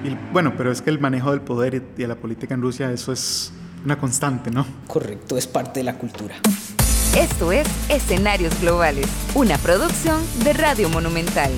y, 0.04 0.18
bueno, 0.34 0.54
pero 0.58 0.72
es 0.72 0.82
que 0.82 0.90
el 0.90 1.00
manejo 1.00 1.32
del 1.32 1.42
poder 1.42 1.76
y 1.76 2.02
de 2.02 2.08
la 2.08 2.16
política 2.16 2.54
en 2.54 2.62
Rusia, 2.62 2.92
eso 2.92 3.12
es 3.12 3.52
una 3.86 3.98
constante, 3.98 4.52
¿no? 4.52 4.66
Correcto, 4.88 5.38
es 5.38 5.48
parte 5.48 5.80
de 5.80 5.84
la 5.86 5.98
cultura. 5.98 6.36
Esto 7.18 7.52
es 7.52 7.68
Escenarios 7.90 8.60
Globales, 8.62 9.08
una 9.36 9.58
producción 9.58 10.22
de 10.44 10.54
Radio 10.54 10.90
Monumental. 10.90 11.52